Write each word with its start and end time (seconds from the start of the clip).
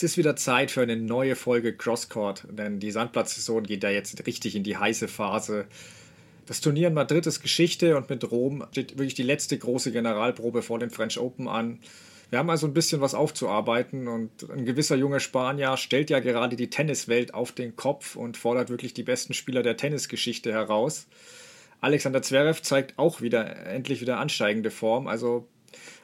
Es 0.00 0.04
ist 0.04 0.16
wieder 0.16 0.34
Zeit 0.34 0.70
für 0.70 0.80
eine 0.80 0.96
neue 0.96 1.36
Folge 1.36 1.76
Crosscourt, 1.76 2.46
denn 2.50 2.80
die 2.80 2.90
Sandplatzsaison 2.90 3.64
geht 3.64 3.82
ja 3.82 3.90
jetzt 3.90 4.26
richtig 4.26 4.56
in 4.56 4.62
die 4.62 4.78
heiße 4.78 5.08
Phase. 5.08 5.66
Das 6.46 6.62
Turnier 6.62 6.88
in 6.88 6.94
Madrid 6.94 7.26
ist 7.26 7.42
Geschichte 7.42 7.98
und 7.98 8.08
mit 8.08 8.30
Rom 8.30 8.64
steht 8.70 8.92
wirklich 8.92 9.12
die 9.12 9.22
letzte 9.22 9.58
große 9.58 9.92
Generalprobe 9.92 10.62
vor 10.62 10.78
den 10.78 10.88
French 10.88 11.20
Open 11.20 11.48
an. 11.48 11.80
Wir 12.30 12.38
haben 12.38 12.48
also 12.48 12.66
ein 12.66 12.72
bisschen 12.72 13.02
was 13.02 13.14
aufzuarbeiten 13.14 14.08
und 14.08 14.30
ein 14.48 14.64
gewisser 14.64 14.96
junger 14.96 15.20
Spanier 15.20 15.76
stellt 15.76 16.08
ja 16.08 16.20
gerade 16.20 16.56
die 16.56 16.70
Tenniswelt 16.70 17.34
auf 17.34 17.52
den 17.52 17.76
Kopf 17.76 18.16
und 18.16 18.38
fordert 18.38 18.70
wirklich 18.70 18.94
die 18.94 19.02
besten 19.02 19.34
Spieler 19.34 19.62
der 19.62 19.76
Tennisgeschichte 19.76 20.50
heraus. 20.50 21.08
Alexander 21.82 22.22
Zverev 22.22 22.62
zeigt 22.62 22.98
auch 22.98 23.20
wieder 23.20 23.66
endlich 23.66 24.00
wieder 24.00 24.18
ansteigende 24.18 24.70
Form. 24.70 25.08
Also, 25.08 25.46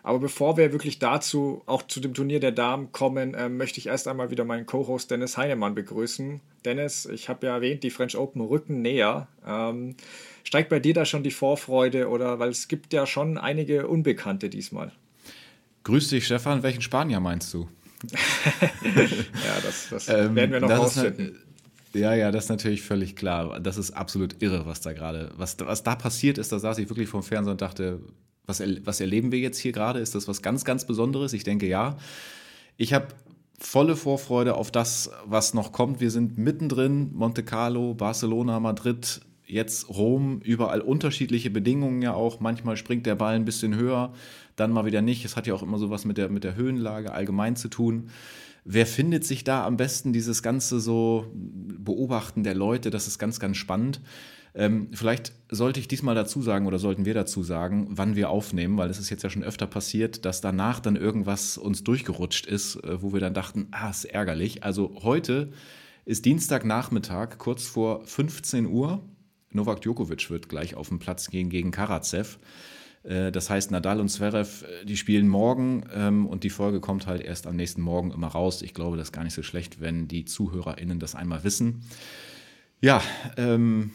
aber 0.03 0.21
bevor 0.21 0.57
wir 0.57 0.73
wirklich 0.73 0.99
dazu, 0.99 1.63
auch 1.67 1.83
zu 1.83 2.01
dem 2.01 2.15
Turnier 2.15 2.41
der 2.41 2.53
Damen 2.53 2.93
kommen, 2.93 3.35
äh, 3.35 3.49
möchte 3.49 3.79
ich 3.81 3.87
erst 3.87 4.07
einmal 4.09 4.31
wieder 4.31 4.45
meinen 4.45 4.67
Co-Host 4.67 5.11
Dennis 5.11 5.37
Heinemann 5.37 5.75
begrüßen. 5.75 6.41
Dennis, 6.65 7.07
ich 7.07 7.29
habe 7.29 7.47
ja 7.47 7.55
erwähnt, 7.55 7.83
die 7.83 7.91
French 7.91 8.17
Open 8.17 8.41
rücken 8.41 8.83
näher. 8.83 9.29
Ähm, 9.47 9.97
steigt 10.45 10.69
bei 10.69 10.79
dir 10.79 10.95
da 10.95 11.05
schon 11.05 11.23
die 11.23 11.31
Vorfreude 11.31 12.09
oder 12.09 12.39
weil 12.39 12.51
es 12.51 12.69
gibt 12.69 12.93
ja 12.93 13.07
schon 13.07 13.39
einige 13.39 13.89
Unbekannte 13.89 14.49
diesmal? 14.49 14.93
Grüß 15.85 16.09
dich, 16.09 16.27
Stefan. 16.27 16.63
Welchen 16.63 16.83
Spanier 16.83 17.21
meinst 17.21 17.53
du? 17.55 17.69
ja, 18.63 19.61
das, 19.63 19.89
das 19.91 20.09
ähm, 20.09 20.37
werden 20.37 20.53
wir 20.53 20.61
noch 20.61 20.71
rausfinden. 20.71 21.39
Ja, 21.95 22.15
ja, 22.15 22.31
das 22.31 22.45
ist 22.45 22.51
natürlich 22.51 22.83
völlig 22.83 23.17
klar. 23.17 23.59
Das 23.61 23.79
ist 23.79 23.93
absolut 23.93 24.43
irre, 24.43 24.67
was 24.67 24.81
da 24.83 24.93
gerade, 24.93 25.33
was, 25.37 25.57
was 25.61 25.83
da 25.83 25.95
passiert 25.95 26.39
ist. 26.39 26.53
Da 26.53 26.59
saß 26.59 26.79
ich 26.79 26.89
wirklich 26.89 27.09
vom 27.09 27.23
Fernseher 27.23 27.53
und 27.53 27.61
dachte, 27.61 28.01
was, 28.47 28.63
was 28.85 29.01
erleben 29.01 29.33
wir 29.33 29.39
jetzt 29.39 29.59
hier 29.59 29.73
gerade? 29.73 30.01
Ist 30.01 30.15
das 30.15 30.29
was 30.29 30.43
ganz, 30.43 30.65
ganz 30.65 30.87
Besonderes? 30.87 31.33
Ich 31.33 31.45
denke 31.45 31.67
ja. 31.67 31.97
Ich 32.77 32.93
habe 32.93 33.09
volle 33.59 33.97
Vorfreude 33.97 34.55
auf 34.55 34.71
das, 34.71 35.11
was 35.25 35.55
noch 35.55 35.73
kommt. 35.73 36.01
Wir 36.01 36.11
sind 36.11 36.39
mittendrin, 36.39 37.13
Monte 37.15 37.43
Carlo, 37.43 37.95
Barcelona, 37.95 38.61
Madrid, 38.61 39.21
jetzt 39.47 39.89
Rom, 39.89 40.41
überall 40.41 40.81
unterschiedliche 40.81 41.51
Bedingungen 41.51 42.03
ja 42.03 42.15
auch. 42.15 42.41
Manchmal 42.41 42.77
springt 42.77 43.07
der 43.07 43.15
Ball 43.15 43.35
ein 43.35 43.45
bisschen 43.45 43.75
höher, 43.77 44.13
dann 44.57 44.73
mal 44.73 44.85
wieder 44.85 45.03
nicht. 45.03 45.25
Es 45.25 45.37
hat 45.37 45.47
ja 45.47 45.55
auch 45.55 45.63
immer 45.63 45.79
sowas 45.79 46.05
mit 46.05 46.19
der, 46.19 46.29
mit 46.29 46.45
der 46.45 46.57
Höhenlage 46.57 47.13
allgemein 47.13 47.57
zu 47.57 47.69
tun. 47.69 48.11
Wer 48.65 48.87
findet 48.87 49.25
sich 49.25 49.45
da 49.45 49.65
am 49.65 49.77
besten 49.77 50.13
dieses 50.13 50.43
ganze 50.43 50.81
so 50.81 51.27
Beobachten 51.33 52.43
der 52.43 52.55
Leute? 52.55 52.91
Das 52.91 53.07
ist 53.07 53.19
ganz, 53.19 53.39
ganz 53.39 53.57
spannend. 53.57 54.01
Ähm, 54.57 54.89
vielleicht 54.93 55.35
sollte 55.51 55.81
ich 55.81 55.87
diesmal 55.87 56.15
dazu 56.15 56.41
sagen 56.41 56.67
oder 56.67 56.79
sollten 56.79 57.05
wir 57.05 57.13
dazu 57.13 57.43
sagen, 57.43 57.89
wann 57.91 58.17
wir 58.17 58.31
aufnehmen, 58.31 58.79
weil 58.79 58.89
es 58.89 58.99
ist 58.99 59.11
jetzt 59.11 59.23
ja 59.23 59.29
schon 59.29 59.45
öfter 59.45 59.67
passiert, 59.67 60.25
dass 60.25 60.41
danach 60.41 60.81
dann 60.81 60.97
irgendwas 60.97 61.59
uns 61.59 61.85
durchgerutscht 61.85 62.47
ist, 62.47 62.77
äh, 62.77 63.03
wo 63.03 63.13
wir 63.13 63.21
dann 63.21 63.35
dachten, 63.35 63.69
ah, 63.73 63.91
ist 63.91 64.07
ärgerlich. 64.07 64.65
Also 64.65 64.97
heute 65.03 65.53
ist 66.07 66.25
Dienstagnachmittag, 66.25 67.37
kurz 67.37 67.67
vor 67.67 68.05
15 68.07 68.67
Uhr. 68.67 69.05
Novak 69.53 69.83
Djokovic 69.83 70.31
wird 70.31 70.49
gleich 70.49 70.75
auf 70.75 70.89
den 70.89 70.99
Platz 70.99 71.29
gehen 71.29 71.51
gegen 71.51 71.71
Karatsev. 71.71 72.39
Äh, 73.03 73.31
das 73.31 73.51
heißt, 73.51 73.71
Nadal 73.71 74.01
und 74.01 74.09
Zverev, 74.09 74.65
äh, 74.65 74.87
die 74.87 74.97
spielen 74.97 75.29
morgen 75.29 75.85
ähm, 75.93 76.27
und 76.27 76.45
die 76.45 76.51
Folge 76.51 76.81
kommt 76.81 77.07
halt 77.07 77.21
erst 77.21 77.47
am 77.47 77.57
nächsten 77.57 77.83
Morgen 77.83 78.11
immer 78.11 78.29
raus. 78.29 78.63
Ich 78.63 78.73
glaube, 78.73 78.97
das 78.97 79.09
ist 79.09 79.13
gar 79.13 79.25
nicht 79.25 79.35
so 79.35 79.43
schlecht, 79.43 79.83
wenn 79.83 80.09
die 80.09 80.25
ZuhörerInnen 80.25 80.99
das 80.99 81.15
einmal 81.15 81.45
wissen. 81.45 81.83
Ja, 82.81 83.03
ähm, 83.37 83.93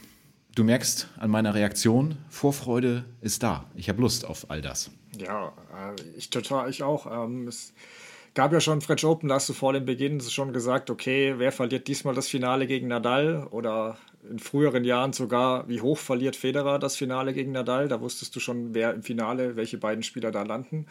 du 0.55 0.63
merkst 0.63 1.09
an 1.17 1.29
meiner 1.29 1.53
Reaktion, 1.53 2.17
Vorfreude 2.29 3.05
ist 3.21 3.43
da. 3.43 3.65
Ich 3.75 3.89
habe 3.89 4.01
Lust 4.01 4.25
auf 4.25 4.49
all 4.49 4.61
das. 4.61 4.91
Ja, 5.17 5.53
äh, 5.73 6.01
ich 6.17 6.29
total, 6.29 6.69
ich 6.69 6.83
auch. 6.83 7.05
Ähm, 7.25 7.47
es 7.47 7.73
gab 8.33 8.53
ja 8.53 8.59
schon 8.59 8.81
French 8.81 9.05
Open, 9.05 9.29
da 9.29 9.35
hast 9.35 9.49
du 9.49 9.53
vor 9.53 9.73
dem 9.73 9.85
Beginn 9.85 10.21
schon 10.21 10.53
gesagt, 10.53 10.89
okay, 10.89 11.35
wer 11.37 11.51
verliert 11.51 11.87
diesmal 11.87 12.15
das 12.15 12.27
Finale 12.27 12.67
gegen 12.67 12.87
Nadal 12.87 13.47
oder 13.51 13.97
in 14.29 14.39
früheren 14.39 14.83
Jahren 14.83 15.13
sogar, 15.13 15.67
wie 15.67 15.81
hoch 15.81 15.97
verliert 15.97 16.35
Federer 16.35 16.79
das 16.79 16.95
Finale 16.95 17.33
gegen 17.33 17.51
Nadal. 17.51 17.87
Da 17.87 18.01
wusstest 18.01 18.35
du 18.35 18.39
schon, 18.39 18.73
wer 18.73 18.93
im 18.93 19.03
Finale, 19.03 19.55
welche 19.55 19.77
beiden 19.77 20.03
Spieler 20.03 20.31
da 20.31 20.43
landen. 20.43 20.85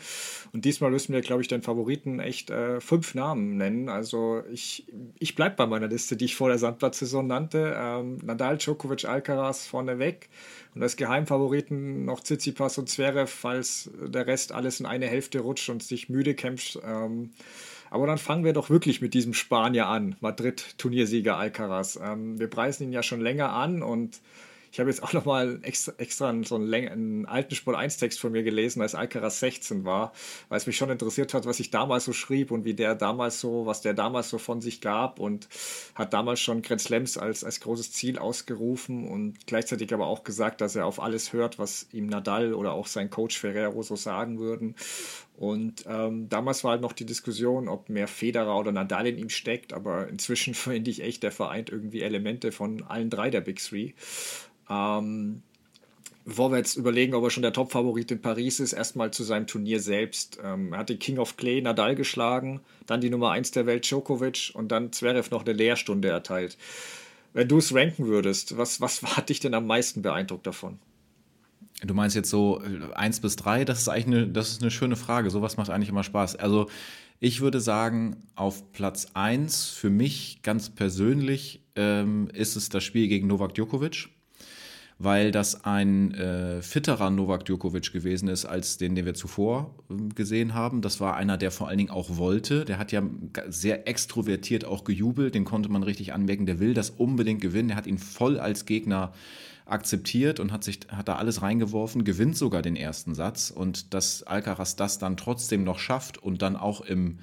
Und 0.52 0.64
diesmal 0.64 0.91
müssen 0.91 1.12
wir, 1.12 1.20
glaube 1.20 1.42
ich, 1.42 1.48
den 1.48 1.62
Favoriten 1.62 2.20
echt 2.20 2.50
äh, 2.50 2.80
fünf 2.80 3.14
Namen 3.14 3.56
nennen. 3.56 3.88
Also 3.88 4.42
ich, 4.50 4.86
ich 5.18 5.34
bleibe 5.34 5.56
bei 5.56 5.66
meiner 5.66 5.88
Liste, 5.88 6.16
die 6.16 6.26
ich 6.26 6.36
vor 6.36 6.48
der 6.48 6.58
Sandplatzsaison 6.58 7.26
nannte. 7.26 7.74
Ähm, 7.76 8.18
Nadal, 8.22 8.58
Djokovic, 8.58 9.04
Alcaraz 9.04 9.66
vorneweg. 9.66 10.28
Und 10.74 10.82
als 10.82 10.97
Geheimfavoriten 10.97 12.04
noch 12.04 12.20
Tsitsipas 12.20 12.78
und 12.78 12.88
Zverev, 12.88 13.30
falls 13.30 13.91
der 14.00 14.26
Rest 14.26 14.52
alles 14.52 14.80
in 14.80 14.86
eine 14.86 15.06
Hälfte 15.06 15.41
rutscht 15.41 15.68
und 15.68 15.82
sich 15.82 16.08
müde 16.08 16.34
kämpft. 16.34 16.78
Ähm, 16.84 17.30
aber 17.90 18.06
dann 18.06 18.18
fangen 18.18 18.44
wir 18.44 18.52
doch 18.52 18.70
wirklich 18.70 19.00
mit 19.00 19.14
diesem 19.14 19.34
Spanier 19.34 19.86
an, 19.86 20.16
Madrid-Turniersieger 20.20 21.36
Alcaraz. 21.36 21.98
Ähm, 22.02 22.38
wir 22.38 22.48
preisen 22.48 22.84
ihn 22.84 22.92
ja 22.92 23.02
schon 23.02 23.20
länger 23.20 23.52
an 23.52 23.82
und 23.82 24.20
ich 24.72 24.78
habe 24.78 24.88
jetzt 24.88 25.02
auch 25.02 25.12
nochmal 25.12 25.58
extra, 25.62 25.92
extra 25.98 26.32
so 26.44 26.54
einen, 26.54 26.72
einen 26.72 27.26
alten 27.26 27.54
Sport 27.54 27.76
1-Text 27.76 28.20
von 28.20 28.32
mir 28.32 28.42
gelesen, 28.42 28.80
als 28.82 28.94
Alcaraz 28.94 29.40
16 29.40 29.84
war, 29.84 30.12
weil 30.48 30.58
es 30.58 30.66
mich 30.66 30.76
schon 30.76 30.90
interessiert 30.90 31.34
hat, 31.34 31.44
was 31.44 31.58
ich 31.58 31.70
damals 31.70 32.04
so 32.04 32.12
schrieb 32.12 32.52
und 32.52 32.64
wie 32.64 32.74
der 32.74 32.94
damals 32.94 33.40
so, 33.40 33.66
was 33.66 33.80
der 33.80 33.94
damals 33.94 34.30
so 34.30 34.38
von 34.38 34.60
sich 34.60 34.80
gab 34.80 35.18
und 35.18 35.48
hat 35.94 36.12
damals 36.12 36.40
schon 36.40 36.62
Grand 36.62 36.80
Slams 36.80 37.18
als, 37.18 37.42
als 37.42 37.60
großes 37.60 37.92
Ziel 37.92 38.18
ausgerufen 38.18 39.08
und 39.08 39.46
gleichzeitig 39.46 39.92
aber 39.92 40.06
auch 40.06 40.22
gesagt, 40.22 40.60
dass 40.60 40.76
er 40.76 40.86
auf 40.86 41.00
alles 41.02 41.32
hört, 41.32 41.58
was 41.58 41.88
ihm 41.92 42.06
Nadal 42.06 42.54
oder 42.54 42.72
auch 42.72 42.86
sein 42.86 43.10
Coach 43.10 43.38
Ferrero 43.38 43.82
so 43.82 43.96
sagen 43.96 44.38
würden. 44.38 44.76
Und 45.40 45.84
ähm, 45.88 46.28
damals 46.28 46.64
war 46.64 46.72
halt 46.72 46.82
noch 46.82 46.92
die 46.92 47.06
Diskussion, 47.06 47.66
ob 47.66 47.88
mehr 47.88 48.08
Federer 48.08 48.58
oder 48.58 48.72
Nadal 48.72 49.06
in 49.06 49.16
ihm 49.16 49.30
steckt, 49.30 49.72
aber 49.72 50.06
inzwischen 50.06 50.52
finde 50.54 50.90
ich 50.90 51.02
echt, 51.02 51.22
der 51.22 51.32
vereint 51.32 51.70
irgendwie 51.70 52.02
Elemente 52.02 52.52
von 52.52 52.82
allen 52.82 53.08
drei 53.08 53.30
der 53.30 53.40
Big 53.40 53.58
Three. 53.58 53.92
Ähm, 54.68 55.40
bevor 56.26 56.50
wir 56.52 56.58
jetzt 56.58 56.76
überlegen, 56.76 57.14
ob 57.14 57.24
er 57.24 57.30
schon 57.30 57.42
der 57.42 57.54
Top-Favorit 57.54 58.10
in 58.10 58.20
Paris 58.20 58.60
ist, 58.60 58.74
erstmal 58.74 59.12
zu 59.12 59.24
seinem 59.24 59.46
Turnier 59.46 59.80
selbst. 59.80 60.38
Ähm, 60.44 60.74
er 60.74 60.80
hat 60.80 60.90
den 60.90 60.98
King 60.98 61.16
of 61.16 61.38
Clay 61.38 61.62
Nadal 61.62 61.94
geschlagen, 61.94 62.60
dann 62.84 63.00
die 63.00 63.08
Nummer 63.08 63.30
1 63.30 63.52
der 63.52 63.64
Welt 63.64 63.90
Djokovic 63.90 64.50
und 64.52 64.70
dann 64.70 64.92
Zverev 64.92 65.30
noch 65.30 65.46
eine 65.46 65.54
Lehrstunde 65.54 66.08
erteilt. 66.08 66.58
Wenn 67.32 67.48
du 67.48 67.56
es 67.56 67.74
ranken 67.74 68.08
würdest, 68.08 68.58
was, 68.58 68.82
was 68.82 69.02
hat 69.16 69.30
dich 69.30 69.40
denn 69.40 69.54
am 69.54 69.66
meisten 69.66 70.02
beeindruckt 70.02 70.46
davon? 70.46 70.78
Du 71.82 71.94
meinst 71.94 72.16
jetzt 72.16 72.30
so 72.30 72.60
1 72.94 73.18
äh, 73.18 73.20
bis 73.22 73.36
3, 73.36 73.64
das 73.64 73.80
ist 73.80 73.88
eigentlich 73.88 74.06
eine, 74.06 74.28
das 74.28 74.50
ist 74.50 74.62
eine 74.62 74.70
schöne 74.70 74.96
Frage. 74.96 75.30
Sowas 75.30 75.56
macht 75.56 75.70
eigentlich 75.70 75.88
immer 75.88 76.04
Spaß. 76.04 76.36
Also 76.36 76.68
ich 77.20 77.41
würde 77.41 77.60
sagen, 77.60 78.16
auf 78.34 78.72
Platz 78.72 79.08
1 79.14 79.70
für 79.70 79.91
mich 79.91 80.41
ganz 80.42 80.70
persönlich 80.70 81.62
ähm, 81.76 82.28
ist 82.32 82.56
es 82.56 82.68
das 82.68 82.84
Spiel 82.84 83.08
gegen 83.08 83.26
Novak 83.26 83.54
Djokovic 83.54 84.08
weil 85.02 85.32
das 85.32 85.64
ein 85.64 86.12
äh, 86.12 86.60
fitterer 86.60 87.08
Novak 87.08 87.46
Djokovic 87.46 87.91
gewesen 87.91 88.28
ist 88.28 88.44
als 88.44 88.76
den, 88.76 88.94
den 88.94 89.06
wir 89.06 89.14
zuvor 89.14 89.74
äh, 89.88 89.94
gesehen 90.14 90.52
haben. 90.52 90.82
Das 90.82 91.00
war 91.00 91.16
einer, 91.16 91.38
der 91.38 91.50
vor 91.50 91.68
allen 91.68 91.78
Dingen 91.78 91.91
auch 91.91 92.18
wollte. 92.18 92.66
Der 92.66 92.78
hat 92.78 92.92
ja 92.92 93.02
sehr 93.48 93.88
extrovertiert 93.88 94.66
auch 94.66 94.84
gejubelt, 94.84 95.34
den 95.34 95.47
konnte 95.47 95.70
man 95.70 95.82
richtig 95.82 96.12
anmerken. 96.12 96.44
Der 96.44 96.60
will 96.60 96.74
das 96.74 96.91
unbedingt 96.91 97.41
gewinnen. 97.41 97.70
Er 97.70 97.76
hat 97.76 97.86
ihn 97.86 97.97
voll 97.97 98.38
als 98.38 98.66
Gegner 98.66 99.14
akzeptiert 99.70 100.41
und 100.41 100.53
hat 100.53 100.64
sich 100.64 100.81
hat 100.88 101.08
da 101.08 101.16
alles 101.16 101.42
reingeworfen, 101.42 102.04
gewinnt 102.04 102.36
sogar 102.36 102.62
den 102.62 102.76
ersten 102.76 103.14
Satz 103.14 103.50
und 103.50 103.94
dass 103.94 104.22
Alcaraz 104.22 104.76
das 104.76 104.98
dann 104.98 105.16
trotzdem 105.16 105.64
noch 105.64 105.78
schafft 105.78 106.19
und 106.19 106.42
dann 106.42 106.56
auch 106.56 106.81
im 106.81 107.19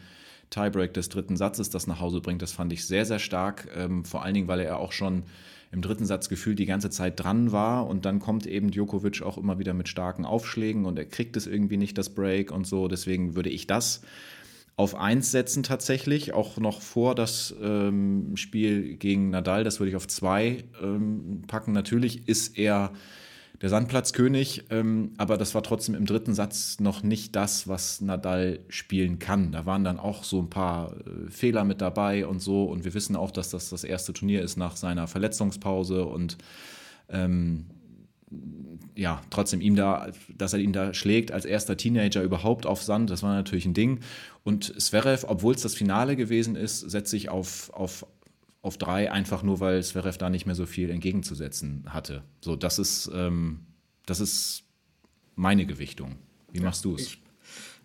Tiebreak 0.50 0.94
des 0.94 1.10
dritten 1.10 1.36
Satzes 1.36 1.70
das 1.70 1.88
nach 1.88 2.00
Hause 2.00 2.22
bringt, 2.22 2.42
das 2.42 2.52
fand 2.52 2.72
ich 2.72 2.86
sehr 2.86 3.06
sehr 3.06 3.20
stark. 3.20 3.68
Ähm, 3.76 4.06
vor 4.06 4.24
allen 4.24 4.34
Dingen, 4.34 4.48
weil 4.48 4.62
er 4.62 4.80
auch 4.80 4.92
schon 4.92 5.24
im 5.72 5.82
dritten 5.82 6.06
Satz 6.06 6.30
gefühlt 6.30 6.60
die 6.60 6.66
ganze 6.66 6.90
Zeit 6.90 7.20
dran 7.20 7.52
war 7.52 7.88
und 7.88 8.06
dann 8.06 8.20
kommt 8.20 8.46
eben 8.46 8.72
Djokovic 8.72 9.22
auch 9.22 9.38
immer 9.38 9.60
wieder 9.60 9.74
mit 9.74 9.90
starken 9.90 10.26
Aufschlägen 10.26 10.86
und 10.86 10.98
er 10.98 11.06
kriegt 11.06 11.36
es 11.36 11.46
irgendwie 11.46 11.78
nicht, 11.78 11.98
das 11.98 12.10
Break 12.10 12.52
und 12.52 12.66
so. 12.66 12.88
Deswegen 12.88 13.36
würde 13.36 13.50
ich 13.50 13.68
das 13.68 14.02
auf 14.78 14.94
1 14.94 15.32
setzen 15.32 15.64
tatsächlich, 15.64 16.34
auch 16.34 16.58
noch 16.58 16.82
vor 16.82 17.16
das 17.16 17.54
ähm, 17.62 18.38
Spiel 18.38 18.96
gegen 18.96 19.32
Nadal, 19.32 19.64
das 19.64 19.80
würde 19.80 19.90
ich 19.90 19.96
auf 19.96 20.08
2 20.08 20.64
ähm, 20.82 21.42
packen. 21.48 21.72
Natürlich 21.72 22.28
ist 22.28 22.60
er 22.60 22.94
der 23.60 23.70
Sandplatzkönig, 23.70 24.66
ähm, 24.70 25.14
aber 25.18 25.38
das 25.38 25.56
war 25.56 25.64
trotzdem 25.64 25.96
im 25.96 26.06
dritten 26.06 26.36
Satz 26.36 26.80
noch 26.80 27.02
nicht 27.02 27.36
das, 27.36 27.68
was 27.68 28.02
Nadal 28.02 28.60
spielen 28.70 29.18
kann. 29.18 29.52
Da 29.52 29.66
waren 29.66 29.84
dann 29.84 29.98
auch 29.98 30.24
so 30.24 30.40
ein 30.40 30.52
paar 30.52 30.96
äh, 30.96 31.32
Fehler 31.32 31.64
mit 31.64 31.82
dabei 31.82 32.28
und 32.28 32.40
so. 32.40 32.66
Und 32.66 32.86
wir 32.86 32.94
wissen 32.94 33.16
auch, 33.16 33.32
dass 33.32 33.50
das 33.50 33.72
das 33.72 33.84
erste 33.84 34.14
Turnier 34.14 34.44
ist 34.44 34.58
nach 34.58 34.76
seiner 34.76 35.08
Verletzungspause 35.08 36.06
und 36.06 36.38
ähm, 37.10 37.66
ja, 38.96 39.22
trotzdem 39.30 39.62
ihm 39.62 39.76
da, 39.76 40.10
dass 40.38 40.54
er 40.54 40.60
ihn 40.60 40.74
da 40.74 40.94
schlägt 40.94 41.32
als 41.32 41.46
erster 41.46 41.78
Teenager 41.78 42.22
überhaupt 42.24 42.66
auf 42.66 42.84
Sand, 42.84 43.10
das 43.10 43.24
war 43.24 43.34
natürlich 43.34 43.66
ein 43.66 43.74
Ding. 43.74 44.00
Und 44.44 44.80
Zverev, 44.82 45.26
obwohl 45.28 45.56
es 45.56 45.62
das 45.62 45.76
Finale 45.76 46.16
gewesen 46.16 46.56
ist, 46.56 46.80
setze 46.80 47.16
ich 47.16 47.30
auf, 47.30 47.72
auf 47.74 48.06
auf 48.64 48.78
drei, 48.78 49.12
einfach 49.12 49.44
nur, 49.44 49.62
weil 49.62 49.82
Zverev 49.82 50.18
da 50.18 50.30
nicht 50.30 50.46
mehr 50.46 50.56
so 50.56 50.66
viel 50.66 50.90
entgegenzusetzen 50.90 51.86
hatte. 51.88 52.24
So, 52.42 52.58
das 52.58 52.80
ist, 52.80 53.10
ähm, 53.14 53.62
das 54.06 54.20
ist 54.20 54.64
meine 55.36 55.66
Gewichtung. 55.66 56.18
Wie 56.52 56.60
machst 56.60 56.84
du 56.84 56.96
es? 56.96 57.18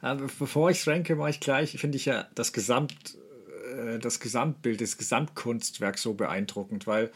Bevor 0.00 0.70
ich 0.70 0.78
es 0.78 0.88
ranke, 0.88 1.14
mache 1.14 1.30
ich 1.30 1.40
gleich, 1.40 1.78
finde 1.78 1.96
ich 1.96 2.06
ja 2.06 2.26
das 2.34 2.52
Gesamt 2.52 3.16
äh, 3.72 3.98
das 3.98 4.20
Gesamtbild, 4.20 4.80
das 4.80 4.98
Gesamtkunstwerk 4.98 5.98
so 5.98 6.14
beeindruckend, 6.14 6.86
weil 6.86 7.10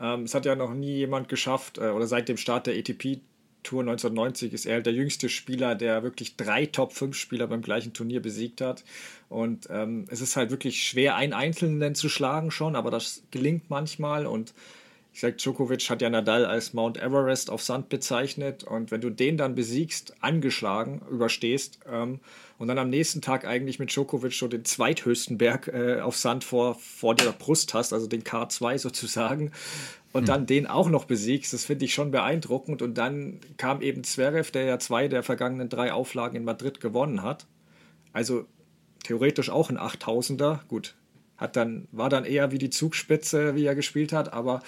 ähm, 0.00 0.22
es 0.24 0.34
hat 0.34 0.44
ja 0.44 0.56
noch 0.56 0.74
nie 0.74 0.96
jemand 0.96 1.28
geschafft, 1.28 1.78
äh, 1.78 1.88
oder 1.90 2.06
seit 2.06 2.28
dem 2.28 2.36
Start 2.36 2.66
der 2.66 2.76
ATP 2.76 3.20
Tour 3.66 3.80
1990 3.80 4.52
ist 4.52 4.64
er 4.64 4.80
der 4.80 4.92
jüngste 4.92 5.28
Spieler, 5.28 5.74
der 5.74 6.04
wirklich 6.04 6.36
drei 6.36 6.66
Top-5-Spieler 6.66 7.48
beim 7.48 7.62
gleichen 7.62 7.92
Turnier 7.92 8.22
besiegt 8.22 8.60
hat. 8.60 8.84
Und 9.28 9.66
ähm, 9.70 10.06
es 10.08 10.20
ist 10.20 10.36
halt 10.36 10.50
wirklich 10.50 10.84
schwer, 10.84 11.16
einen 11.16 11.32
Einzelnen 11.32 11.96
zu 11.96 12.08
schlagen 12.08 12.52
schon, 12.52 12.76
aber 12.76 12.92
das 12.92 13.24
gelingt 13.32 13.68
manchmal. 13.68 14.26
Und 14.26 14.54
ich 15.12 15.20
sage, 15.20 15.34
Djokovic 15.34 15.90
hat 15.90 16.00
ja 16.00 16.10
Nadal 16.10 16.44
als 16.44 16.74
Mount 16.74 16.96
Everest 16.96 17.50
auf 17.50 17.62
Sand 17.62 17.88
bezeichnet 17.88 18.62
und 18.62 18.90
wenn 18.92 19.00
du 19.00 19.10
den 19.10 19.36
dann 19.36 19.56
besiegst, 19.56 20.14
angeschlagen, 20.20 21.00
überstehst 21.10 21.80
ähm, 21.90 22.20
und 22.58 22.68
dann 22.68 22.78
am 22.78 22.88
nächsten 22.88 23.20
Tag 23.20 23.46
eigentlich 23.46 23.78
mit 23.78 23.90
Djokovic 23.90 24.32
schon 24.32 24.50
den 24.50 24.64
zweithöchsten 24.64 25.38
Berg 25.38 25.68
äh, 25.68 26.00
auf 26.00 26.16
Sand 26.16 26.44
vor, 26.44 26.74
vor 26.76 27.14
der 27.14 27.32
Brust 27.32 27.74
hast, 27.74 27.92
also 27.92 28.06
den 28.06 28.22
K2 28.22 28.78
sozusagen, 28.78 29.52
und 30.12 30.22
hm. 30.22 30.26
dann 30.26 30.46
den 30.46 30.66
auch 30.66 30.88
noch 30.88 31.04
besiegst, 31.04 31.52
das 31.52 31.64
finde 31.64 31.84
ich 31.84 31.92
schon 31.92 32.10
beeindruckend. 32.10 32.80
Und 32.80 32.96
dann 32.96 33.40
kam 33.58 33.82
eben 33.82 34.02
Zverev, 34.02 34.50
der 34.50 34.64
ja 34.64 34.78
zwei 34.78 35.08
der 35.08 35.22
vergangenen 35.22 35.68
drei 35.68 35.92
Auflagen 35.92 36.36
in 36.36 36.44
Madrid 36.44 36.80
gewonnen 36.80 37.22
hat. 37.22 37.46
Also 38.14 38.46
theoretisch 39.04 39.50
auch 39.50 39.68
ein 39.68 39.78
8000er. 39.78 40.60
Gut, 40.68 40.94
hat 41.36 41.56
dann, 41.56 41.86
war 41.92 42.08
dann 42.08 42.24
eher 42.24 42.52
wie 42.52 42.58
die 42.58 42.70
Zugspitze, 42.70 43.54
wie 43.54 43.64
er 43.64 43.74
gespielt 43.74 44.12
hat, 44.12 44.32
aber 44.32 44.62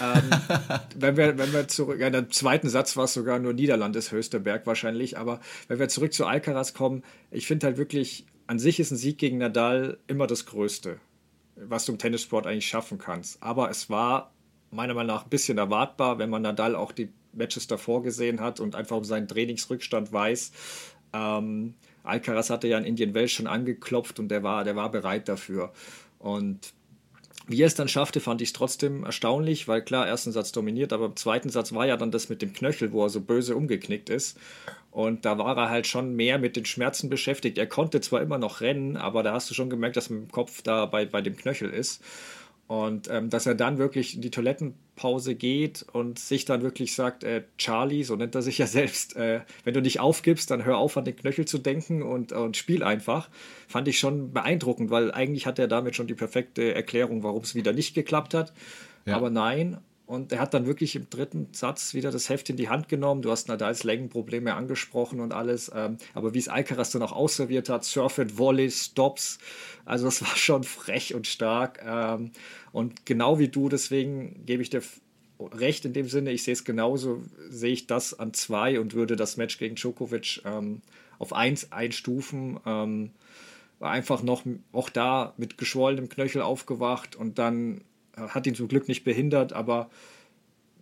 ähm, 0.00 0.30
wenn, 0.96 1.16
wir, 1.16 1.38
wenn 1.38 1.52
wir 1.52 1.68
zurück, 1.68 1.98
ja, 1.98 2.06
in 2.06 2.12
der 2.12 2.28
zweiten 2.30 2.68
Satz 2.68 2.96
war 2.96 3.04
es 3.04 3.14
sogar 3.14 3.38
nur 3.38 3.52
Niederlandes 3.52 4.12
höchster 4.12 4.38
Berg 4.38 4.66
wahrscheinlich, 4.66 5.18
aber 5.18 5.40
wenn 5.68 5.78
wir 5.78 5.88
zurück 5.88 6.12
zu 6.12 6.26
Alcaraz 6.26 6.74
kommen, 6.74 7.02
ich 7.30 7.46
finde 7.46 7.66
halt 7.66 7.76
wirklich, 7.76 8.26
an 8.46 8.58
sich 8.58 8.80
ist 8.80 8.90
ein 8.90 8.96
Sieg 8.96 9.18
gegen 9.18 9.38
Nadal 9.38 9.98
immer 10.06 10.26
das 10.26 10.46
Größte, 10.46 10.98
was 11.56 11.84
du 11.84 11.92
im 11.92 11.98
Tennissport 11.98 12.46
eigentlich 12.46 12.66
schaffen 12.66 12.98
kannst. 12.98 13.42
Aber 13.42 13.70
es 13.70 13.88
war 13.90 14.32
meiner 14.70 14.94
Meinung 14.94 15.14
nach 15.14 15.24
ein 15.24 15.30
bisschen 15.30 15.58
erwartbar, 15.58 16.18
wenn 16.18 16.30
man 16.30 16.42
Nadal 16.42 16.74
auch 16.74 16.92
die 16.92 17.10
Matches 17.32 17.66
davor 17.66 18.02
gesehen 18.02 18.40
hat 18.40 18.60
und 18.60 18.74
einfach 18.74 18.96
um 18.96 19.04
seinen 19.04 19.28
Trainingsrückstand 19.28 20.12
weiß. 20.12 20.52
Ähm, 21.12 21.74
Alcaraz 22.04 22.50
hatte 22.50 22.68
ja 22.68 22.78
in 22.78 22.84
Indian 22.84 23.14
Wells 23.14 23.32
schon 23.32 23.46
angeklopft 23.46 24.18
und 24.18 24.28
der 24.28 24.42
war, 24.42 24.64
der 24.64 24.76
war 24.76 24.90
bereit 24.90 25.28
dafür. 25.28 25.72
Und 26.22 26.72
wie 27.48 27.60
er 27.60 27.66
es 27.66 27.74
dann 27.74 27.88
schaffte, 27.88 28.20
fand 28.20 28.40
ich 28.40 28.50
es 28.50 28.52
trotzdem 28.52 29.04
erstaunlich, 29.04 29.66
weil 29.66 29.82
klar, 29.82 30.06
ersten 30.06 30.30
Satz 30.32 30.52
dominiert, 30.52 30.92
aber 30.92 31.06
im 31.06 31.16
zweiten 31.16 31.50
Satz 31.50 31.72
war 31.72 31.86
ja 31.86 31.96
dann 31.96 32.12
das 32.12 32.28
mit 32.28 32.40
dem 32.40 32.52
Knöchel, 32.52 32.92
wo 32.92 33.04
er 33.04 33.10
so 33.10 33.20
böse 33.20 33.56
umgeknickt 33.56 34.08
ist. 34.08 34.38
Und 34.92 35.24
da 35.24 35.38
war 35.38 35.56
er 35.56 35.68
halt 35.68 35.86
schon 35.86 36.14
mehr 36.14 36.38
mit 36.38 36.54
den 36.54 36.64
Schmerzen 36.64 37.10
beschäftigt. 37.10 37.58
Er 37.58 37.66
konnte 37.66 38.00
zwar 38.00 38.22
immer 38.22 38.38
noch 38.38 38.60
rennen, 38.60 38.96
aber 38.96 39.22
da 39.22 39.32
hast 39.32 39.50
du 39.50 39.54
schon 39.54 39.70
gemerkt, 39.70 39.96
dass 39.96 40.10
mit 40.10 40.22
dem 40.22 40.30
Kopf 40.30 40.62
da 40.62 40.86
bei, 40.86 41.04
bei 41.04 41.20
dem 41.20 41.36
Knöchel 41.36 41.70
ist. 41.70 42.02
Und 42.68 43.08
ähm, 43.10 43.28
dass 43.28 43.46
er 43.46 43.54
dann 43.54 43.78
wirklich 43.78 44.14
in 44.14 44.20
die 44.20 44.30
Toilettenpause 44.96 45.34
geht 45.34 45.84
und 45.92 46.18
sich 46.18 46.44
dann 46.44 46.62
wirklich 46.62 46.94
sagt, 46.94 47.24
äh, 47.24 47.44
Charlie, 47.58 48.04
so 48.04 48.16
nennt 48.16 48.34
er 48.34 48.42
sich 48.42 48.58
ja 48.58 48.66
selbst, 48.78 49.16
äh, 49.16 49.40
wenn 49.64 49.74
du 49.74 49.80
nicht 49.80 50.00
aufgibst, 50.00 50.50
dann 50.50 50.64
hör 50.64 50.78
auf 50.78 50.96
an 50.96 51.04
den 51.04 51.16
Knöchel 51.16 51.44
zu 51.44 51.58
denken 51.58 52.02
und, 52.02 52.32
und 52.32 52.56
spiel 52.56 52.82
einfach. 52.82 53.28
Fand 53.68 53.88
ich 53.88 53.98
schon 53.98 54.32
beeindruckend, 54.32 54.90
weil 54.90 55.12
eigentlich 55.12 55.46
hat 55.46 55.58
er 55.58 55.68
damit 55.68 55.96
schon 55.96 56.06
die 56.06 56.14
perfekte 56.14 56.74
Erklärung, 56.74 57.22
warum 57.22 57.42
es 57.42 57.54
wieder 57.54 57.72
nicht 57.72 57.94
geklappt 57.94 58.34
hat. 58.34 58.52
Ja. 59.04 59.16
Aber 59.16 59.30
nein, 59.30 59.78
und 60.12 60.30
er 60.30 60.40
hat 60.40 60.52
dann 60.52 60.66
wirklich 60.66 60.94
im 60.94 61.08
dritten 61.08 61.48
Satz 61.52 61.94
wieder 61.94 62.10
das 62.10 62.28
Heft 62.28 62.50
in 62.50 62.58
die 62.58 62.68
Hand 62.68 62.90
genommen. 62.90 63.22
Du 63.22 63.30
hast 63.30 63.48
Nadals 63.48 63.82
Längenprobleme 63.82 64.52
angesprochen 64.52 65.20
und 65.20 65.32
alles. 65.32 65.72
Ähm, 65.74 65.96
aber 66.12 66.34
wie 66.34 66.38
es 66.38 66.48
Alcaraz 66.48 66.90
dann 66.90 67.00
auch 67.00 67.12
ausserviert 67.12 67.70
hat, 67.70 67.82
Surf 67.82 68.18
and 68.18 68.36
Volley, 68.36 68.70
Stops. 68.70 69.38
Also 69.86 70.04
das 70.04 70.20
war 70.26 70.36
schon 70.36 70.64
frech 70.64 71.14
und 71.14 71.26
stark. 71.26 71.82
Ähm, 71.82 72.32
und 72.72 73.06
genau 73.06 73.38
wie 73.38 73.48
du, 73.48 73.70
deswegen 73.70 74.44
gebe 74.44 74.62
ich 74.62 74.68
dir 74.68 74.82
recht 75.40 75.86
in 75.86 75.94
dem 75.94 76.10
Sinne. 76.10 76.30
Ich 76.30 76.42
sehe 76.42 76.52
es 76.52 76.64
genauso, 76.64 77.22
sehe 77.48 77.72
ich 77.72 77.86
das 77.86 78.12
an 78.12 78.34
zwei 78.34 78.80
und 78.80 78.92
würde 78.92 79.16
das 79.16 79.38
Match 79.38 79.56
gegen 79.56 79.76
Djokovic 79.76 80.42
ähm, 80.44 80.82
auf 81.18 81.32
eins 81.32 81.72
einstufen. 81.72 82.60
War 83.78 83.90
einfach 83.90 84.22
noch 84.22 84.42
auch 84.72 84.90
da 84.90 85.32
mit 85.38 85.56
geschwollenem 85.56 86.10
Knöchel 86.10 86.42
aufgewacht 86.42 87.16
und 87.16 87.38
dann 87.38 87.80
hat 88.28 88.46
ihn 88.46 88.54
zum 88.54 88.68
Glück 88.68 88.88
nicht 88.88 89.04
behindert, 89.04 89.52
aber 89.52 89.90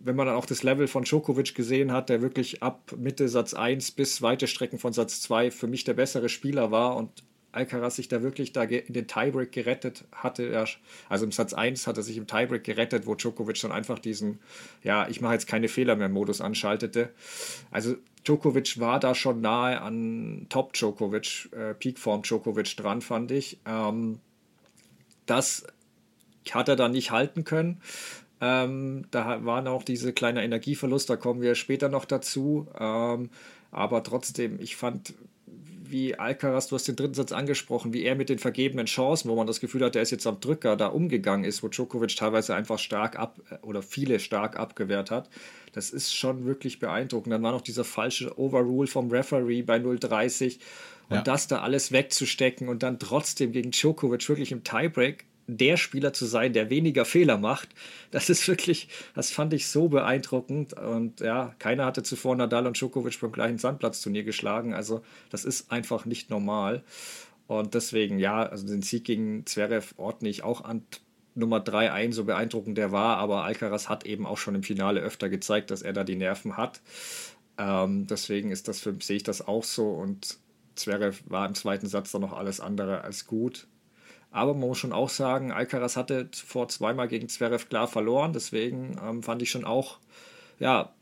wenn 0.03 0.15
man 0.15 0.27
dann 0.27 0.35
auch 0.35 0.45
das 0.45 0.63
Level 0.63 0.87
von 0.87 1.03
Djokovic 1.03 1.53
gesehen 1.53 1.91
hat, 1.91 2.09
der 2.09 2.21
wirklich 2.21 2.63
ab 2.63 2.93
Mitte 2.97 3.29
Satz 3.29 3.53
1 3.53 3.91
bis 3.91 4.21
weite 4.21 4.47
Strecken 4.47 4.79
von 4.79 4.93
Satz 4.93 5.21
2 5.21 5.51
für 5.51 5.67
mich 5.67 5.83
der 5.83 5.93
bessere 5.93 6.29
Spieler 6.29 6.71
war 6.71 6.95
und 6.95 7.23
Alcaraz 7.51 7.97
sich 7.97 8.07
da 8.07 8.21
wirklich 8.21 8.53
da 8.53 8.63
in 8.63 8.93
den 8.93 9.07
Tiebreak 9.07 9.51
gerettet 9.51 10.05
hatte. 10.11 10.65
Also 11.09 11.25
im 11.25 11.31
Satz 11.31 11.53
1 11.53 11.85
hat 11.85 11.97
er 11.97 12.03
sich 12.03 12.17
im 12.17 12.27
Tiebreak 12.27 12.63
gerettet, 12.63 13.05
wo 13.05 13.15
Djokovic 13.15 13.59
dann 13.61 13.71
einfach 13.71 13.99
diesen, 13.99 14.39
ja, 14.83 15.07
ich 15.09 15.21
mache 15.21 15.33
jetzt 15.33 15.47
keine 15.47 15.67
Fehler 15.67 15.95
mehr 15.95 16.09
Modus 16.09 16.41
anschaltete. 16.41 17.09
Also 17.69 17.95
Djokovic 18.23 18.79
war 18.79 18.99
da 18.99 19.15
schon 19.15 19.41
nahe 19.41 19.81
an 19.81 20.45
Top 20.49 20.73
Djokovic, 20.73 21.49
äh, 21.51 21.73
Peakform 21.73 22.21
Djokovic 22.21 22.75
dran, 22.77 23.01
fand 23.01 23.31
ich. 23.31 23.59
Ähm, 23.65 24.19
das 25.25 25.65
hat 26.49 26.69
er 26.69 26.75
dann 26.75 26.91
nicht 26.91 27.11
halten 27.11 27.43
können. 27.43 27.81
Ähm, 28.41 29.05
da 29.11 29.45
waren 29.45 29.67
auch 29.67 29.83
diese 29.83 30.13
kleine 30.13 30.43
Energieverlust, 30.43 31.09
da 31.09 31.15
kommen 31.15 31.41
wir 31.41 31.53
später 31.55 31.89
noch 31.89 32.05
dazu. 32.05 32.67
Ähm, 32.79 33.29
aber 33.69 34.03
trotzdem, 34.03 34.59
ich 34.59 34.75
fand, 34.75 35.13
wie 35.91 36.17
Alcaraz, 36.17 36.67
du 36.67 36.75
hast 36.75 36.87
den 36.87 36.95
dritten 36.95 37.13
Satz 37.13 37.31
angesprochen, 37.31 37.93
wie 37.93 38.03
er 38.03 38.15
mit 38.15 38.29
den 38.29 38.39
vergebenen 38.39 38.87
Chancen, 38.87 39.29
wo 39.29 39.35
man 39.35 39.45
das 39.45 39.59
Gefühl 39.59 39.83
hat, 39.83 39.95
er 39.95 40.01
ist 40.01 40.11
jetzt 40.11 40.25
am 40.25 40.39
Drücker, 40.39 40.75
da 40.75 40.87
umgegangen 40.87 41.45
ist, 41.45 41.61
wo 41.61 41.67
Djokovic 41.67 42.15
teilweise 42.15 42.55
einfach 42.55 42.79
stark 42.79 43.19
ab 43.19 43.39
oder 43.61 43.83
viele 43.83 44.19
stark 44.19 44.57
abgewehrt 44.57 45.11
hat. 45.11 45.29
Das 45.73 45.91
ist 45.91 46.13
schon 46.13 46.45
wirklich 46.45 46.79
beeindruckend. 46.79 47.33
Dann 47.33 47.43
war 47.43 47.51
noch 47.51 47.61
dieser 47.61 47.83
falsche 47.83 48.37
Overrule 48.39 48.87
vom 48.87 49.11
Referee 49.11 49.61
bei 49.61 49.77
0,30 49.77 50.59
und 51.09 51.17
ja. 51.17 51.21
das 51.21 51.47
da 51.47 51.61
alles 51.61 51.91
wegzustecken 51.91 52.69
und 52.69 52.83
dann 52.83 52.97
trotzdem 52.97 53.51
gegen 53.51 53.71
Djokovic 53.71 54.27
wirklich 54.27 54.51
im 54.51 54.63
Tiebreak 54.63 55.25
der 55.57 55.77
Spieler 55.77 56.13
zu 56.13 56.25
sein, 56.25 56.53
der 56.53 56.69
weniger 56.69 57.05
Fehler 57.05 57.37
macht. 57.37 57.69
Das 58.11 58.29
ist 58.29 58.47
wirklich, 58.47 58.87
das 59.15 59.31
fand 59.31 59.53
ich 59.53 59.67
so 59.67 59.89
beeindruckend. 59.89 60.73
Und 60.73 61.19
ja, 61.19 61.55
keiner 61.59 61.85
hatte 61.85 62.03
zuvor 62.03 62.35
Nadal 62.35 62.67
und 62.67 62.79
Djokovic 62.79 63.19
beim 63.19 63.31
gleichen 63.31 63.57
Sandplatzturnier 63.57 64.23
geschlagen. 64.23 64.73
Also 64.73 65.01
das 65.29 65.45
ist 65.45 65.71
einfach 65.71 66.05
nicht 66.05 66.29
normal. 66.29 66.83
Und 67.47 67.73
deswegen, 67.73 68.17
ja, 68.19 68.43
also 68.43 68.65
den 68.65 68.81
Sieg 68.81 69.03
gegen 69.03 69.45
Zverev 69.45 69.93
ordne 69.97 70.29
ich 70.29 70.43
auch 70.43 70.63
an 70.63 70.83
Nummer 71.35 71.59
3 71.59 71.91
ein, 71.91 72.11
so 72.11 72.23
beeindruckend 72.23 72.77
der 72.77 72.91
war. 72.91 73.17
Aber 73.17 73.43
Alcaraz 73.43 73.89
hat 73.89 74.05
eben 74.05 74.25
auch 74.25 74.37
schon 74.37 74.55
im 74.55 74.63
Finale 74.63 75.01
öfter 75.01 75.29
gezeigt, 75.29 75.71
dass 75.71 75.81
er 75.81 75.93
da 75.93 76.03
die 76.03 76.15
Nerven 76.15 76.57
hat. 76.57 76.81
Ähm, 77.57 78.07
deswegen 78.07 78.51
ist 78.51 78.67
das 78.67 78.79
für, 78.79 78.95
sehe 79.01 79.17
ich 79.17 79.23
das 79.23 79.45
auch 79.45 79.63
so. 79.63 79.89
Und 79.89 80.37
Zverev 80.75 81.21
war 81.25 81.45
im 81.45 81.55
zweiten 81.55 81.87
Satz 81.87 82.11
dann 82.11 82.21
noch 82.21 82.33
alles 82.33 82.59
andere 82.59 83.01
als 83.01 83.27
gut. 83.27 83.67
Aber 84.31 84.53
man 84.53 84.69
muss 84.69 84.77
schon 84.77 84.93
auch 84.93 85.09
sagen, 85.09 85.51
Alcaraz 85.51 85.97
hatte 85.97 86.29
vor 86.33 86.69
zweimal 86.69 87.07
gegen 87.07 87.27
Zverev 87.27 87.67
klar 87.67 87.87
verloren. 87.87 88.31
Deswegen 88.33 88.97
ähm, 89.05 89.23
fand 89.23 89.41
ich 89.41 89.51
schon 89.51 89.65
auch, 89.65 89.97
ja, 90.59 90.93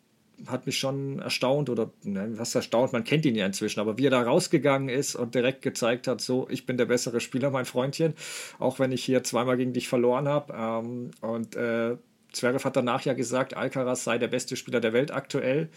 hat 0.48 0.65
mich 0.65 0.79
schon 0.79 1.19
erstaunt 1.19 1.69
oder 1.69 1.91
ne, 2.03 2.31
was 2.38 2.55
erstaunt, 2.55 2.93
man 2.93 3.03
kennt 3.03 3.25
ihn 3.25 3.36
ja 3.36 3.45
inzwischen, 3.45 3.79
aber 3.79 3.98
wie 3.98 4.07
er 4.07 4.12
da 4.12 4.21
rausgegangen 4.21 4.89
ist 4.89 5.15
und 5.15 5.36
direkt 5.36 5.62
gezeigt 5.62 6.07
hat, 6.07 6.21
so, 6.21 6.48
ich 6.50 6.65
bin 6.65 6.77
der 6.77 6.86
bessere 6.86 7.19
Spieler, 7.19 7.50
mein 7.50 7.65
Freundchen, 7.65 8.13
auch 8.57 8.79
wenn 8.79 8.91
ich 8.91 9.03
hier 9.03 9.24
zweimal 9.24 9.57
gegen 9.57 9.74
dich 9.74 9.89
verloren 9.89 10.27
habe. 10.27 10.53
Ähm, 10.53 11.12
und 11.21 11.55
äh, 11.55 11.98
Zverev 12.31 12.63
hat 12.63 12.75
danach 12.75 13.03
ja 13.03 13.13
gesagt, 13.13 13.55
Alcaraz 13.55 14.03
sei 14.03 14.17
der 14.17 14.27
beste 14.27 14.55
Spieler 14.55 14.79
der 14.79 14.93
Welt 14.93 15.12
aktuell. 15.12 15.69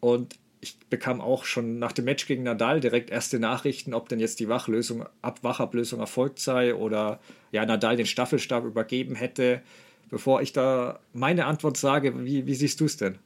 Und 0.00 0.36
ich 0.60 0.78
bekam 0.90 1.20
auch 1.20 1.44
schon 1.44 1.78
nach 1.78 1.92
dem 1.92 2.04
Match 2.04 2.26
gegen 2.26 2.42
Nadal 2.42 2.80
direkt 2.80 3.10
erste 3.10 3.38
Nachrichten, 3.38 3.94
ob 3.94 4.08
denn 4.08 4.20
jetzt 4.20 4.40
die 4.40 4.48
Wachlösung, 4.48 5.06
Abwachablösung 5.22 6.00
erfolgt 6.00 6.38
sei 6.38 6.74
oder 6.74 7.20
ja, 7.50 7.64
Nadal 7.64 7.96
den 7.96 8.06
Staffelstab 8.06 8.64
übergeben 8.64 9.14
hätte. 9.14 9.62
Bevor 10.10 10.42
ich 10.42 10.52
da 10.52 11.00
meine 11.12 11.46
Antwort 11.46 11.76
sage, 11.76 12.24
wie, 12.24 12.46
wie 12.46 12.54
siehst 12.54 12.80
du 12.80 12.86
es 12.86 12.96
denn? 12.96 13.18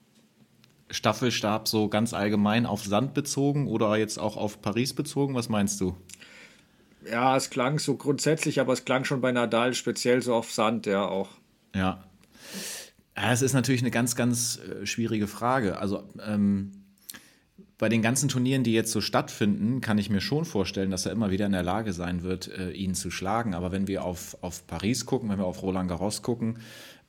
Staffelstab 0.91 1.67
so 1.67 1.89
ganz 1.89 2.13
allgemein 2.13 2.67
auf 2.67 2.85
Sand 2.85 3.15
bezogen 3.15 3.67
oder 3.67 3.97
jetzt 3.97 4.19
auch 4.19 4.37
auf 4.37 4.63
Paris 4.63 4.93
bezogen? 4.93 5.35
Was 5.35 5.49
meinst 5.49 5.81
du? 5.81 5.97
Ja, 7.11 7.37
es 7.37 7.51
klang 7.51 7.79
so 7.79 7.97
grundsätzlich, 7.97 8.61
aber 8.61 8.73
es 8.73 8.85
klang 8.85 9.05
schon 9.05 9.21
bei 9.21 9.33
Nadal 9.33 9.75
speziell 9.75 10.23
so 10.23 10.35
auf 10.35 10.53
Sand, 10.53 10.87
ja 10.87 11.07
auch. 11.07 11.31
Ja. 11.75 12.05
Ja, 13.17 13.33
es 13.33 13.43
ist 13.43 13.53
natürlich 13.55 13.83
eine 13.83 13.91
ganz, 13.91 14.15
ganz 14.17 14.59
äh, 14.59 14.87
schwierige 14.87 15.27
Frage. 15.27 15.79
Also, 15.79 16.05
ähm, 16.25 16.84
bei 17.79 17.89
den 17.89 18.03
ganzen 18.03 18.29
Turnieren, 18.29 18.63
die 18.63 18.73
jetzt 18.73 18.93
so 18.93 19.01
stattfinden, 19.01 19.81
kann 19.81 19.99
ich 19.99 20.09
mir 20.09 20.21
schon 20.21 20.45
vorstellen, 20.45 20.91
dass 20.91 21.07
er 21.07 21.13
immer 21.13 21.31
wieder 21.31 21.47
in 21.47 21.53
der 21.53 21.63
Lage 21.63 21.93
sein 21.93 22.23
wird, 22.23 22.49
äh, 22.49 22.71
ihn 22.71 22.95
zu 22.95 23.11
schlagen. 23.11 23.55
Aber 23.55 23.73
wenn 23.73 23.89
wir 23.89 24.05
auf, 24.05 24.37
auf 24.43 24.67
Paris 24.67 25.07
gucken, 25.07 25.29
wenn 25.29 25.39
wir 25.39 25.47
auf 25.47 25.63
Roland 25.63 25.89
Garros 25.89 26.23
gucken, 26.23 26.59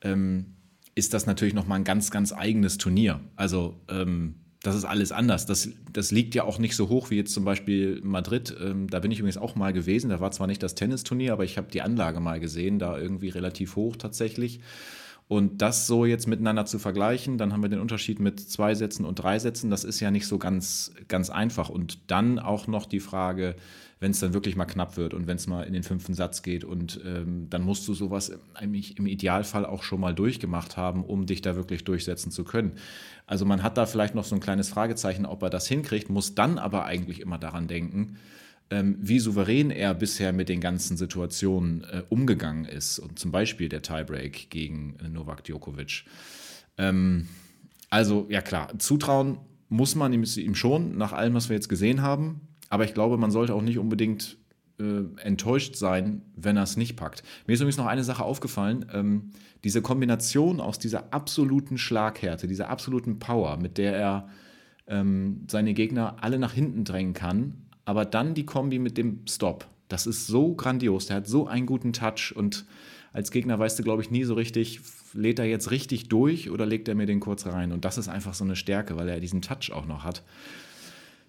ähm, 0.02 0.56
ist 0.96 1.14
das 1.14 1.26
natürlich 1.28 1.54
nochmal 1.54 1.80
ein 1.80 1.84
ganz, 1.84 2.10
ganz 2.10 2.34
eigenes 2.34 2.78
Turnier. 2.78 3.20
Also 3.36 3.80
ähm, 3.90 4.36
das 4.64 4.76
ist 4.76 4.86
alles 4.86 5.12
anders. 5.12 5.46
Das, 5.46 5.70
das 5.92 6.12
liegt 6.12 6.34
ja 6.34 6.44
auch 6.44 6.58
nicht 6.58 6.76
so 6.76 6.90
hoch 6.90 7.12
wie 7.12 7.18
jetzt 7.18 7.34
zum 7.34 7.46
Beispiel 7.46 8.02
Madrid. 8.04 8.56
Ähm, 8.60 8.90
da 8.90 9.00
bin 9.00 9.12
ich 9.12 9.20
übrigens 9.20 9.38
auch 9.38 9.56
mal 9.56 9.74
gewesen. 9.74 10.10
Da 10.10 10.20
war 10.20 10.32
zwar 10.32 10.48
nicht 10.48 10.64
das 10.64 10.74
Tennisturnier, 10.74 11.34
aber 11.34 11.44
ich 11.44 11.58
habe 11.58 11.68
die 11.72 11.84
Anlage 11.84 12.20
mal 12.20 12.40
gesehen, 12.40 12.80
da 12.80 12.98
irgendwie 12.98 13.30
relativ 13.30 13.76
hoch 13.76 13.96
tatsächlich. 13.98 14.62
Und 15.28 15.62
das 15.62 15.88
so 15.88 16.06
jetzt 16.06 16.28
miteinander 16.28 16.66
zu 16.66 16.78
vergleichen, 16.78 17.40
dann 17.40 17.52
haben 17.52 17.64
wir 17.64 17.70
den 17.70 17.80
Unterschied 17.80 18.20
mit 18.20 18.40
zwei 18.40 18.76
Sätzen 18.76 19.06
und 19.06 19.16
drei 19.16 19.40
Sätzen, 19.40 19.72
das 19.72 19.84
ist 19.84 20.00
ja 20.00 20.12
nicht 20.12 20.28
so 20.28 20.38
ganz, 20.38 20.94
ganz 21.08 21.32
einfach. 21.32 21.70
Und 21.70 22.12
dann 22.12 22.38
auch 22.38 22.68
noch 22.68 22.86
die 22.86 23.00
Frage, 23.00 23.56
wenn 24.00 24.12
es 24.12 24.20
dann 24.20 24.36
wirklich 24.36 24.56
mal 24.56 24.66
knapp 24.66 24.98
wird 24.98 25.16
und 25.16 25.26
wenn 25.26 25.38
es 25.38 25.48
mal 25.48 25.64
in 25.64 25.74
den 25.74 25.82
fünften 25.82 26.14
Satz 26.14 26.44
geht. 26.44 26.64
Und 26.64 27.02
ähm, 27.06 27.48
dann 27.50 27.64
musst 27.64 27.88
du 27.88 27.96
sowas 27.96 28.34
eigentlich 28.54 29.00
im 29.00 29.08
Idealfall 29.08 29.66
auch 29.66 29.82
schon 29.82 30.00
mal 30.00 30.14
durchgemacht 30.14 30.78
haben, 30.78 31.04
um 31.04 31.26
dich 31.26 31.42
da 31.42 31.56
wirklich 31.56 31.86
durchsetzen 31.86 32.32
zu 32.32 32.44
können. 32.44 32.74
Also 33.26 33.46
man 33.46 33.64
hat 33.64 33.78
da 33.78 33.88
vielleicht 33.88 34.14
noch 34.14 34.26
so 34.26 34.36
ein 34.36 34.42
kleines 34.42 34.70
Fragezeichen, 34.70 35.26
ob 35.26 35.42
er 35.42 35.50
das 35.50 35.68
hinkriegt, 35.68 36.12
muss 36.12 36.36
dann 36.36 36.60
aber 36.60 36.86
eigentlich 36.86 37.20
immer 37.20 37.40
daran 37.40 37.68
denken, 37.68 38.18
wie 38.70 39.20
souverän 39.20 39.70
er 39.70 39.94
bisher 39.94 40.34
mit 40.34 40.50
den 40.50 40.60
ganzen 40.60 40.98
Situationen 40.98 41.84
äh, 41.84 42.04
umgegangen 42.10 42.66
ist. 42.66 43.00
Und 43.00 43.20
zum 43.20 43.32
Beispiel 43.32 43.70
der 43.70 43.82
Tiebreak 43.82 44.50
gegen 44.50 44.98
äh, 45.04 45.08
Novak 45.08 45.44
Djokovic. 45.44 46.06
Ähm, 46.78 47.28
also 47.90 48.26
ja 48.30 48.42
klar, 48.42 48.78
zutrauen 48.80 49.38
muss 49.70 49.96
man 49.96 50.14
ihm, 50.14 50.24
ihm 50.24 50.56
schon, 50.56 50.98
nach 50.98 51.14
allem, 51.14 51.34
was 51.34 51.50
wir 51.50 51.56
jetzt 51.56 51.70
gesehen 51.70 52.02
haben. 52.02 52.42
Aber 52.70 52.86
ich 52.86 52.94
glaube, 52.94 53.18
man 53.18 53.32
sollte 53.32 53.54
auch 53.54 53.62
nicht 53.62 53.78
unbedingt 53.78 54.38
äh, 54.80 55.04
enttäuscht 55.22 55.76
sein, 55.76 56.24
wenn 56.36 56.58
er 56.58 56.64
es 56.64 56.78
nicht 56.78 56.96
packt. 56.96 57.24
Mir 57.48 57.54
ist 57.54 57.62
übrigens 57.62 57.78
noch 57.78 57.86
eine 57.86 58.04
Sache 58.04 58.24
aufgefallen. 58.24 58.86
Ähm, 58.92 59.32
diese 59.64 59.82
Kombination 59.82 60.60
aus 60.60 60.80
dieser 60.80 61.14
absoluten 61.14 61.78
Schlaghärte, 61.78 62.48
dieser 62.48 62.70
absoluten 62.70 63.20
Power, 63.20 63.58
mit 63.58 63.78
der 63.78 63.96
er 63.96 64.30
ähm, 64.88 65.46
seine 65.50 65.74
Gegner 65.74 66.18
alle 66.22 66.40
nach 66.40 66.54
hinten 66.54 66.84
drängen 66.84 67.14
kann, 67.14 67.65
aber 67.86 68.06
dann 68.06 68.34
die 68.34 68.46
Kombi 68.46 68.80
mit 68.80 68.98
dem 68.98 69.22
Stop. 69.28 69.68
Das 69.88 70.08
ist 70.08 70.28
so 70.28 70.56
grandios. 70.56 71.06
Der 71.06 71.18
hat 71.18 71.28
so 71.28 71.48
einen 71.48 71.66
guten 71.66 71.94
Touch 71.94 72.34
und 72.36 72.66
als 73.14 73.32
Gegner 73.32 73.58
weißt 73.58 73.80
du, 73.80 73.84
glaube 73.84 74.02
ich, 74.02 74.12
nie 74.12 74.26
so 74.26 74.34
richtig, 74.34 74.82
lädt 75.14 75.40
er 75.40 75.46
jetzt 75.46 75.72
richtig 75.72 76.10
durch 76.10 76.50
oder 76.50 76.66
legt 76.66 76.88
er 76.90 76.96
mir 76.96 77.06
den 77.06 77.22
kurz 77.22 77.46
rein? 77.46 77.72
Und 77.72 77.86
das 77.86 77.98
ist 77.98 78.10
einfach 78.10 78.34
so 78.34 78.44
eine 78.44 78.56
Stärke, 78.56 78.98
weil 78.98 79.08
er 79.08 79.20
diesen 79.20 79.42
Touch 79.42 79.72
auch 79.72 79.86
noch 79.86 80.04
hat. 80.04 80.24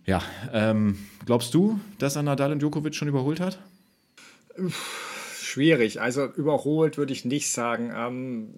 Ja, 0.04 0.22
ähm, 0.52 0.98
glaubst 1.26 1.54
du, 1.54 1.78
dass 1.98 2.16
er 2.16 2.22
Nadal 2.22 2.52
und 2.52 2.60
Djokovic 2.60 2.94
schon 2.94 3.08
überholt 3.08 3.40
hat? 3.40 3.58
Schwierig. 5.38 6.00
Also 6.00 6.26
überholt 6.26 6.96
würde 6.96 7.12
ich 7.12 7.24
nicht 7.24 7.50
sagen. 7.50 7.92
Ähm, 7.94 8.48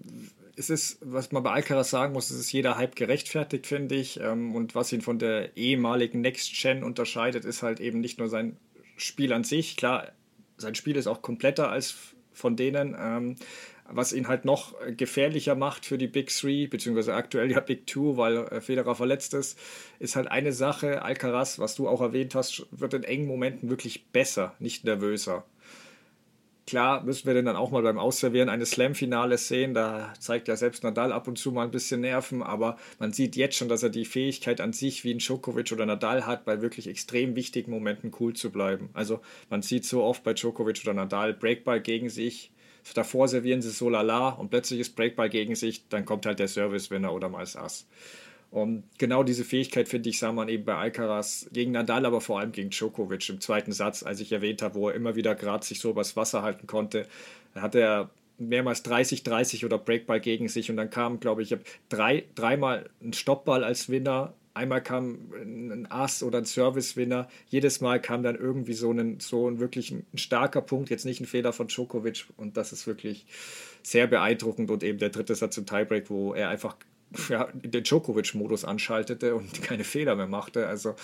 es 0.58 0.70
ist, 0.70 0.98
was 1.00 1.30
man 1.30 1.42
bei 1.42 1.52
Alcaraz 1.52 1.90
sagen 1.90 2.12
muss, 2.12 2.30
es 2.30 2.38
ist 2.38 2.52
jeder 2.52 2.76
Hype 2.76 2.96
gerechtfertigt, 2.96 3.66
finde 3.66 3.94
ich. 3.94 4.18
Ähm, 4.20 4.54
und 4.54 4.74
was 4.74 4.92
ihn 4.92 5.02
von 5.02 5.18
der 5.18 5.56
ehemaligen 5.56 6.20
Next 6.20 6.52
Gen 6.60 6.82
unterscheidet, 6.82 7.44
ist 7.44 7.62
halt 7.62 7.80
eben 7.80 8.00
nicht 8.00 8.18
nur 8.18 8.28
sein 8.28 8.56
Spiel 8.96 9.32
an 9.32 9.44
sich. 9.44 9.76
Klar, 9.76 10.12
sein 10.56 10.74
Spiel 10.74 10.96
ist 10.96 11.06
auch 11.06 11.22
kompletter 11.22 11.70
als 11.70 11.94
von 12.32 12.56
denen. 12.56 12.96
Ähm, 12.98 13.36
was 13.90 14.12
ihn 14.12 14.28
halt 14.28 14.44
noch 14.44 14.74
gefährlicher 14.96 15.54
macht 15.54 15.86
für 15.86 15.96
die 15.96 16.08
Big 16.08 16.28
Three, 16.28 16.66
beziehungsweise 16.66 17.14
aktuell 17.14 17.50
ja 17.50 17.60
Big 17.60 17.86
Two, 17.86 18.18
weil 18.18 18.36
äh, 18.36 18.60
Federer 18.60 18.94
verletzt 18.94 19.32
ist, 19.32 19.58
ist 19.98 20.14
halt 20.14 20.28
eine 20.28 20.52
Sache, 20.52 21.02
Alcaraz, 21.02 21.58
was 21.58 21.74
du 21.74 21.88
auch 21.88 22.02
erwähnt 22.02 22.34
hast, 22.34 22.66
wird 22.70 22.92
in 22.92 23.04
engen 23.04 23.26
Momenten 23.26 23.70
wirklich 23.70 24.06
besser, 24.08 24.54
nicht 24.58 24.84
nervöser. 24.84 25.44
Klar 26.68 27.02
müssen 27.02 27.26
wir 27.26 27.32
den 27.32 27.46
dann 27.46 27.56
auch 27.56 27.70
mal 27.70 27.80
beim 27.80 27.96
Ausservieren 27.98 28.50
eines 28.50 28.72
Slam-Finales 28.72 29.48
sehen. 29.48 29.72
Da 29.72 30.12
zeigt 30.18 30.48
ja 30.48 30.56
selbst 30.56 30.84
Nadal 30.84 31.12
ab 31.12 31.26
und 31.26 31.38
zu 31.38 31.50
mal 31.50 31.62
ein 31.62 31.70
bisschen 31.70 32.02
Nerven, 32.02 32.42
aber 32.42 32.76
man 32.98 33.10
sieht 33.14 33.36
jetzt 33.36 33.56
schon, 33.56 33.70
dass 33.70 33.82
er 33.82 33.88
die 33.88 34.04
Fähigkeit 34.04 34.60
an 34.60 34.74
sich 34.74 35.02
wie 35.02 35.14
ein 35.14 35.18
Djokovic 35.18 35.72
oder 35.72 35.86
Nadal 35.86 36.26
hat, 36.26 36.44
bei 36.44 36.60
wirklich 36.60 36.86
extrem 36.86 37.36
wichtigen 37.36 37.70
Momenten 37.70 38.12
cool 38.20 38.34
zu 38.34 38.50
bleiben. 38.50 38.90
Also 38.92 39.22
man 39.48 39.62
sieht 39.62 39.86
so 39.86 40.02
oft 40.02 40.22
bei 40.24 40.34
Djokovic 40.34 40.82
oder 40.82 40.92
Nadal 40.92 41.32
Breakball 41.32 41.80
gegen 41.80 42.10
sich, 42.10 42.50
davor 42.92 43.28
servieren 43.28 43.62
sie 43.62 43.70
so 43.70 43.88
lala 43.88 44.28
und 44.28 44.50
plötzlich 44.50 44.80
ist 44.80 44.94
Breakball 44.94 45.30
gegen 45.30 45.54
sich, 45.54 45.88
dann 45.88 46.04
kommt 46.04 46.26
halt 46.26 46.38
der 46.38 46.48
Service-Winner 46.48 47.14
oder 47.14 47.30
mal 47.30 47.40
das 47.40 47.56
Ass. 47.56 47.86
Und 48.50 48.84
genau 48.96 49.22
diese 49.24 49.44
Fähigkeit, 49.44 49.88
finde 49.88 50.08
ich, 50.08 50.18
sah 50.18 50.32
man 50.32 50.48
eben 50.48 50.64
bei 50.64 50.74
Alcaraz 50.74 51.48
gegen 51.52 51.72
Nadal, 51.72 52.06
aber 52.06 52.20
vor 52.20 52.40
allem 52.40 52.52
gegen 52.52 52.70
Djokovic 52.70 53.28
im 53.28 53.40
zweiten 53.40 53.72
Satz, 53.72 54.02
als 54.02 54.20
ich 54.20 54.32
erwähnt 54.32 54.62
habe, 54.62 54.74
wo 54.74 54.88
er 54.88 54.94
immer 54.94 55.16
wieder 55.16 55.34
gerade 55.34 55.64
sich 55.66 55.80
so 55.80 55.90
übers 55.90 56.16
Wasser 56.16 56.42
halten 56.42 56.66
konnte. 56.66 57.06
Da 57.54 57.60
hat 57.60 57.74
er 57.74 58.10
mehrmals 58.38 58.82
30, 58.84 59.22
30 59.22 59.64
oder 59.64 59.78
Breakball 59.78 60.20
gegen 60.20 60.48
sich 60.48 60.70
und 60.70 60.76
dann 60.76 60.90
kam, 60.90 61.20
glaube 61.20 61.42
ich, 61.42 61.54
drei, 61.88 62.24
dreimal 62.34 62.88
ein 63.02 63.12
Stoppball 63.12 63.64
als 63.64 63.90
Winner. 63.90 64.32
Einmal 64.54 64.82
kam 64.82 65.30
ein 65.34 65.86
Ass 65.90 66.22
oder 66.22 66.38
ein 66.38 66.44
Service-Winner. 66.44 67.28
Jedes 67.48 67.80
Mal 67.80 68.00
kam 68.00 68.22
dann 68.22 68.34
irgendwie 68.34 68.72
so 68.72 68.90
ein, 68.90 69.20
so 69.20 69.48
ein 69.48 69.60
wirklich 69.60 69.92
ein 69.92 70.04
starker 70.14 70.62
Punkt, 70.62 70.90
jetzt 70.90 71.04
nicht 71.04 71.20
ein 71.20 71.26
Fehler 71.26 71.52
von 71.52 71.68
Djokovic. 71.68 72.26
Und 72.36 72.56
das 72.56 72.72
ist 72.72 72.86
wirklich 72.86 73.26
sehr 73.82 74.08
beeindruckend. 74.08 74.70
Und 74.70 74.82
eben 74.82 74.98
der 74.98 75.10
dritte 75.10 75.36
Satz 75.36 75.58
im 75.58 75.66
Tiebreak, 75.66 76.10
wo 76.10 76.34
er 76.34 76.48
einfach 76.48 76.76
ja, 77.28 77.48
den 77.52 77.82
Djokovic-Modus 77.82 78.64
anschaltete 78.64 79.34
und 79.34 79.62
keine 79.62 79.84
Fehler 79.84 80.16
mehr 80.16 80.26
machte. 80.26 80.66
Also 80.66 80.94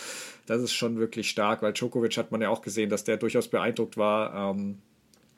das 0.47 0.63
ist 0.63 0.73
schon 0.73 0.99
wirklich 0.99 1.31
stark, 1.31 1.63
weil 1.63 1.73
Djokovic 1.73 2.17
hat 2.17 2.31
man 2.31 2.43
ja 2.43 2.51
auch 2.51 2.63
gesehen, 2.63 2.91
dass 2.91 3.05
der 3.05 3.17
durchaus 3.17 3.49
beeindruckt 3.49 3.97
war. 3.97 4.53
Ähm, 4.53 4.79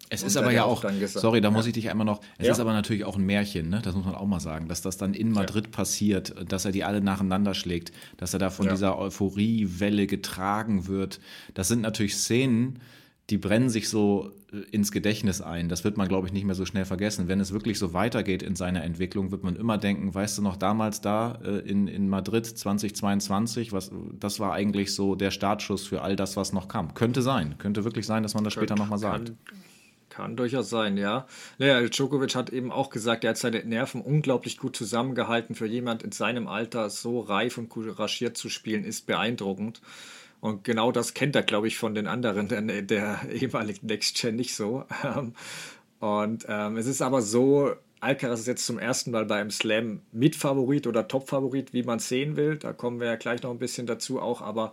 es 0.08 0.22
ist 0.22 0.36
aber 0.36 0.52
ja 0.52 0.64
auch, 0.64 0.84
sorry, 1.06 1.40
da 1.40 1.48
ja. 1.48 1.52
muss 1.52 1.66
ich 1.66 1.72
dich 1.72 1.90
einmal 1.90 2.04
noch, 2.04 2.20
es 2.38 2.46
ja. 2.46 2.52
ist 2.52 2.60
aber 2.60 2.72
natürlich 2.72 3.04
auch 3.04 3.16
ein 3.16 3.26
Märchen, 3.26 3.70
ne? 3.70 3.80
das 3.82 3.96
muss 3.96 4.04
man 4.04 4.14
auch 4.14 4.26
mal 4.26 4.38
sagen, 4.38 4.68
dass 4.68 4.80
das 4.80 4.96
dann 4.96 5.14
in 5.14 5.32
Madrid 5.32 5.64
ja. 5.66 5.70
passiert, 5.72 6.32
dass 6.48 6.64
er 6.64 6.70
die 6.70 6.84
alle 6.84 7.00
nacheinander 7.00 7.54
schlägt, 7.54 7.90
dass 8.16 8.32
er 8.32 8.38
da 8.38 8.50
von 8.50 8.68
dieser 8.68 8.98
Euphoriewelle 8.98 10.06
getragen 10.06 10.86
wird. 10.86 11.18
Das 11.54 11.66
sind 11.66 11.80
natürlich 11.80 12.14
Szenen, 12.14 12.78
die 13.30 13.38
brennen 13.38 13.68
sich 13.68 13.88
so 13.88 14.30
äh, 14.52 14.58
ins 14.70 14.92
Gedächtnis 14.92 15.40
ein. 15.40 15.68
Das 15.68 15.82
wird 15.82 15.96
man, 15.96 16.06
glaube 16.06 16.26
ich, 16.26 16.32
nicht 16.32 16.44
mehr 16.44 16.54
so 16.54 16.64
schnell 16.64 16.84
vergessen. 16.84 17.26
Wenn 17.26 17.40
es 17.40 17.52
wirklich 17.52 17.78
so 17.78 17.92
weitergeht 17.92 18.42
in 18.42 18.54
seiner 18.54 18.84
Entwicklung, 18.84 19.32
wird 19.32 19.42
man 19.42 19.56
immer 19.56 19.78
denken, 19.78 20.14
weißt 20.14 20.38
du 20.38 20.42
noch, 20.42 20.56
damals 20.56 21.00
da 21.00 21.38
äh, 21.44 21.58
in, 21.58 21.88
in 21.88 22.08
Madrid 22.08 22.46
2022, 22.46 23.72
was, 23.72 23.90
das 24.12 24.38
war 24.38 24.52
eigentlich 24.52 24.94
so 24.94 25.16
der 25.16 25.32
Startschuss 25.32 25.86
für 25.86 26.02
all 26.02 26.14
das, 26.14 26.36
was 26.36 26.52
noch 26.52 26.68
kam. 26.68 26.94
Könnte 26.94 27.22
sein, 27.22 27.58
könnte 27.58 27.84
wirklich 27.84 28.06
sein, 28.06 28.22
dass 28.22 28.34
man 28.34 28.44
das 28.44 28.52
später 28.52 28.76
nochmal 28.76 28.98
sagt. 28.98 29.32
Kann, 29.44 29.58
kann 30.08 30.36
durchaus 30.36 30.70
sein, 30.70 30.96
ja. 30.96 31.26
Naja, 31.58 31.80
Djokovic 31.88 32.36
hat 32.36 32.50
eben 32.50 32.70
auch 32.70 32.90
gesagt, 32.90 33.24
er 33.24 33.30
hat 33.30 33.38
seine 33.38 33.64
Nerven 33.64 34.00
unglaublich 34.00 34.56
gut 34.56 34.76
zusammengehalten. 34.76 35.56
Für 35.56 35.66
jemand 35.66 36.04
in 36.04 36.12
seinem 36.12 36.46
Alter 36.46 36.90
so 36.90 37.20
reif 37.20 37.58
und 37.58 37.70
couragiert 37.70 38.36
zu 38.36 38.48
spielen, 38.48 38.84
ist 38.84 39.06
beeindruckend. 39.06 39.80
Und 40.40 40.64
genau 40.64 40.92
das 40.92 41.14
kennt 41.14 41.34
er, 41.34 41.42
glaube 41.42 41.66
ich, 41.68 41.78
von 41.78 41.94
den 41.94 42.06
anderen 42.06 42.48
der, 42.48 42.82
der 42.82 43.20
ehemaligen 43.30 43.86
Next 43.86 44.20
Gen 44.20 44.36
nicht 44.36 44.54
so. 44.54 44.84
Ähm, 45.04 45.34
und 45.98 46.44
ähm, 46.48 46.76
es 46.76 46.86
ist 46.86 47.00
aber 47.00 47.22
so, 47.22 47.72
Alcaraz 48.00 48.40
ist 48.40 48.46
jetzt 48.46 48.66
zum 48.66 48.78
ersten 48.78 49.10
Mal 49.10 49.24
beim 49.24 49.50
Slam 49.50 50.02
Mitfavorit 50.12 50.86
oder 50.86 51.08
Topfavorit, 51.08 51.72
wie 51.72 51.82
man 51.82 51.98
es 51.98 52.08
sehen 52.08 52.36
will. 52.36 52.56
Da 52.56 52.72
kommen 52.72 53.00
wir 53.00 53.06
ja 53.06 53.16
gleich 53.16 53.42
noch 53.42 53.50
ein 53.50 53.58
bisschen 53.58 53.86
dazu 53.86 54.20
auch, 54.20 54.42
aber 54.42 54.72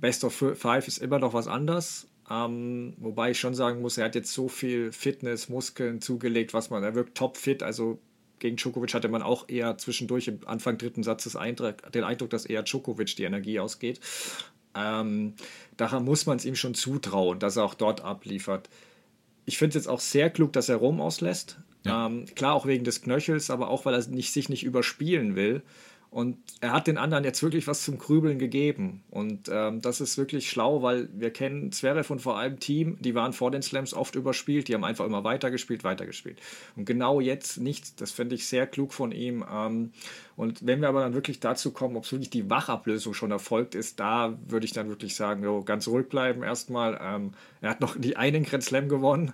Best 0.00 0.24
of 0.24 0.34
Five 0.54 0.88
ist 0.88 0.98
immer 0.98 1.18
noch 1.18 1.34
was 1.34 1.46
anderes. 1.46 2.08
Ähm, 2.28 2.94
wobei 2.98 3.30
ich 3.30 3.40
schon 3.40 3.54
sagen 3.54 3.80
muss, 3.80 3.98
er 3.98 4.06
hat 4.06 4.16
jetzt 4.16 4.32
so 4.32 4.48
viel 4.48 4.92
Fitness, 4.92 5.48
Muskeln 5.48 6.00
zugelegt, 6.00 6.54
was 6.54 6.70
man, 6.70 6.82
er 6.82 6.94
wirkt 6.96 7.16
topfit, 7.16 7.62
also 7.62 8.00
gegen 8.38 8.56
Djokovic 8.56 8.92
hatte 8.94 9.08
man 9.08 9.22
auch 9.22 9.48
eher 9.48 9.78
zwischendurch 9.78 10.28
im 10.28 10.40
Anfang 10.46 10.76
dritten 10.76 11.02
Satzes 11.02 11.36
Eindruck, 11.36 11.90
den 11.92 12.04
Eindruck, 12.04 12.30
dass 12.30 12.44
eher 12.44 12.62
Djokovic 12.62 13.16
die 13.16 13.24
Energie 13.24 13.60
ausgeht. 13.60 14.00
Ähm, 14.76 15.34
daher 15.76 16.00
muss 16.00 16.26
man 16.26 16.36
es 16.36 16.44
ihm 16.44 16.54
schon 16.54 16.74
zutrauen, 16.74 17.38
dass 17.38 17.56
er 17.56 17.64
auch 17.64 17.74
dort 17.74 18.02
abliefert. 18.02 18.68
Ich 19.44 19.58
finde 19.58 19.70
es 19.70 19.84
jetzt 19.84 19.88
auch 19.88 20.00
sehr 20.00 20.30
klug, 20.30 20.52
dass 20.52 20.68
er 20.68 20.76
Rom 20.76 21.00
auslässt. 21.00 21.58
Ja. 21.84 22.06
Ähm, 22.06 22.26
klar, 22.34 22.54
auch 22.54 22.66
wegen 22.66 22.84
des 22.84 23.02
Knöchels, 23.02 23.50
aber 23.50 23.68
auch, 23.68 23.84
weil 23.84 23.94
er 23.94 24.06
nicht, 24.08 24.32
sich 24.32 24.48
nicht 24.48 24.64
überspielen 24.64 25.36
will. 25.36 25.62
Und 26.10 26.38
er 26.60 26.72
hat 26.72 26.86
den 26.86 26.98
anderen 26.98 27.24
jetzt 27.24 27.42
wirklich 27.42 27.66
was 27.66 27.82
zum 27.82 27.98
Grübeln 27.98 28.38
gegeben. 28.38 29.02
Und 29.10 29.50
ähm, 29.52 29.80
das 29.82 30.00
ist 30.00 30.16
wirklich 30.16 30.48
schlau, 30.48 30.82
weil 30.82 31.08
wir 31.12 31.30
kennen 31.30 31.72
Zverev 31.72 32.10
und 32.10 32.20
vor 32.20 32.38
allem 32.38 32.58
Team, 32.58 32.96
die 33.00 33.14
waren 33.14 33.32
vor 33.32 33.50
den 33.50 33.62
Slams 33.62 33.92
oft 33.92 34.14
überspielt, 34.14 34.68
die 34.68 34.74
haben 34.74 34.84
einfach 34.84 35.04
immer 35.04 35.24
weitergespielt, 35.24 35.84
weitergespielt. 35.84 36.40
Und 36.76 36.84
genau 36.86 37.20
jetzt 37.20 37.58
nichts, 37.58 37.96
das 37.96 38.12
finde 38.12 38.34
ich 38.34 38.46
sehr 38.46 38.66
klug 38.66 38.94
von 38.94 39.12
ihm. 39.12 39.44
Ähm, 39.52 39.92
und 40.36 40.66
wenn 40.66 40.80
wir 40.80 40.88
aber 40.88 41.00
dann 41.00 41.14
wirklich 41.14 41.40
dazu 41.40 41.72
kommen, 41.72 41.96
ob 41.96 42.04
es 42.04 42.12
wirklich 42.12 42.30
die 42.30 42.48
Wachablösung 42.48 43.12
schon 43.12 43.30
erfolgt 43.30 43.74
ist, 43.74 44.00
da 44.00 44.38
würde 44.46 44.64
ich 44.66 44.72
dann 44.72 44.88
wirklich 44.88 45.16
sagen, 45.16 45.42
jo, 45.42 45.62
ganz 45.64 45.88
ruhig 45.88 46.08
bleiben 46.08 46.42
erstmal. 46.42 46.98
Ähm, 47.02 47.32
er 47.60 47.70
hat 47.70 47.80
noch 47.80 47.96
die 47.98 48.16
einen 48.16 48.44
Grand 48.44 48.62
Slam 48.62 48.88
gewonnen. 48.88 49.32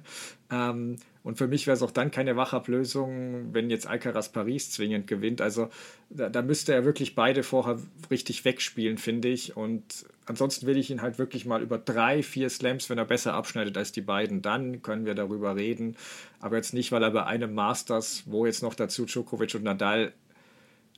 Und 1.25 1.39
für 1.39 1.47
mich 1.47 1.67
wäre 1.67 1.77
es 1.77 1.83
auch 1.83 1.93
dann 1.93 2.11
keine 2.11 2.37
Wachablösung, 2.37 3.55
wenn 3.55 3.71
jetzt 3.71 3.87
Alcaraz 3.87 4.31
Paris 4.31 4.73
zwingend 4.73 5.07
gewinnt. 5.07 5.41
Also 5.41 5.69
da, 6.11 6.29
da, 6.29 6.43
müsste 6.43 6.75
er 6.75 6.85
wirklich 6.85 7.15
beide 7.15 7.45
vorher 7.45 7.79
richtig 8.11 8.45
wegspielen, 8.45 8.99
finde 8.99 9.29
ich. 9.29 9.57
Und 9.57 10.05
ansonsten 10.27 10.67
will 10.67 10.77
ich 10.77 10.91
ihn 10.91 11.01
halt 11.01 11.19
wirklich 11.19 11.47
mal 11.47 11.63
über 11.63 11.79
drei, 11.79 12.25
vier 12.25 12.51
Slams, 12.51 12.91
wenn 12.91 12.99
er 12.99 13.05
besser 13.05 13.35
abschneidet 13.35 13.77
als 13.77 13.93
die 13.93 14.01
beiden, 14.01 14.43
dann 14.43 14.83
können 14.83 15.07
wir 15.07 15.15
darüber 15.15 15.55
reden. 15.55 15.97
Aber 16.41 16.57
jetzt 16.57 16.75
nicht, 16.75 16.91
weil 16.91 17.05
er 17.05 17.13
bei 17.13 17.25
einem 17.25 17.55
Masters, 17.55 18.25
wo 18.27 18.45
jetzt 18.45 18.63
noch 18.63 18.75
dazu 18.75 19.05
Djokovic 19.05 19.55
und 19.55 19.63
Nadal 19.63 20.13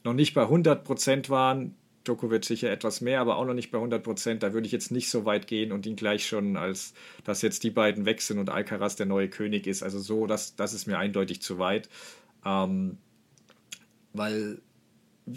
noch 0.05 0.15
nicht 0.15 0.33
bei 0.35 0.45
100% 0.45 1.29
waren, 1.29 1.75
Djokovic 2.05 2.45
sicher 2.45 2.71
etwas 2.71 3.01
mehr, 3.01 3.21
aber 3.21 3.37
auch 3.37 3.45
noch 3.45 3.55
nicht 3.55 3.71
bei 3.71 3.79
100 3.79 4.03
Prozent. 4.03 4.43
Da 4.43 4.53
würde 4.53 4.67
ich 4.67 4.73
jetzt 4.73 4.91
nicht 4.91 5.11
so 5.11 5.25
weit 5.25 5.47
gehen 5.47 5.73
und 5.73 5.87
ihn 5.87 5.97
gleich 5.97 6.27
schon 6.27 6.57
als, 6.57 6.95
dass 7.25 7.43
jetzt 7.43 7.65
die 7.65 7.71
beiden 7.71 8.05
weg 8.05 8.21
sind 8.21 8.39
und 8.39 8.51
Alcaraz 8.51 8.97
der 8.97 9.07
neue 9.07 9.29
König 9.29 9.67
ist. 9.67 9.83
Also 9.83 9.99
so, 9.99 10.27
das, 10.27 10.57
das 10.57 10.75
ist 10.75 10.87
mir 10.87 10.99
eindeutig 10.99 11.43
zu 11.43 11.59
weit. 11.59 11.89
Ähm, 12.45 12.99
weil 14.13 14.61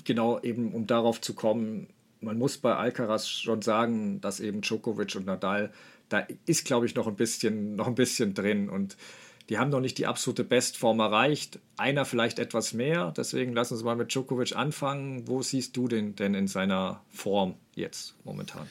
genau 0.04 0.40
eben, 0.42 0.74
um 0.74 0.88
darauf 0.88 1.22
zu 1.22 1.34
kommen, 1.34 1.88
man 2.20 2.38
muss 2.38 2.58
bei 2.58 2.76
Alcaraz 2.76 3.28
schon 3.28 3.62
sagen, 3.62 4.22
dass 4.22 4.40
eben 4.40 4.62
Djokovic 4.62 5.16
und 5.16 5.26
Nadal, 5.26 5.72
da 6.10 6.26
ist, 6.46 6.66
glaube 6.66 6.86
ich, 6.86 6.96
noch 6.96 7.08
ein 7.08 7.16
bisschen, 7.16 7.76
noch 7.76 7.88
ein 7.88 7.96
bisschen 7.96 8.34
drin 8.34 8.70
und 8.70 8.98
die 9.50 9.58
haben 9.58 9.70
noch 9.70 9.80
nicht 9.80 9.98
die 9.98 10.08
absolute 10.08 10.44
Bestform 10.44 11.00
erreicht. 11.00 11.60
Einer 11.78 12.06
vielleicht 12.06 12.40
etwas 12.40 12.74
mehr. 12.74 13.14
Deswegen 13.16 13.54
lass 13.54 13.72
uns 13.72 13.84
mal 13.84 13.96
mit 13.96 14.14
Djokovic 14.14 14.56
anfangen. 14.56 15.28
Wo 15.28 15.42
siehst 15.42 15.78
du 15.78 15.88
den 15.88 16.16
denn 16.16 16.34
in 16.34 16.48
seiner 16.48 17.02
Form 17.10 17.56
jetzt 17.76 18.16
momentan? 18.26 18.68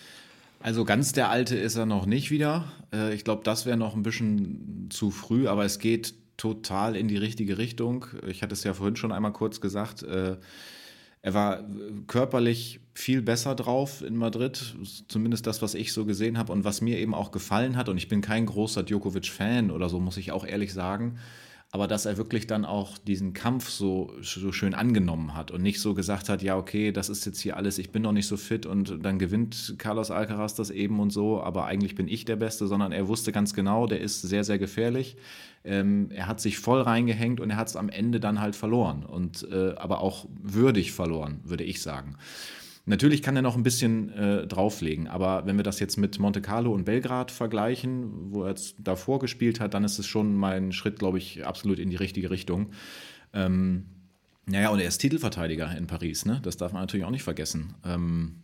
Also 0.60 0.84
ganz 0.84 1.12
der 1.12 1.30
Alte 1.30 1.56
ist 1.56 1.76
er 1.76 1.86
noch 1.86 2.06
nicht 2.06 2.30
wieder. 2.30 2.70
Äh, 2.92 3.14
ich 3.14 3.24
glaube, 3.24 3.42
das 3.44 3.66
wäre 3.66 3.76
noch 3.76 3.94
ein 3.94 4.02
bisschen 4.02 4.88
zu 4.90 5.10
früh, 5.10 5.48
aber 5.48 5.64
es 5.64 5.78
geht 5.78 6.14
total 6.36 6.96
in 6.96 7.08
die 7.08 7.16
richtige 7.16 7.56
Richtung. 7.56 8.06
Ich 8.26 8.42
hatte 8.42 8.52
es 8.52 8.64
ja 8.64 8.74
vorhin 8.74 8.96
schon 8.96 9.12
einmal 9.12 9.32
kurz 9.32 9.60
gesagt. 9.60 10.02
Äh, 11.26 11.30
er 11.30 11.34
war 11.34 11.64
körperlich 12.06 12.80
viel 12.94 13.20
besser 13.20 13.54
drauf 13.54 14.02
in 14.02 14.16
Madrid, 14.16 14.76
zumindest 15.08 15.46
das, 15.46 15.60
was 15.60 15.74
ich 15.74 15.92
so 15.92 16.06
gesehen 16.06 16.38
habe 16.38 16.52
und 16.52 16.64
was 16.64 16.80
mir 16.80 16.98
eben 16.98 17.14
auch 17.14 17.30
gefallen 17.30 17.76
hat. 17.76 17.88
Und 17.88 17.98
ich 17.98 18.08
bin 18.08 18.20
kein 18.22 18.46
großer 18.46 18.84
Djokovic-Fan 18.84 19.70
oder 19.70 19.88
so, 19.88 20.00
muss 20.00 20.16
ich 20.16 20.32
auch 20.32 20.46
ehrlich 20.46 20.72
sagen 20.72 21.18
aber 21.72 21.88
dass 21.88 22.06
er 22.06 22.16
wirklich 22.16 22.46
dann 22.46 22.64
auch 22.64 22.96
diesen 22.96 23.32
Kampf 23.32 23.68
so, 23.68 24.12
so 24.22 24.52
schön 24.52 24.72
angenommen 24.72 25.34
hat 25.34 25.50
und 25.50 25.62
nicht 25.62 25.80
so 25.80 25.94
gesagt 25.94 26.28
hat, 26.28 26.42
ja, 26.42 26.56
okay, 26.56 26.92
das 26.92 27.08
ist 27.08 27.26
jetzt 27.26 27.40
hier 27.40 27.56
alles, 27.56 27.78
ich 27.78 27.90
bin 27.90 28.02
noch 28.02 28.12
nicht 28.12 28.28
so 28.28 28.36
fit 28.36 28.66
und 28.66 29.04
dann 29.04 29.18
gewinnt 29.18 29.74
Carlos 29.76 30.10
Alcaraz 30.10 30.54
das 30.54 30.70
eben 30.70 31.00
und 31.00 31.10
so, 31.10 31.42
aber 31.42 31.66
eigentlich 31.66 31.94
bin 31.94 32.08
ich 32.08 32.24
der 32.24 32.36
Beste, 32.36 32.66
sondern 32.66 32.92
er 32.92 33.08
wusste 33.08 33.32
ganz 33.32 33.52
genau, 33.52 33.86
der 33.86 34.00
ist 34.00 34.22
sehr, 34.22 34.44
sehr 34.44 34.58
gefährlich. 34.58 35.16
Ähm, 35.64 36.10
er 36.10 36.28
hat 36.28 36.40
sich 36.40 36.58
voll 36.58 36.80
reingehängt 36.80 37.40
und 37.40 37.50
er 37.50 37.56
hat 37.56 37.68
es 37.68 37.76
am 37.76 37.88
Ende 37.88 38.20
dann 38.20 38.40
halt 38.40 38.54
verloren 38.54 39.04
und 39.04 39.46
äh, 39.50 39.74
aber 39.76 40.00
auch 40.00 40.26
würdig 40.40 40.92
verloren, 40.92 41.40
würde 41.44 41.64
ich 41.64 41.82
sagen. 41.82 42.16
Natürlich 42.88 43.20
kann 43.20 43.34
er 43.34 43.42
noch 43.42 43.56
ein 43.56 43.64
bisschen 43.64 44.12
äh, 44.12 44.46
drauflegen, 44.46 45.08
aber 45.08 45.44
wenn 45.44 45.56
wir 45.56 45.64
das 45.64 45.80
jetzt 45.80 45.96
mit 45.96 46.20
Monte 46.20 46.40
Carlo 46.40 46.72
und 46.72 46.84
Belgrad 46.84 47.32
vergleichen, 47.32 48.32
wo 48.32 48.44
er 48.44 48.50
jetzt 48.50 48.76
davor 48.78 49.18
gespielt 49.18 49.58
hat, 49.58 49.74
dann 49.74 49.82
ist 49.82 49.98
es 49.98 50.06
schon 50.06 50.36
mein 50.36 50.70
Schritt, 50.70 51.00
glaube 51.00 51.18
ich, 51.18 51.44
absolut 51.44 51.80
in 51.80 51.90
die 51.90 51.96
richtige 51.96 52.30
Richtung. 52.30 52.70
Ähm, 53.32 53.86
naja, 54.46 54.70
und 54.70 54.78
er 54.78 54.86
ist 54.86 54.98
Titelverteidiger 54.98 55.76
in 55.76 55.88
Paris, 55.88 56.24
ne? 56.24 56.38
das 56.44 56.56
darf 56.56 56.72
man 56.72 56.82
natürlich 56.82 57.04
auch 57.04 57.10
nicht 57.10 57.24
vergessen. 57.24 57.74
Ähm, 57.84 58.36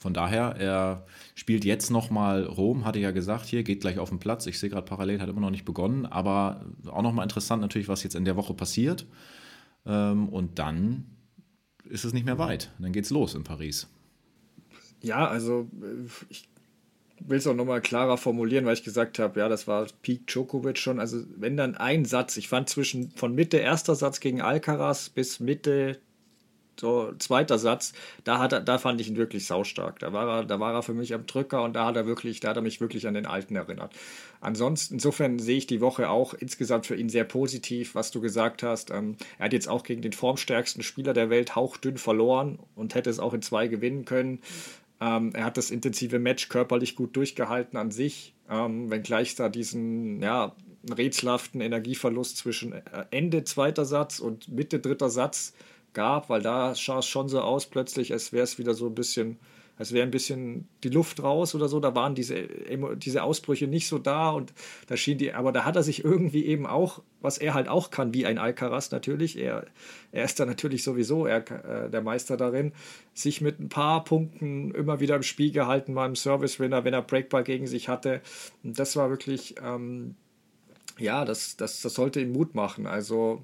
von 0.00 0.12
daher, 0.12 0.56
er 0.58 1.06
spielt 1.36 1.64
jetzt 1.64 1.90
nochmal 1.90 2.44
Rom, 2.44 2.84
hatte 2.84 2.98
ja 2.98 3.12
gesagt, 3.12 3.46
hier 3.46 3.62
geht 3.62 3.80
gleich 3.80 4.00
auf 4.00 4.08
den 4.08 4.18
Platz. 4.18 4.46
Ich 4.46 4.58
sehe 4.58 4.70
gerade 4.70 4.86
parallel, 4.86 5.20
hat 5.20 5.28
immer 5.28 5.40
noch 5.40 5.50
nicht 5.50 5.64
begonnen, 5.64 6.04
aber 6.04 6.66
auch 6.86 7.02
nochmal 7.02 7.24
interessant 7.24 7.62
natürlich, 7.62 7.88
was 7.88 8.02
jetzt 8.02 8.16
in 8.16 8.24
der 8.24 8.34
Woche 8.36 8.54
passiert. 8.54 9.06
Ähm, 9.86 10.28
und 10.28 10.58
dann 10.58 11.04
ist 11.88 12.04
es 12.04 12.12
nicht 12.12 12.26
mehr 12.26 12.38
weit. 12.38 12.70
Dann 12.78 12.92
geht's 12.92 13.10
los 13.10 13.34
in 13.34 13.44
Paris. 13.44 13.88
Ja, 15.02 15.28
also 15.28 15.68
äh, 15.82 16.06
ich 16.28 16.48
will 17.20 17.38
es 17.38 17.46
auch 17.46 17.54
nochmal 17.54 17.80
klarer 17.80 18.16
formulieren, 18.16 18.64
weil 18.64 18.74
ich 18.74 18.84
gesagt 18.84 19.18
habe, 19.18 19.40
ja, 19.40 19.48
das 19.48 19.66
war 19.66 19.86
Peak 20.02 20.26
Djokovic 20.26 20.78
schon. 20.78 21.00
Also 21.00 21.22
wenn 21.36 21.56
dann 21.56 21.76
ein 21.76 22.04
Satz, 22.04 22.36
ich 22.36 22.48
fand 22.48 22.68
zwischen 22.68 23.10
von 23.12 23.34
Mitte 23.34 23.58
erster 23.58 23.94
Satz 23.94 24.20
gegen 24.20 24.40
Alcaraz 24.40 25.08
bis 25.08 25.40
Mitte 25.40 25.98
so 26.80 27.12
zweiter 27.18 27.58
Satz, 27.58 27.92
da 28.24 28.38
hat 28.38 28.52
er, 28.52 28.60
da 28.60 28.78
fand 28.78 29.00
ich 29.00 29.08
ihn 29.08 29.16
wirklich 29.16 29.46
saustark. 29.46 29.98
Da 29.98 30.12
war 30.12 30.28
er, 30.28 30.44
da 30.44 30.60
war 30.60 30.74
er 30.74 30.82
für 30.82 30.94
mich 30.94 31.14
am 31.14 31.26
Drücker 31.26 31.62
und 31.62 31.74
da 31.74 31.86
hat 31.86 31.96
er 31.96 32.06
wirklich, 32.06 32.40
da 32.40 32.50
hat 32.50 32.56
er 32.56 32.62
mich 32.62 32.80
wirklich 32.80 33.06
an 33.06 33.14
den 33.14 33.26
Alten 33.26 33.56
erinnert. 33.56 33.92
Ansonsten, 34.40 34.94
insofern 34.94 35.38
sehe 35.38 35.58
ich 35.58 35.66
die 35.66 35.80
Woche 35.80 36.10
auch 36.10 36.34
insgesamt 36.34 36.86
für 36.86 36.96
ihn 36.96 37.08
sehr 37.08 37.24
positiv, 37.24 37.94
was 37.94 38.10
du 38.10 38.20
gesagt 38.20 38.62
hast. 38.62 38.90
Ähm, 38.90 39.16
er 39.38 39.46
hat 39.46 39.52
jetzt 39.52 39.68
auch 39.68 39.82
gegen 39.82 40.02
den 40.02 40.12
formstärksten 40.12 40.82
Spieler 40.82 41.12
der 41.12 41.30
Welt 41.30 41.56
hauchdünn 41.56 41.98
verloren 41.98 42.58
und 42.74 42.94
hätte 42.94 43.10
es 43.10 43.18
auch 43.18 43.34
in 43.34 43.42
zwei 43.42 43.68
gewinnen 43.68 44.04
können. 44.04 44.40
Ähm, 45.00 45.32
er 45.34 45.44
hat 45.44 45.56
das 45.56 45.70
intensive 45.70 46.18
Match 46.18 46.48
körperlich 46.48 46.96
gut 46.96 47.16
durchgehalten 47.16 47.78
an 47.78 47.90
sich, 47.90 48.34
ähm, 48.50 48.90
wenngleich 48.90 49.34
da 49.34 49.48
diesen, 49.48 50.20
ja, 50.22 50.54
rätselhaften 50.96 51.60
Energieverlust 51.60 52.36
zwischen 52.36 52.72
äh, 52.72 52.82
Ende 53.10 53.44
zweiter 53.44 53.84
Satz 53.84 54.20
und 54.20 54.48
Mitte 54.48 54.78
dritter 54.78 55.10
Satz 55.10 55.52
gab, 55.98 56.30
weil 56.30 56.40
da 56.40 56.76
sah 56.76 57.00
es 57.00 57.06
schon 57.06 57.28
so 57.28 57.40
aus 57.40 57.66
plötzlich, 57.66 58.12
als 58.12 58.32
wäre 58.32 58.44
es 58.44 58.56
wieder 58.56 58.72
so 58.72 58.86
ein 58.86 58.94
bisschen, 58.94 59.36
als 59.78 59.92
wäre 59.92 60.06
ein 60.06 60.12
bisschen 60.12 60.68
die 60.84 60.90
Luft 60.90 61.20
raus 61.20 61.56
oder 61.56 61.68
so. 61.68 61.80
Da 61.80 61.96
waren 61.96 62.14
diese, 62.14 62.46
diese 62.96 63.24
Ausbrüche 63.24 63.66
nicht 63.66 63.88
so 63.88 63.98
da 63.98 64.30
und 64.30 64.52
da 64.86 64.96
schien 64.96 65.18
die, 65.18 65.34
aber 65.34 65.50
da 65.50 65.64
hat 65.64 65.74
er 65.74 65.82
sich 65.82 66.04
irgendwie 66.04 66.46
eben 66.46 66.68
auch, 66.68 67.02
was 67.20 67.36
er 67.38 67.54
halt 67.54 67.66
auch 67.66 67.90
kann, 67.90 68.14
wie 68.14 68.26
ein 68.26 68.38
Alcaraz 68.38 68.92
natürlich, 68.92 69.36
er, 69.36 69.66
er 70.12 70.24
ist 70.24 70.38
da 70.38 70.46
natürlich 70.46 70.84
sowieso 70.84 71.26
er, 71.26 71.38
äh, 71.50 71.90
der 71.90 72.02
Meister 72.02 72.36
darin, 72.36 72.72
sich 73.12 73.40
mit 73.40 73.58
ein 73.58 73.68
paar 73.68 74.04
Punkten 74.04 74.70
immer 74.70 75.00
wieder 75.00 75.16
im 75.16 75.24
Spiel 75.24 75.50
gehalten, 75.50 75.94
mal 75.94 76.06
im 76.06 76.14
Service-Winner, 76.14 76.84
wenn 76.84 76.94
er 76.94 77.02
Breakball 77.02 77.42
gegen 77.42 77.66
sich 77.66 77.88
hatte. 77.88 78.20
Und 78.62 78.78
das 78.78 78.94
war 78.94 79.10
wirklich, 79.10 79.56
ähm, 79.60 80.14
ja, 80.96 81.24
das, 81.24 81.56
das, 81.56 81.80
das 81.80 81.94
sollte 81.94 82.20
ihm 82.20 82.30
Mut 82.30 82.54
machen. 82.54 82.86
Also, 82.86 83.42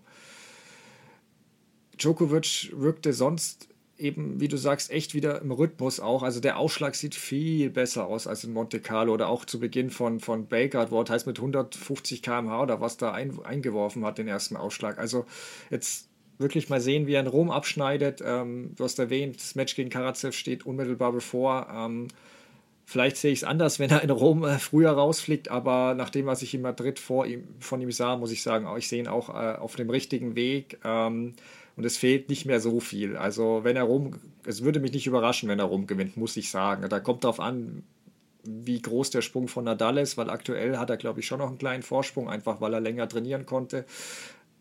Djokovic 1.98 2.72
wirkte 2.74 3.12
sonst 3.12 3.68
eben, 3.98 4.40
wie 4.40 4.48
du 4.48 4.56
sagst, 4.56 4.90
echt 4.90 5.14
wieder 5.14 5.40
im 5.40 5.50
Rhythmus 5.50 6.00
auch. 6.00 6.22
Also 6.22 6.40
der 6.40 6.58
Ausschlag 6.58 6.94
sieht 6.94 7.14
viel 7.14 7.70
besser 7.70 8.06
aus 8.06 8.26
als 8.26 8.44
in 8.44 8.52
Monte 8.52 8.80
Carlo 8.80 9.14
oder 9.14 9.28
auch 9.28 9.44
zu 9.44 9.60
Beginn 9.60 9.90
von, 9.90 10.20
von 10.20 10.46
Baker, 10.46 10.90
wo 10.90 11.04
heißt 11.04 11.26
mit 11.26 11.38
150 11.38 12.22
km/h 12.22 12.62
oder 12.62 12.80
was 12.80 12.96
da 12.96 13.12
ein, 13.12 13.38
eingeworfen 13.44 14.04
hat, 14.04 14.18
den 14.18 14.28
ersten 14.28 14.56
Ausschlag. 14.56 14.98
Also 14.98 15.26
jetzt 15.70 16.08
wirklich 16.38 16.68
mal 16.68 16.80
sehen, 16.80 17.06
wie 17.06 17.14
er 17.14 17.20
in 17.20 17.26
Rom 17.26 17.50
abschneidet. 17.50 18.22
Ähm, 18.24 18.72
du 18.76 18.84
hast 18.84 18.98
erwähnt, 18.98 19.36
das 19.36 19.54
Match 19.54 19.76
gegen 19.76 19.90
Karatsev 19.90 20.36
steht 20.36 20.66
unmittelbar 20.66 21.12
bevor. 21.12 21.68
Ähm, 21.72 22.08
vielleicht 22.84 23.16
sehe 23.16 23.32
ich 23.32 23.40
es 23.40 23.44
anders, 23.44 23.78
wenn 23.78 23.90
er 23.90 24.02
in 24.02 24.10
Rom 24.10 24.44
äh, 24.44 24.58
früher 24.58 24.90
rausfliegt, 24.90 25.50
aber 25.50 25.94
nachdem, 25.94 26.26
was 26.26 26.42
ich 26.42 26.52
in 26.54 26.62
Madrid 26.62 26.98
vor 26.98 27.26
ihm, 27.26 27.46
von 27.60 27.80
ihm 27.80 27.92
sah, 27.92 28.16
muss 28.16 28.32
ich 28.32 28.42
sagen, 28.42 28.66
ich 28.76 28.88
sehe 28.88 28.98
ihn 28.98 29.08
auch 29.08 29.28
äh, 29.28 29.56
auf 29.56 29.76
dem 29.76 29.88
richtigen 29.88 30.34
Weg. 30.34 30.80
Ähm, 30.84 31.34
und 31.76 31.84
es 31.84 31.96
fehlt 31.96 32.28
nicht 32.28 32.46
mehr 32.46 32.60
so 32.60 32.80
viel. 32.80 33.16
Also 33.16 33.60
wenn 33.62 33.76
er 33.76 33.84
rum, 33.84 34.20
es 34.46 34.62
würde 34.62 34.80
mich 34.80 34.92
nicht 34.92 35.06
überraschen, 35.06 35.48
wenn 35.48 35.58
er 35.58 35.64
rumgewinnt, 35.66 36.16
muss 36.16 36.36
ich 36.36 36.50
sagen. 36.50 36.88
Da 36.88 37.00
kommt 37.00 37.24
darauf 37.24 37.40
an, 37.40 37.82
wie 38.44 38.80
groß 38.80 39.10
der 39.10 39.22
Sprung 39.22 39.48
von 39.48 39.64
Nadal 39.64 39.98
ist, 39.98 40.16
weil 40.16 40.30
aktuell 40.30 40.76
hat 40.76 40.90
er, 40.90 40.96
glaube 40.96 41.20
ich, 41.20 41.26
schon 41.26 41.38
noch 41.38 41.48
einen 41.48 41.58
kleinen 41.58 41.82
Vorsprung, 41.82 42.28
einfach 42.28 42.60
weil 42.60 42.74
er 42.74 42.80
länger 42.80 43.08
trainieren 43.08 43.46
konnte. 43.46 43.86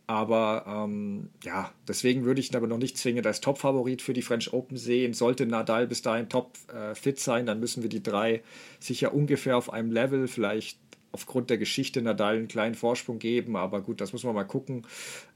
Aber 0.06 0.65
ähm, 0.67 1.30
ja, 1.43 1.71
deswegen 1.88 2.26
würde 2.26 2.41
ich 2.41 2.52
ihn 2.52 2.58
aber 2.58 2.67
noch 2.67 2.78
nicht 2.78 2.97
zwingend 2.97 3.26
als 3.26 3.39
Top-Favorit 3.39 4.02
für 4.02 4.13
die 4.13 4.21
French 4.21 4.52
Open 4.52 4.76
sehen. 4.76 5.13
Sollte 5.13 5.45
Nadal 5.45 5.88
bis 5.88 6.02
dahin 6.02 6.28
top 6.28 6.58
äh, 6.73 6.93
fit 6.93 7.19
sein, 7.19 7.45
dann 7.45 7.60
müssen 7.60 7.84
wir 7.84 7.89
die 7.89 8.04
drei 8.04 8.41
sicher 8.80 9.13
ungefähr 9.13 9.56
auf 9.56 9.71
einem 9.71 9.91
Level, 9.91 10.28
vielleicht 10.28 10.78
aufgrund 11.13 11.49
der 11.49 11.58
Geschichte 11.58 12.02
Nadal 12.02 12.36
einen 12.36 12.47
kleinen 12.49 12.76
Vorsprung 12.76 13.19
geben. 13.19 13.56
Aber 13.56 13.82
gut, 13.82 14.02
das 14.02 14.12
muss 14.12 14.23
man 14.23 14.36
mal 14.36 14.43
gucken. 14.43 14.86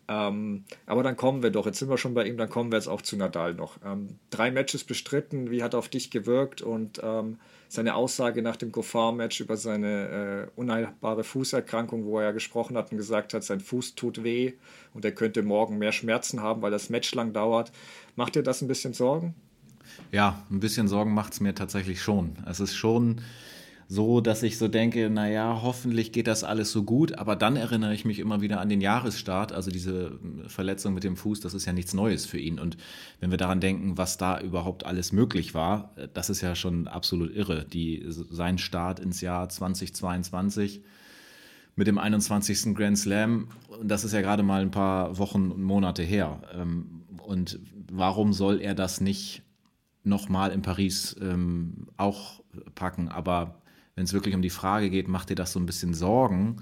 Ähm, 0.09 0.63
aber 0.85 1.03
dann 1.03 1.17
kommen 1.17 1.43
wir 1.43 1.51
doch, 1.51 1.65
jetzt 1.65 1.79
sind 1.79 1.89
wir 1.89 1.97
schon 1.97 2.13
bei 2.13 2.25
ihm, 2.25 2.37
dann 2.37 2.49
kommen 2.49 2.71
wir 2.71 2.77
jetzt 2.77 2.87
auch 2.87 3.01
zu 3.01 3.17
Nadal 3.17 3.53
noch. 3.53 3.77
Ähm, 3.85 4.19
drei 4.29 4.51
Matches 4.51 4.85
bestritten, 4.85 5.51
wie 5.51 5.63
hat 5.63 5.73
er 5.73 5.79
auf 5.79 5.89
dich 5.89 6.11
gewirkt 6.11 6.61
und 6.61 7.01
ähm, 7.03 7.39
seine 7.67 7.95
Aussage 7.95 8.41
nach 8.41 8.55
dem 8.55 8.71
Goffard-Match 8.71 9.41
über 9.41 9.57
seine 9.57 10.47
äh, 10.47 10.59
unheilbare 10.59 11.25
Fußerkrankung, 11.25 12.05
wo 12.05 12.19
er 12.19 12.27
ja 12.27 12.31
gesprochen 12.31 12.77
hat 12.77 12.91
und 12.91 12.97
gesagt 12.97 13.33
hat, 13.33 13.43
sein 13.43 13.59
Fuß 13.59 13.95
tut 13.95 14.23
weh 14.23 14.53
und 14.93 15.03
er 15.03 15.11
könnte 15.11 15.43
morgen 15.43 15.77
mehr 15.77 15.91
Schmerzen 15.91 16.41
haben, 16.41 16.61
weil 16.61 16.71
das 16.71 16.89
Match 16.89 17.13
lang 17.13 17.33
dauert. 17.33 17.73
Macht 18.15 18.35
dir 18.35 18.43
das 18.43 18.61
ein 18.61 18.69
bisschen 18.69 18.93
Sorgen? 18.93 19.35
Ja, 20.13 20.41
ein 20.49 20.61
bisschen 20.61 20.87
Sorgen 20.87 21.13
macht 21.13 21.33
es 21.33 21.41
mir 21.41 21.53
tatsächlich 21.53 22.01
schon. 22.01 22.37
Es 22.45 22.61
ist 22.61 22.75
schon 22.75 23.21
so, 23.89 24.19
dass 24.19 24.43
ich 24.43 24.57
so 24.57 24.67
denke, 24.67 25.09
naja, 25.09 25.61
hoffentlich 25.61 26.11
geht 26.11 26.27
das 26.27 26.43
alles 26.43 26.73
so 26.73 26.83
gut, 26.83 27.17
aber 27.17 27.37
dann 27.37 27.55
erinnere 27.55 27.93
ich 27.93 28.03
mich 28.03 28.19
immer 28.19 28.41
wieder 28.41 28.59
an 28.59 28.67
den 28.67 28.81
Jahresstart, 28.81 29.53
also 29.53 29.71
diese 29.71 30.19
Verletzung 30.47 30.93
mit 30.93 31.05
dem 31.05 31.15
Fuß, 31.15 31.39
das 31.39 31.53
ist 31.53 31.65
ja 31.65 31.71
nichts 31.71 31.93
Neues 31.93 32.25
für 32.25 32.37
ihn. 32.37 32.59
Und 32.59 32.75
wenn 33.21 33.31
wir 33.31 33.37
daran 33.37 33.61
denken, 33.61 33.97
was 33.97 34.17
da 34.17 34.41
überhaupt 34.41 34.85
alles 34.85 35.13
möglich 35.13 35.53
war, 35.53 35.93
das 36.13 36.29
ist 36.29 36.41
ja 36.41 36.53
schon 36.53 36.89
absolut 36.89 37.33
irre, 37.33 37.63
die, 37.63 38.03
sein 38.07 38.57
Start 38.57 38.99
ins 38.99 39.21
Jahr 39.21 39.47
2022 39.47 40.81
mit 41.77 41.87
dem 41.87 41.97
21. 41.97 42.75
Grand 42.75 42.97
Slam, 42.97 43.47
das 43.81 44.03
ist 44.03 44.11
ja 44.11 44.19
gerade 44.19 44.43
mal 44.43 44.61
ein 44.61 44.71
paar 44.71 45.17
Wochen 45.17 45.49
und 45.49 45.63
Monate 45.63 46.03
her. 46.03 46.41
Ähm, 46.53 47.03
und 47.23 47.59
warum 47.89 48.33
soll 48.33 48.59
er 48.59 48.75
das 48.75 48.99
nicht 48.99 49.43
nochmal 50.03 50.51
in 50.51 50.61
Paris 50.61 51.15
ähm, 51.21 51.87
auch 51.95 52.41
packen, 52.75 53.07
aber 53.09 53.61
wenn 53.97 54.05
es 54.05 54.13
wirklich 54.13 54.35
um 54.35 54.41
die 54.41 54.51
Frage 54.51 54.89
geht, 54.89 55.09
macht 55.09 55.29
dir 55.29 55.35
das 55.35 55.51
so 55.51 55.59
ein 55.59 55.65
bisschen 55.65 55.93
Sorgen, 55.95 56.57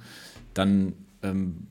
dann 0.54 0.94
ähm, 1.22 1.68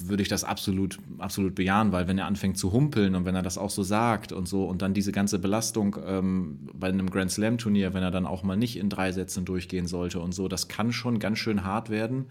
würde 0.00 0.22
ich 0.22 0.28
das 0.28 0.44
absolut, 0.44 0.98
absolut 1.18 1.56
bejahen, 1.56 1.90
weil 1.90 2.06
wenn 2.06 2.18
er 2.18 2.26
anfängt 2.26 2.56
zu 2.56 2.72
humpeln 2.72 3.16
und 3.16 3.24
wenn 3.24 3.34
er 3.34 3.42
das 3.42 3.58
auch 3.58 3.70
so 3.70 3.82
sagt 3.82 4.30
und 4.32 4.46
so 4.46 4.64
und 4.64 4.80
dann 4.80 4.94
diese 4.94 5.10
ganze 5.10 5.40
Belastung 5.40 5.96
ähm, 6.06 6.68
bei 6.72 6.88
einem 6.88 7.10
Grand 7.10 7.32
Slam 7.32 7.58
Turnier, 7.58 7.94
wenn 7.94 8.02
er 8.04 8.12
dann 8.12 8.26
auch 8.26 8.44
mal 8.44 8.56
nicht 8.56 8.78
in 8.78 8.88
drei 8.88 9.10
Sätzen 9.10 9.44
durchgehen 9.44 9.88
sollte 9.88 10.20
und 10.20 10.32
so, 10.32 10.46
das 10.46 10.68
kann 10.68 10.92
schon 10.92 11.18
ganz 11.18 11.38
schön 11.38 11.64
hart 11.64 11.90
werden. 11.90 12.26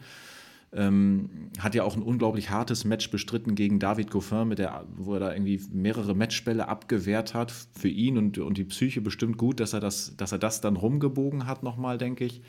Ähm, 0.73 1.49
hat 1.59 1.75
ja 1.75 1.83
auch 1.83 1.97
ein 1.97 2.01
unglaublich 2.01 2.49
hartes 2.49 2.85
Match 2.85 3.11
bestritten 3.11 3.55
gegen 3.55 3.79
David 3.79 4.09
Goffin, 4.09 4.47
mit 4.47 4.59
der, 4.59 4.85
wo 4.95 5.15
er 5.15 5.19
da 5.19 5.33
irgendwie 5.33 5.61
mehrere 5.71 6.15
Matchbälle 6.15 6.67
abgewehrt 6.67 7.33
hat. 7.33 7.51
Für 7.51 7.89
ihn 7.89 8.17
und, 8.17 8.37
und 8.37 8.57
die 8.57 8.63
Psyche 8.63 9.01
bestimmt 9.01 9.37
gut, 9.37 9.59
dass 9.59 9.73
er 9.73 9.81
das, 9.81 10.15
dass 10.15 10.31
er 10.31 10.39
das 10.39 10.61
dann 10.61 10.77
rumgebogen 10.77 11.45
hat, 11.45 11.61
nochmal, 11.63 11.97
denke 11.97 12.23
ich. 12.23 12.41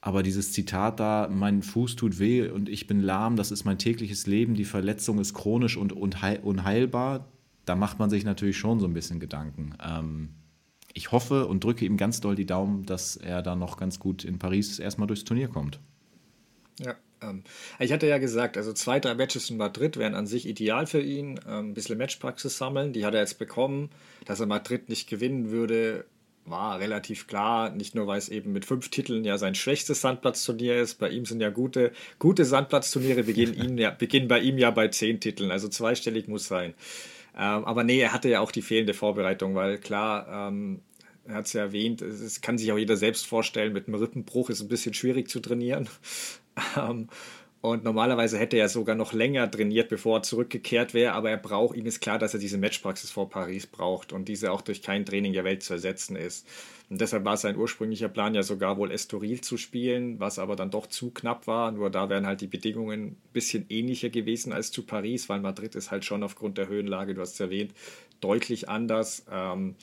Aber 0.00 0.22
dieses 0.22 0.52
Zitat 0.52 1.00
da, 1.00 1.28
mein 1.30 1.62
Fuß 1.62 1.96
tut 1.96 2.18
weh 2.18 2.48
und 2.48 2.68
ich 2.68 2.86
bin 2.86 3.00
lahm, 3.00 3.36
das 3.36 3.50
ist 3.50 3.64
mein 3.64 3.78
tägliches 3.78 4.26
Leben, 4.26 4.54
die 4.54 4.64
Verletzung 4.64 5.18
ist 5.18 5.34
chronisch 5.34 5.76
und 5.76 5.92
unheilbar, 5.92 7.32
da 7.64 7.74
macht 7.74 7.98
man 7.98 8.08
sich 8.08 8.24
natürlich 8.24 8.58
schon 8.58 8.78
so 8.78 8.86
ein 8.86 8.94
bisschen 8.94 9.18
Gedanken. 9.18 9.74
Ähm, 9.84 10.30
ich 10.94 11.12
hoffe 11.12 11.46
und 11.46 11.64
drücke 11.64 11.84
ihm 11.84 11.96
ganz 11.96 12.20
doll 12.20 12.36
die 12.36 12.46
Daumen, 12.46 12.86
dass 12.86 13.16
er 13.16 13.42
da 13.42 13.56
noch 13.56 13.76
ganz 13.76 13.98
gut 13.98 14.24
in 14.24 14.38
Paris 14.38 14.78
erstmal 14.78 15.08
durchs 15.08 15.24
Turnier 15.24 15.48
kommt. 15.48 15.80
Ja, 16.78 16.94
ähm, 17.22 17.42
ich 17.78 17.92
hatte 17.92 18.06
ja 18.06 18.18
gesagt, 18.18 18.56
also 18.56 18.72
zwei, 18.72 19.00
drei 19.00 19.14
Matches 19.14 19.50
in 19.50 19.56
Madrid 19.56 19.96
wären 19.96 20.14
an 20.14 20.26
sich 20.26 20.46
ideal 20.46 20.86
für 20.86 21.00
ihn. 21.00 21.40
Ähm, 21.48 21.70
ein 21.70 21.74
bisschen 21.74 21.98
Matchpraxis 21.98 22.58
sammeln, 22.58 22.92
die 22.92 23.04
hat 23.04 23.14
er 23.14 23.20
jetzt 23.20 23.38
bekommen. 23.38 23.90
Dass 24.24 24.40
er 24.40 24.46
Madrid 24.46 24.88
nicht 24.88 25.08
gewinnen 25.08 25.50
würde, 25.50 26.04
war 26.50 26.80
relativ 26.80 27.26
klar, 27.26 27.70
nicht 27.70 27.94
nur 27.94 28.06
weil 28.06 28.18
es 28.18 28.28
eben 28.28 28.52
mit 28.52 28.64
fünf 28.64 28.88
Titeln 28.88 29.24
ja 29.24 29.38
sein 29.38 29.54
schwächstes 29.54 30.00
Sandplatzturnier 30.00 30.76
ist. 30.76 30.96
Bei 30.96 31.10
ihm 31.10 31.24
sind 31.24 31.40
ja 31.40 31.50
gute, 31.50 31.92
gute 32.18 32.44
Sandplatzturniere, 32.44 33.22
beginnen, 33.22 33.54
ihn 33.62 33.78
ja, 33.78 33.90
beginnen 33.90 34.28
bei 34.28 34.40
ihm 34.40 34.58
ja 34.58 34.70
bei 34.70 34.88
zehn 34.88 35.20
Titeln, 35.20 35.50
also 35.50 35.68
zweistellig 35.68 36.28
muss 36.28 36.46
sein. 36.48 36.74
Ähm, 37.36 37.64
aber 37.64 37.84
nee, 37.84 38.00
er 38.00 38.12
hatte 38.12 38.28
ja 38.28 38.40
auch 38.40 38.50
die 38.50 38.62
fehlende 38.62 38.94
Vorbereitung, 38.94 39.54
weil 39.54 39.78
klar, 39.78 40.48
ähm, 40.48 40.80
er 41.26 41.34
hat 41.34 41.46
es 41.46 41.52
ja 41.52 41.62
erwähnt, 41.62 42.00
es 42.00 42.40
kann 42.40 42.56
sich 42.56 42.72
auch 42.72 42.78
jeder 42.78 42.96
selbst 42.96 43.26
vorstellen, 43.26 43.72
mit 43.72 43.86
einem 43.86 43.96
Rippenbruch 43.96 44.48
ist 44.50 44.58
es 44.58 44.64
ein 44.64 44.68
bisschen 44.68 44.94
schwierig 44.94 45.28
zu 45.28 45.40
trainieren. 45.40 45.88
Ähm, 46.76 47.08
und 47.60 47.82
normalerweise 47.82 48.38
hätte 48.38 48.56
er 48.56 48.68
sogar 48.68 48.94
noch 48.94 49.12
länger 49.12 49.50
trainiert, 49.50 49.88
bevor 49.88 50.18
er 50.18 50.22
zurückgekehrt 50.22 50.94
wäre, 50.94 51.14
aber 51.14 51.30
er 51.30 51.38
braucht, 51.38 51.76
ihm 51.76 51.86
ist 51.86 52.00
klar, 52.00 52.18
dass 52.18 52.32
er 52.32 52.38
diese 52.38 52.56
Matchpraxis 52.56 53.10
vor 53.10 53.28
Paris 53.30 53.66
braucht 53.66 54.12
und 54.12 54.28
diese 54.28 54.52
auch 54.52 54.60
durch 54.60 54.80
kein 54.80 55.04
Training 55.04 55.32
der 55.32 55.42
Welt 55.42 55.64
zu 55.64 55.72
ersetzen 55.72 56.14
ist. 56.14 56.46
Und 56.88 57.00
deshalb 57.00 57.24
war 57.24 57.36
sein 57.36 57.56
ursprünglicher 57.56 58.08
Plan 58.08 58.34
ja 58.34 58.44
sogar 58.44 58.78
wohl 58.78 58.92
Estoril 58.92 59.40
zu 59.40 59.56
spielen, 59.56 60.20
was 60.20 60.38
aber 60.38 60.54
dann 60.54 60.70
doch 60.70 60.86
zu 60.86 61.10
knapp 61.10 61.48
war. 61.48 61.72
Nur 61.72 61.90
da 61.90 62.08
wären 62.08 62.26
halt 62.26 62.40
die 62.40 62.46
Bedingungen 62.46 63.08
ein 63.08 63.16
bisschen 63.32 63.66
ähnlicher 63.68 64.08
gewesen 64.08 64.52
als 64.52 64.70
zu 64.70 64.84
Paris, 64.84 65.28
weil 65.28 65.40
Madrid 65.40 65.74
ist 65.74 65.90
halt 65.90 66.04
schon 66.04 66.22
aufgrund 66.22 66.58
der 66.58 66.68
Höhenlage, 66.68 67.14
du 67.14 67.20
hast 67.20 67.34
es 67.34 67.40
erwähnt, 67.40 67.74
deutlich 68.20 68.68
anders. 68.68 69.26
Ähm, 69.30 69.74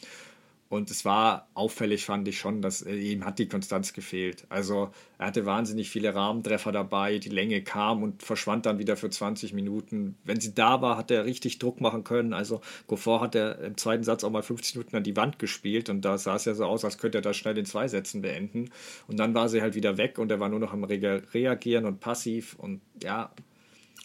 und 0.68 0.90
es 0.90 1.06
war 1.06 1.48
auffällig, 1.54 2.06
fand 2.06 2.28
ich 2.28 2.40
schon, 2.40 2.64
dass 2.64 2.82
äh, 2.82 2.96
ihm 2.96 3.24
hat 3.24 3.38
die 3.38 3.48
Konstanz 3.48 3.94
gefehlt. 3.94 4.48
Also 4.50 4.90
er 5.20 5.28
hatte 5.28 5.46
wahnsinnig 5.46 5.92
viele 5.92 6.16
Rahmentreffer 6.16 6.72
dabei, 6.72 7.20
die 7.20 7.30
Länge 7.30 7.62
kam 7.62 8.02
und 8.02 8.24
verschwand 8.24 8.66
dann 8.66 8.80
wieder 8.80 8.98
für 8.98 9.12
20 9.12 9.54
Minuten. 9.54 10.18
Wenn 10.24 10.40
sie 10.40 10.56
da 10.56 10.82
war, 10.82 10.98
hat 10.98 11.12
er 11.12 11.26
richtig 11.26 11.60
Druck 11.60 11.82
machen 11.82 12.04
können. 12.04 12.34
Also 12.34 12.62
Goffort 12.88 13.22
hat 13.22 13.36
er 13.36 13.60
im 13.60 13.78
zweiten 13.78 14.04
Satz 14.04 14.24
auch 14.24 14.32
mal 14.32 14.42
50 14.42 14.76
Minuten 14.76 14.96
an 14.96 15.04
die 15.04 15.16
Wand 15.16 15.38
gespielt 15.38 15.90
und 15.90 16.02
da 16.02 16.18
sah 16.18 16.36
es 16.36 16.46
ja 16.46 16.56
so 16.56 16.66
aus, 16.66 16.84
als 16.84 16.98
könnte 16.98 17.20
er 17.20 17.22
das 17.22 17.38
schnell 17.38 17.58
in 17.60 17.66
zwei 17.66 17.88
Sätzen 17.88 18.24
beenden. 18.24 18.72
Und 19.08 19.18
dann 19.18 19.36
war 19.36 19.50
sie 19.50 19.62
halt 19.62 19.76
wieder 19.76 19.98
weg 19.98 20.18
und 20.18 20.32
er 20.32 20.40
war 20.40 20.50
nur 20.50 20.60
noch 20.60 20.74
am 20.74 20.84
Reagieren 20.84 21.86
und 21.86 22.00
passiv 22.00 22.56
und 22.58 22.82
ja, 23.04 23.32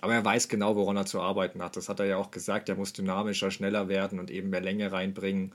aber 0.03 0.14
er 0.14 0.25
weiß 0.25 0.49
genau, 0.49 0.77
woran 0.77 0.96
er 0.96 1.07
zu 1.07 1.20
arbeiten 1.20 1.62
hat. 1.62 1.77
Das 1.77 1.88
hat 1.88 2.01
er 2.01 2.07
ja 2.07 2.16
auch 2.16 2.31
gesagt. 2.31 2.68
Er 2.68 2.75
muss 2.75 2.92
dynamischer, 2.92 3.51
schneller 3.51 3.88
werden 3.88 4.18
und 4.18 4.31
eben 4.31 4.51
mehr 4.51 4.62
Länge 4.62 4.92
reinbringen 4.92 5.53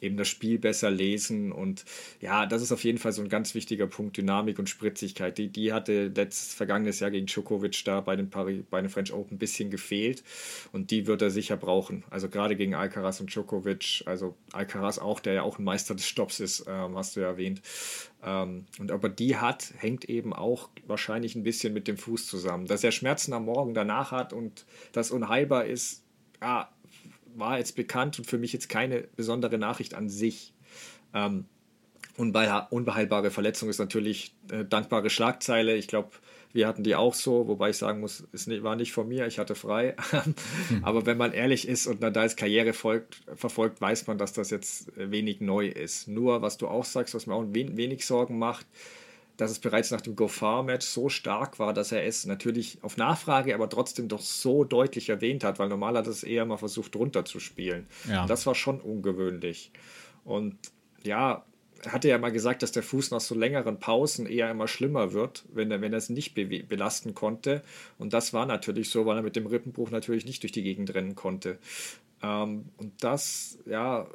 eben 0.00 0.16
das 0.16 0.28
Spiel 0.28 0.58
besser 0.58 0.90
lesen. 0.90 1.52
Und 1.52 1.84
ja, 2.20 2.46
das 2.46 2.62
ist 2.62 2.72
auf 2.72 2.84
jeden 2.84 2.98
Fall 2.98 3.12
so 3.12 3.22
ein 3.22 3.28
ganz 3.28 3.54
wichtiger 3.54 3.86
Punkt, 3.86 4.16
Dynamik 4.16 4.58
und 4.58 4.68
Spritzigkeit. 4.68 5.38
Die, 5.38 5.48
die 5.48 5.72
hatte 5.72 6.08
letztes 6.08 6.54
vergangenes 6.54 7.00
Jahr 7.00 7.10
gegen 7.10 7.26
Djokovic 7.26 7.84
da 7.84 8.00
bei 8.00 8.16
den, 8.16 8.30
Paris, 8.30 8.62
bei 8.70 8.80
den 8.80 8.90
French 8.90 9.12
Open 9.12 9.36
ein 9.36 9.38
bisschen 9.38 9.70
gefehlt. 9.70 10.22
Und 10.72 10.90
die 10.90 11.06
wird 11.06 11.22
er 11.22 11.30
sicher 11.30 11.56
brauchen. 11.56 12.04
Also 12.10 12.28
gerade 12.28 12.56
gegen 12.56 12.74
Alcaraz 12.74 13.20
und 13.20 13.34
Djokovic, 13.34 14.02
also 14.06 14.36
Alcaraz 14.52 14.98
auch, 14.98 15.20
der 15.20 15.34
ja 15.34 15.42
auch 15.42 15.58
ein 15.58 15.64
Meister 15.64 15.94
des 15.94 16.06
Stops 16.06 16.40
ist, 16.40 16.64
ähm, 16.68 16.96
hast 16.96 17.16
du 17.16 17.20
ja 17.20 17.28
erwähnt. 17.28 17.62
Ähm, 18.22 18.66
und 18.78 18.90
aber 18.90 19.08
die 19.08 19.36
hat, 19.36 19.72
hängt 19.78 20.04
eben 20.06 20.32
auch 20.32 20.68
wahrscheinlich 20.86 21.34
ein 21.34 21.42
bisschen 21.42 21.72
mit 21.72 21.88
dem 21.88 21.96
Fuß 21.96 22.26
zusammen. 22.26 22.66
Dass 22.66 22.84
er 22.84 22.92
Schmerzen 22.92 23.32
am 23.32 23.44
Morgen 23.46 23.74
danach 23.74 24.12
hat 24.12 24.32
und 24.32 24.64
das 24.92 25.10
unheilbar 25.10 25.66
ist, 25.66 26.02
ja, 26.40 26.70
war 27.34 27.58
jetzt 27.58 27.76
bekannt 27.76 28.18
und 28.18 28.24
für 28.26 28.38
mich 28.38 28.52
jetzt 28.52 28.68
keine 28.68 29.08
besondere 29.16 29.58
Nachricht 29.58 29.94
an 29.94 30.08
sich. 30.08 30.54
Ähm, 31.14 31.46
unbeheilbare 32.16 33.30
Verletzung 33.30 33.68
ist 33.68 33.78
natürlich 33.78 34.34
äh, 34.50 34.64
dankbare 34.64 35.08
Schlagzeile. 35.10 35.76
Ich 35.76 35.88
glaube, 35.88 36.10
wir 36.52 36.66
hatten 36.66 36.82
die 36.82 36.96
auch 36.96 37.14
so, 37.14 37.46
wobei 37.46 37.70
ich 37.70 37.76
sagen 37.76 38.00
muss, 38.00 38.24
es 38.32 38.48
war 38.62 38.76
nicht 38.76 38.92
von 38.92 39.08
mir, 39.08 39.26
ich 39.26 39.38
hatte 39.38 39.54
frei. 39.54 39.96
hm. 40.10 40.34
Aber 40.82 41.06
wenn 41.06 41.16
man 41.16 41.32
ehrlich 41.32 41.66
ist 41.66 41.86
und 41.86 42.00
Nadals 42.00 42.36
Karriere 42.36 42.72
folgt, 42.72 43.22
verfolgt, 43.34 43.80
weiß 43.80 44.06
man, 44.06 44.18
dass 44.18 44.32
das 44.32 44.50
jetzt 44.50 44.90
wenig 44.96 45.40
neu 45.40 45.68
ist. 45.68 46.08
Nur, 46.08 46.42
was 46.42 46.58
du 46.58 46.68
auch 46.68 46.84
sagst, 46.84 47.14
was 47.14 47.26
mir 47.26 47.34
auch 47.34 47.44
wenig 47.52 48.04
Sorgen 48.04 48.38
macht, 48.38 48.66
dass 49.40 49.50
es 49.50 49.58
bereits 49.58 49.90
nach 49.90 50.00
dem 50.00 50.16
Goffard-Match 50.16 50.86
so 50.86 51.08
stark 51.08 51.58
war, 51.58 51.72
dass 51.72 51.92
er 51.92 52.04
es 52.04 52.26
natürlich 52.26 52.78
auf 52.82 52.96
Nachfrage, 52.96 53.54
aber 53.54 53.68
trotzdem 53.68 54.08
doch 54.08 54.20
so 54.20 54.64
deutlich 54.64 55.08
erwähnt 55.08 55.44
hat, 55.44 55.58
weil 55.58 55.68
normal 55.68 55.96
hat 55.96 56.06
es 56.06 56.22
eher 56.22 56.44
mal 56.44 56.58
versucht 56.58 56.94
runterzuspielen. 56.96 57.86
Ja. 58.08 58.26
Das 58.26 58.46
war 58.46 58.54
schon 58.54 58.80
ungewöhnlich. 58.80 59.70
Und 60.24 60.58
ja, 61.02 61.44
er 61.82 61.92
hatte 61.92 62.08
ja 62.08 62.18
mal 62.18 62.32
gesagt, 62.32 62.62
dass 62.62 62.72
der 62.72 62.82
Fuß 62.82 63.10
nach 63.10 63.20
so 63.20 63.34
längeren 63.34 63.80
Pausen 63.80 64.26
eher 64.26 64.50
immer 64.50 64.68
schlimmer 64.68 65.12
wird, 65.14 65.44
wenn 65.52 65.70
er, 65.70 65.80
wenn 65.80 65.92
er 65.92 65.98
es 65.98 66.10
nicht 66.10 66.34
be 66.34 66.44
belasten 66.44 67.14
konnte. 67.14 67.62
Und 67.98 68.12
das 68.12 68.34
war 68.34 68.44
natürlich 68.44 68.90
so, 68.90 69.06
weil 69.06 69.16
er 69.16 69.22
mit 69.22 69.36
dem 69.36 69.46
Rippenbruch 69.46 69.90
natürlich 69.90 70.26
nicht 70.26 70.42
durch 70.42 70.52
die 70.52 70.62
Gegend 70.62 70.92
rennen 70.92 71.14
konnte. 71.14 71.58
Ähm, 72.22 72.66
und 72.76 73.02
das, 73.02 73.58
ja, 73.64 74.06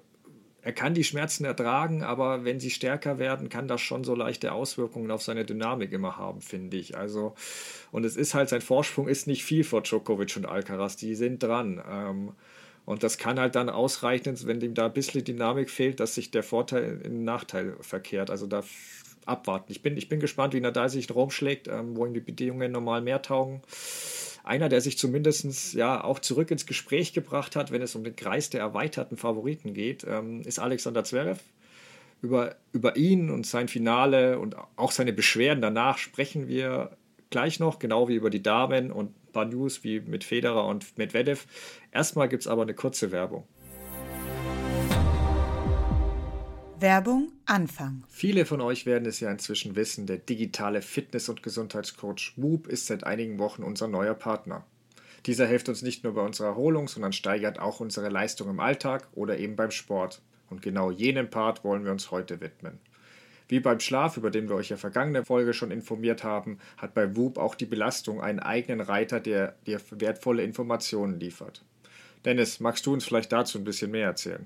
er 0.65 0.73
kann 0.73 0.95
die 0.95 1.03
Schmerzen 1.03 1.45
ertragen, 1.45 2.01
aber 2.01 2.43
wenn 2.43 2.59
sie 2.59 2.71
stärker 2.71 3.19
werden, 3.19 3.49
kann 3.49 3.67
das 3.67 3.81
schon 3.81 4.03
so 4.03 4.15
leichte 4.15 4.51
Auswirkungen 4.51 5.11
auf 5.11 5.21
seine 5.21 5.45
Dynamik 5.45 5.91
immer 5.91 6.17
haben, 6.17 6.41
finde 6.41 6.75
ich. 6.77 6.97
Also, 6.97 7.35
und 7.91 8.03
es 8.03 8.17
ist 8.17 8.33
halt, 8.33 8.49
sein 8.49 8.61
Vorsprung 8.61 9.07
ist 9.07 9.27
nicht 9.27 9.45
viel 9.45 9.63
vor 9.63 9.83
Djokovic 9.83 10.35
und 10.37 10.47
Alcaraz, 10.47 10.95
die 10.95 11.13
sind 11.13 11.43
dran. 11.43 11.79
Ähm, 11.87 12.31
und 12.83 13.03
das 13.03 13.19
kann 13.19 13.39
halt 13.39 13.53
dann 13.53 13.69
ausreichen, 13.69 14.35
wenn 14.47 14.59
ihm 14.59 14.73
da 14.73 14.87
ein 14.87 14.93
bisschen 14.93 15.23
Dynamik 15.23 15.69
fehlt, 15.69 15.99
dass 15.99 16.15
sich 16.15 16.31
der 16.31 16.41
Vorteil 16.41 16.99
in 17.03 17.23
Nachteil 17.23 17.75
verkehrt. 17.81 18.31
Also 18.31 18.47
da 18.47 18.63
abwarten. 19.27 19.71
Ich 19.71 19.83
bin, 19.83 19.97
ich 19.97 20.09
bin 20.09 20.19
gespannt, 20.19 20.55
wie 20.55 20.61
Nadal 20.61 20.89
sich 20.89 21.09
in 21.09 21.13
Rom 21.13 21.29
schlägt, 21.29 21.67
ähm, 21.67 21.95
wo 21.95 22.07
ihm 22.07 22.15
die 22.15 22.21
Bedingungen 22.21 22.71
normal 22.71 23.03
mehr 23.03 23.21
taugen 23.21 23.61
einer, 24.45 24.69
der 24.69 24.81
sich 24.81 24.97
zumindest 24.97 25.73
ja 25.73 26.03
auch 26.03 26.19
zurück 26.19 26.51
ins 26.51 26.65
Gespräch 26.65 27.13
gebracht 27.13 27.55
hat, 27.55 27.71
wenn 27.71 27.81
es 27.81 27.95
um 27.95 28.03
den 28.03 28.15
Kreis 28.15 28.49
der 28.49 28.61
erweiterten 28.61 29.17
Favoriten 29.17 29.73
geht, 29.73 30.05
ähm, 30.07 30.41
ist 30.41 30.59
Alexander 30.59 31.03
Zverev. 31.03 31.41
Über, 32.21 32.55
über 32.71 32.95
ihn 32.95 33.29
und 33.29 33.45
sein 33.45 33.67
Finale 33.67 34.39
und 34.39 34.55
auch 34.77 34.91
seine 34.91 35.13
Beschwerden 35.13 35.61
danach 35.61 35.97
sprechen 35.97 36.47
wir 36.47 36.97
gleich 37.29 37.59
noch, 37.59 37.77
genau 37.77 38.07
wie 38.07 38.15
über 38.15 38.29
die 38.29 38.41
Damen 38.41 38.91
und 38.91 39.09
ein 39.09 39.31
paar 39.33 39.45
News 39.45 39.83
wie 39.83 39.99
mit 39.99 40.23
Federer 40.23 40.65
und 40.65 40.97
Medvedev. 40.97 41.45
Erstmal 41.91 42.29
gibt 42.29 42.41
es 42.41 42.47
aber 42.47 42.61
eine 42.61 42.73
kurze 42.73 43.11
Werbung. 43.11 43.45
Werbung 46.79 47.31
Anfang. 47.45 48.03
Viele 48.09 48.45
von 48.45 48.59
euch 48.59 48.85
werden 48.85 49.05
es 49.05 49.21
ja 49.21 49.31
inzwischen 49.31 49.77
wissen, 49.77 50.07
der 50.07 50.17
digitale 50.17 50.81
Fitness- 50.81 51.29
und 51.29 51.41
Gesundheitscoach 51.41 52.33
Whoop 52.35 52.67
ist 52.67 52.87
seit 52.87 53.05
einigen 53.05 53.39
Wochen 53.39 53.63
unser 53.63 53.87
neuer 53.87 54.13
Partner. 54.13 54.65
Dieser 55.25 55.47
hilft 55.47 55.69
uns 55.69 55.83
nicht 55.83 56.03
nur 56.03 56.15
bei 56.15 56.21
unserer 56.21 56.47
Erholung, 56.47 56.89
sondern 56.89 57.13
steigert 57.13 57.59
auch 57.59 57.79
unsere 57.79 58.09
Leistung 58.09 58.49
im 58.49 58.59
Alltag 58.59 59.07
oder 59.13 59.39
eben 59.39 59.55
beim 59.55 59.71
Sport. 59.71 60.21
Und 60.49 60.61
genau 60.61 60.91
jenen 60.91 61.29
Part 61.29 61.63
wollen 61.63 61.85
wir 61.85 61.93
uns 61.93 62.11
heute 62.11 62.41
widmen. 62.41 62.77
Wie 63.47 63.61
beim 63.61 63.79
Schlaf, 63.79 64.17
über 64.17 64.29
den 64.29 64.49
wir 64.49 64.55
euch 64.55 64.69
ja 64.69 64.77
vergangene 64.77 65.23
Folge 65.23 65.53
schon 65.53 65.71
informiert 65.71 66.25
haben, 66.25 66.59
hat 66.77 66.93
bei 66.93 67.15
Whoop 67.15 67.37
auch 67.37 67.55
die 67.55 67.65
Belastung 67.65 68.21
einen 68.21 68.39
eigenen 68.39 68.81
Reiter, 68.81 69.21
der 69.21 69.55
dir 69.65 69.79
wertvolle 69.91 70.43
Informationen 70.43 71.21
liefert. 71.21 71.63
Dennis, 72.25 72.59
magst 72.59 72.85
du 72.85 72.91
uns 72.91 73.05
vielleicht 73.05 73.31
dazu 73.31 73.59
ein 73.59 73.63
bisschen 73.63 73.91
mehr 73.91 74.07
erzählen? 74.07 74.45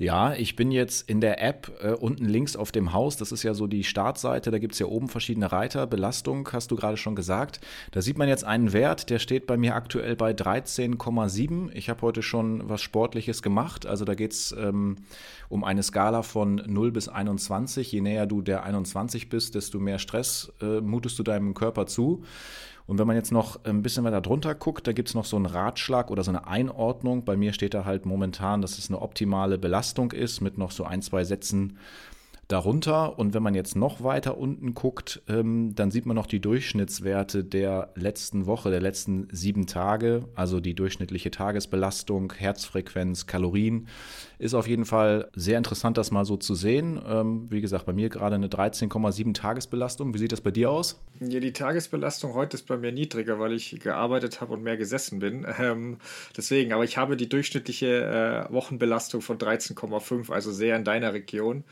Ja, 0.00 0.32
ich 0.32 0.54
bin 0.54 0.70
jetzt 0.70 1.10
in 1.10 1.20
der 1.20 1.42
App 1.42 1.72
äh, 1.82 1.90
unten 1.90 2.24
links 2.24 2.54
auf 2.54 2.70
dem 2.70 2.92
Haus. 2.92 3.16
Das 3.16 3.32
ist 3.32 3.42
ja 3.42 3.52
so 3.52 3.66
die 3.66 3.82
Startseite. 3.82 4.52
Da 4.52 4.58
gibt 4.60 4.74
es 4.74 4.78
ja 4.78 4.86
oben 4.86 5.08
verschiedene 5.08 5.50
Reiter. 5.50 5.88
Belastung 5.88 6.48
hast 6.52 6.70
du 6.70 6.76
gerade 6.76 6.96
schon 6.96 7.16
gesagt. 7.16 7.60
Da 7.90 8.00
sieht 8.00 8.16
man 8.16 8.28
jetzt 8.28 8.44
einen 8.44 8.72
Wert, 8.72 9.10
der 9.10 9.18
steht 9.18 9.48
bei 9.48 9.56
mir 9.56 9.74
aktuell 9.74 10.14
bei 10.14 10.30
13,7. 10.30 11.72
Ich 11.72 11.90
habe 11.90 12.02
heute 12.02 12.22
schon 12.22 12.68
was 12.68 12.80
Sportliches 12.80 13.42
gemacht. 13.42 13.86
Also 13.86 14.04
da 14.04 14.14
geht 14.14 14.32
es 14.32 14.52
ähm, 14.56 14.98
um 15.48 15.64
eine 15.64 15.82
Skala 15.82 16.22
von 16.22 16.62
0 16.64 16.92
bis 16.92 17.08
21. 17.08 17.90
Je 17.90 18.00
näher 18.00 18.26
du 18.26 18.40
der 18.40 18.62
21 18.62 19.28
bist, 19.28 19.56
desto 19.56 19.80
mehr 19.80 19.98
Stress 19.98 20.52
äh, 20.62 20.80
mutest 20.80 21.18
du 21.18 21.24
deinem 21.24 21.54
Körper 21.54 21.86
zu. 21.86 22.22
Und 22.88 22.98
wenn 22.98 23.06
man 23.06 23.16
jetzt 23.16 23.32
noch 23.32 23.62
ein 23.64 23.82
bisschen 23.82 24.04
weiter 24.04 24.22
drunter 24.22 24.54
guckt, 24.54 24.86
da 24.86 24.92
gibt 24.94 25.10
es 25.10 25.14
noch 25.14 25.26
so 25.26 25.36
einen 25.36 25.44
Ratschlag 25.44 26.10
oder 26.10 26.24
so 26.24 26.30
eine 26.30 26.46
Einordnung. 26.46 27.22
Bei 27.22 27.36
mir 27.36 27.52
steht 27.52 27.74
da 27.74 27.84
halt 27.84 28.06
momentan, 28.06 28.62
dass 28.62 28.78
es 28.78 28.88
eine 28.88 29.02
optimale 29.02 29.58
Belastung 29.58 30.10
ist 30.12 30.40
mit 30.40 30.56
noch 30.56 30.70
so 30.70 30.84
ein, 30.84 31.02
zwei 31.02 31.22
Sätzen 31.22 31.76
darunter. 32.48 33.18
Und 33.18 33.34
wenn 33.34 33.42
man 33.42 33.54
jetzt 33.54 33.76
noch 33.76 34.02
weiter 34.02 34.38
unten 34.38 34.74
guckt, 34.74 35.22
ähm, 35.28 35.74
dann 35.74 35.90
sieht 35.90 36.06
man 36.06 36.16
noch 36.16 36.26
die 36.26 36.40
Durchschnittswerte 36.40 37.44
der 37.44 37.92
letzten 37.94 38.46
Woche, 38.46 38.70
der 38.70 38.80
letzten 38.80 39.28
sieben 39.30 39.66
Tage, 39.66 40.24
also 40.34 40.58
die 40.58 40.74
durchschnittliche 40.74 41.30
Tagesbelastung, 41.30 42.32
Herzfrequenz, 42.32 43.26
Kalorien. 43.26 43.86
Ist 44.38 44.54
auf 44.54 44.66
jeden 44.66 44.86
Fall 44.86 45.28
sehr 45.34 45.58
interessant, 45.58 45.98
das 45.98 46.10
mal 46.10 46.24
so 46.24 46.36
zu 46.36 46.54
sehen. 46.54 47.00
Ähm, 47.06 47.46
wie 47.50 47.60
gesagt, 47.60 47.84
bei 47.84 47.92
mir 47.92 48.08
gerade 48.08 48.36
eine 48.36 48.48
13,7 48.48 49.34
Tagesbelastung. 49.34 50.14
Wie 50.14 50.18
sieht 50.18 50.32
das 50.32 50.40
bei 50.40 50.50
dir 50.50 50.70
aus? 50.70 51.00
Ja, 51.20 51.40
die 51.40 51.52
Tagesbelastung 51.52 52.32
heute 52.34 52.56
ist 52.56 52.66
bei 52.66 52.78
mir 52.78 52.92
niedriger, 52.92 53.38
weil 53.38 53.52
ich 53.52 53.78
gearbeitet 53.80 54.40
habe 54.40 54.54
und 54.54 54.62
mehr 54.62 54.76
gesessen 54.76 55.18
bin. 55.18 55.46
Ähm, 55.60 55.98
deswegen, 56.36 56.72
aber 56.72 56.84
ich 56.84 56.96
habe 56.98 57.16
die 57.16 57.28
durchschnittliche 57.28 58.46
äh, 58.48 58.52
Wochenbelastung 58.52 59.22
von 59.22 59.38
13,5, 59.38 60.30
also 60.30 60.52
sehr 60.52 60.76
in 60.76 60.84
deiner 60.84 61.12
Region. 61.12 61.64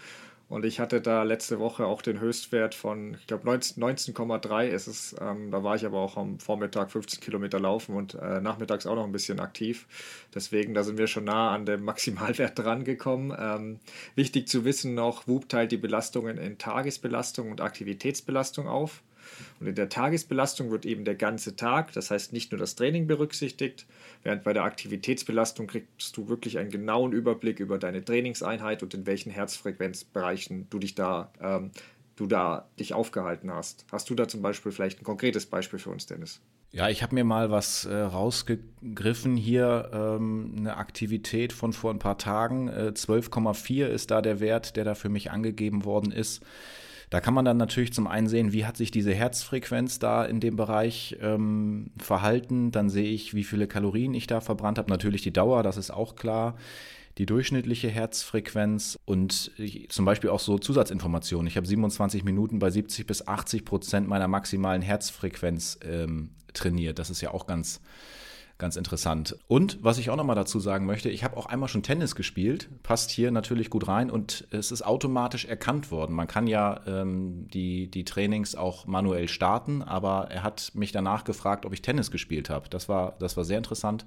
Und 0.49 0.65
ich 0.65 0.79
hatte 0.79 1.01
da 1.01 1.25
letzte 1.25 1.59
Woche 1.59 1.87
auch 1.87 2.03
den 2.03 2.21
Höchstwert 2.21 2.77
von, 2.77 3.15
ich 3.15 3.27
glaube, 3.27 3.51
19,3 3.51 4.69
ist 4.69 4.87
es. 4.87 5.17
Ähm, 5.21 5.51
da 5.51 5.65
war 5.65 5.75
ich 5.75 5.85
aber 5.85 5.99
auch 5.99 6.17
am 6.17 6.39
Vormittag 6.39 6.93
15 6.93 7.21
Kilometer 7.21 7.59
laufen 7.59 7.97
und 7.97 8.15
äh, 8.15 8.41
nachmittags 8.41 8.87
auch 8.87 8.95
noch 8.95 9.05
ein 9.05 9.13
bisschen 9.13 9.41
aktiv. 9.41 9.89
Deswegen, 10.35 10.73
da 10.73 10.85
sind 10.85 10.99
wir 10.99 11.09
schon 11.09 11.25
nah 11.25 11.53
an 11.53 11.67
dem 11.67 11.83
Maximalwert 11.85 12.57
dran 12.57 12.85
gekommen. 12.85 13.37
Ähm, 13.37 13.81
wichtig 14.15 14.47
zu 14.47 14.65
wissen 14.65 14.95
noch, 14.95 15.27
WUP 15.27 15.49
teilt 15.49 15.73
die 15.73 15.79
Belastungen 15.79 16.39
in 16.39 16.59
Tagesbelastung 16.59 17.51
und 17.51 17.61
Aktivitätsbelastung 17.61 18.69
auf. 18.69 19.03
Und 19.61 19.67
in 19.67 19.75
der 19.75 19.89
Tagesbelastung 19.89 20.71
wird 20.71 20.87
eben 20.87 21.05
der 21.05 21.15
ganze 21.15 21.57
Tag, 21.57 21.93
das 21.93 22.11
heißt 22.11 22.33
nicht 22.33 22.53
nur 22.53 22.59
das 22.59 22.77
Training 22.77 23.07
berücksichtigt, 23.07 23.87
während 24.23 24.45
bei 24.45 24.53
der 24.53 24.65
Aktivitätsbelastung 24.65 25.67
kriegst 25.67 26.17
du 26.17 26.29
wirklich 26.29 26.59
einen 26.59 26.71
genauen 26.71 27.13
Überblick 27.13 27.61
über 27.61 27.79
deine 27.79 28.05
Trainingseinheit 28.05 28.83
und 28.83 28.95
in 28.95 29.07
welchen 29.07 29.31
Herzfrequenzbereichen 29.31 30.69
du 30.71 30.79
dich 30.79 30.95
da, 30.95 31.33
ähm, 31.41 31.71
du 32.17 32.27
da 32.27 32.69
dich 32.79 32.95
aufgehalten 32.95 33.53
hast. 33.53 33.87
Hast 33.93 34.11
du 34.11 34.15
da 34.15 34.29
zum 34.29 34.43
Beispiel 34.43 34.73
vielleicht 34.73 35.01
ein 35.01 35.05
konkretes 35.05 35.47
Beispiel 35.47 35.79
für 35.79 35.91
uns, 35.91 36.07
Dennis? 36.07 36.41
Ja, 36.73 36.91
ich 36.91 37.03
habe 37.03 37.15
mir 37.15 37.25
mal 37.25 37.51
was 37.51 37.87
äh, 37.87 37.95
rausgegriffen 37.95 39.37
hier, 39.37 39.91
ähm, 39.95 40.57
eine 40.59 40.77
Aktivität 40.77 41.55
von 41.55 41.73
vor 41.73 41.91
ein 41.91 41.99
paar 41.99 42.19
Tagen. 42.19 42.69
Äh, 42.69 42.93
12,4 42.95 43.87
ist 43.87 44.11
da 44.11 44.21
der 44.21 44.41
Wert, 44.41 44.77
der 44.77 44.85
da 44.85 44.95
für 44.95 45.09
mich 45.09 45.31
angegeben 45.31 45.85
worden 45.85 46.13
ist. 46.13 46.43
Da 47.11 47.21
kann 47.21 47.35
man 47.35 47.45
dann 47.45 47.57
natürlich 47.57 47.93
zum 47.93 48.07
einen 48.07 48.27
sehen, 48.27 48.53
wie 48.53 48.65
hat 48.65 48.77
sich 48.77 48.91
diese 48.91 49.15
Herzfrequenz 49.15 49.99
da 50.01 50.25
in 50.25 50.41
dem 50.41 50.57
Bereich 50.57 51.17
ähm, 51.21 51.91
verhalten. 51.99 52.73
Dann 52.73 52.91
sehe 52.91 53.09
ich, 53.09 53.33
wie 53.35 53.45
viele 53.45 53.69
Kalorien 53.69 54.13
ich 54.13 54.27
da 54.27 54.41
verbrannt 54.41 54.79
habe. 54.79 54.91
Natürlich 54.91 55.23
die 55.23 55.33
Dauer, 55.33 55.63
das 55.63 55.77
ist 55.77 55.93
auch 55.93 56.17
klar. 56.17 56.57
Die 57.19 57.27
durchschnittliche 57.27 57.89
Herzfrequenz 57.89 58.99
und 59.05 59.53
ich, 59.57 59.89
zum 59.89 60.05
Beispiel 60.05 60.31
auch 60.31 60.41
so 60.41 60.59
Zusatzinformationen. 60.59 61.47
Ich 61.47 61.57
habe 61.57 61.67
27 61.67 62.25
Minuten 62.25 62.59
bei 62.59 62.71
70 62.71 63.07
bis 63.07 63.27
80 63.27 63.65
Prozent 63.65 64.09
meiner 64.09 64.29
maximalen 64.29 64.83
Herzfrequenz 64.83 65.79
ähm, 65.83 66.31
trainiert. 66.53 66.99
Das 66.99 67.09
ist 67.09 67.21
ja 67.21 67.31
auch 67.31 67.47
ganz, 67.47 67.81
ganz 68.59 68.77
interessant. 68.77 69.37
Und 69.49 69.79
was 69.83 69.99
ich 69.99 70.11
auch 70.11 70.17
nochmal 70.17 70.37
dazu 70.37 70.61
sagen 70.61 70.87
möchte, 70.87 71.11
ich 71.11 71.25
habe 71.25 71.37
auch 71.37 71.47
einmal 71.47 71.69
schon 71.69 71.83
Tennis 71.83 72.15
gespielt, 72.15 72.69
passt 72.83 73.11
hier 73.11 73.31
natürlich 73.31 73.71
gut 73.71 73.89
rein 73.89 74.11
und 74.11 74.47
es 74.51 74.73
ist 74.73 74.83
automatisch 74.83 75.45
erkannt 75.45 75.91
worden. 75.91 76.15
Man 76.15 76.27
kann 76.27 76.47
ja 76.47 76.81
ähm, 76.87 77.49
die, 77.53 77.91
die 77.91 78.05
Trainings 78.05 78.55
auch 78.55 78.87
manuell 78.87 79.29
starten, 79.29 79.83
aber 79.83 80.29
er 80.31 80.43
hat 80.43 80.73
mich 80.75 80.93
danach 80.93 81.25
gefragt, 81.25 81.67
ob 81.67 81.73
ich 81.73 81.83
Tennis 81.83 82.11
gespielt 82.11 82.51
habe. 82.51 82.69
Das 82.69 82.89
war, 82.89 83.17
das 83.19 83.37
war 83.37 83.45
sehr 83.45 83.59
interessant. 83.59 84.07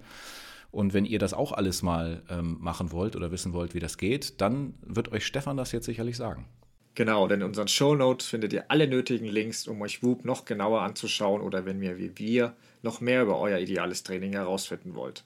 Und 0.72 0.94
wenn 0.94 1.06
ihr 1.06 1.20
das 1.20 1.34
auch 1.34 1.52
alles 1.52 1.82
mal 1.82 2.22
ähm, 2.30 2.58
machen 2.60 2.92
wollt 2.92 3.16
oder 3.16 3.32
wissen 3.32 3.54
wollt, 3.54 3.74
wie 3.74 3.80
das 3.80 3.98
geht, 3.98 4.40
dann 4.42 4.76
wird 4.82 5.12
euch 5.12 5.26
Stefan 5.26 5.58
das 5.58 5.72
jetzt 5.72 5.86
sicherlich 5.86 6.18
sagen. 6.18 6.46
Genau, 6.96 7.28
denn 7.28 7.42
in 7.42 7.48
unseren 7.48 7.68
Show 7.68 7.96
Notes 7.96 8.28
findet 8.28 8.52
ihr 8.52 8.70
alle 8.70 8.88
nötigen 8.88 9.26
Links, 9.26 9.68
um 9.68 9.82
euch 9.82 10.04
Whoop 10.04 10.26
noch 10.26 10.46
genauer 10.46 10.82
anzuschauen 10.82 11.42
oder 11.42 11.66
wenn 11.66 11.82
ihr 11.82 11.98
wie 11.98 12.18
wir 12.18 12.56
noch 12.82 13.02
mehr 13.02 13.24
über 13.24 13.40
euer 13.40 13.60
ideales 13.60 14.04
Training 14.04 14.34
herausfinden 14.34 14.96
wollt. 14.96 15.24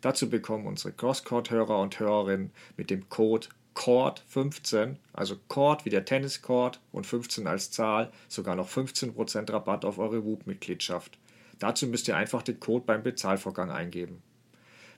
Dazu 0.00 0.28
bekommen 0.28 0.66
unsere 0.66 0.92
Crosscourt-Hörer 0.92 1.80
und 1.80 1.98
Hörerinnen 1.98 2.52
mit 2.76 2.90
dem 2.90 3.08
Code 3.08 3.48
CORD15, 3.74 4.96
also 5.12 5.36
CORD 5.48 5.84
wie 5.84 5.90
der 5.90 6.04
Tenniscord 6.04 6.80
und 6.92 7.06
15 7.06 7.46
als 7.46 7.70
Zahl, 7.70 8.12
sogar 8.28 8.54
noch 8.54 8.68
15% 8.68 9.52
Rabatt 9.52 9.84
auf 9.84 9.98
eure 9.98 10.24
Whoop-Mitgliedschaft. 10.24 11.18
Dazu 11.58 11.86
müsst 11.86 12.08
ihr 12.08 12.16
einfach 12.16 12.42
den 12.42 12.60
Code 12.60 12.84
beim 12.86 13.02
Bezahlvorgang 13.02 13.70
eingeben. 13.70 14.22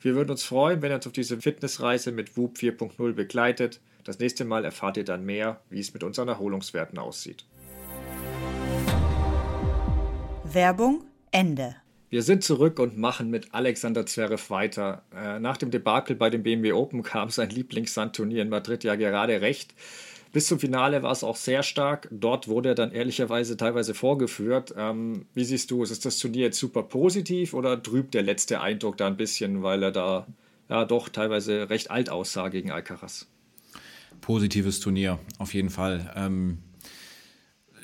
Wir 0.00 0.14
würden 0.14 0.30
uns 0.30 0.44
freuen, 0.44 0.82
wenn 0.82 0.92
ihr 0.92 0.96
uns 0.96 1.06
auf 1.06 1.12
diese 1.12 1.40
Fitnessreise 1.40 2.12
mit 2.12 2.36
Whoop 2.36 2.56
4.0 2.56 3.12
begleitet. 3.12 3.80
Das 4.04 4.18
nächste 4.18 4.44
Mal 4.44 4.64
erfahrt 4.64 4.96
ihr 4.96 5.04
dann 5.04 5.24
mehr, 5.24 5.60
wie 5.70 5.80
es 5.80 5.94
mit 5.94 6.04
unseren 6.04 6.28
Erholungswerten 6.28 6.98
aussieht. 6.98 7.44
Werbung 10.44 11.04
Ende. 11.30 11.76
Wir 12.08 12.22
sind 12.22 12.44
zurück 12.44 12.78
und 12.78 12.96
machen 12.96 13.30
mit 13.30 13.52
Alexander 13.52 14.06
Zverev 14.06 14.48
weiter. 14.48 15.02
Äh, 15.14 15.40
nach 15.40 15.56
dem 15.56 15.72
Debakel 15.72 16.14
bei 16.14 16.30
dem 16.30 16.44
BMW 16.44 16.72
Open 16.72 17.02
kam 17.02 17.30
sein 17.30 17.50
Lieblingssandturnier 17.50 18.42
in 18.42 18.48
Madrid 18.48 18.84
ja 18.84 18.94
gerade 18.94 19.40
recht. 19.40 19.74
Bis 20.32 20.46
zum 20.46 20.60
Finale 20.60 21.02
war 21.02 21.12
es 21.12 21.24
auch 21.24 21.34
sehr 21.34 21.62
stark. 21.62 22.08
Dort 22.12 22.46
wurde 22.46 22.70
er 22.70 22.74
dann 22.76 22.92
ehrlicherweise 22.92 23.56
teilweise 23.56 23.94
vorgeführt. 23.94 24.74
Ähm, 24.76 25.26
wie 25.34 25.44
siehst 25.44 25.70
du, 25.70 25.82
ist 25.82 26.04
das 26.04 26.18
Turnier 26.18 26.46
jetzt 26.46 26.58
super 26.58 26.84
positiv 26.84 27.54
oder 27.54 27.82
trübt 27.82 28.14
der 28.14 28.22
letzte 28.22 28.60
Eindruck 28.60 28.98
da 28.98 29.08
ein 29.08 29.16
bisschen, 29.16 29.62
weil 29.62 29.82
er 29.82 29.92
da 29.92 30.26
ja 30.68 30.84
doch 30.84 31.08
teilweise 31.08 31.70
recht 31.70 31.90
alt 31.90 32.08
aussah 32.10 32.48
gegen 32.50 32.70
Alcaraz? 32.70 33.26
Positives 34.20 34.78
Turnier, 34.78 35.18
auf 35.38 35.54
jeden 35.54 35.70
Fall. 35.70 36.12
Ähm, 36.14 36.58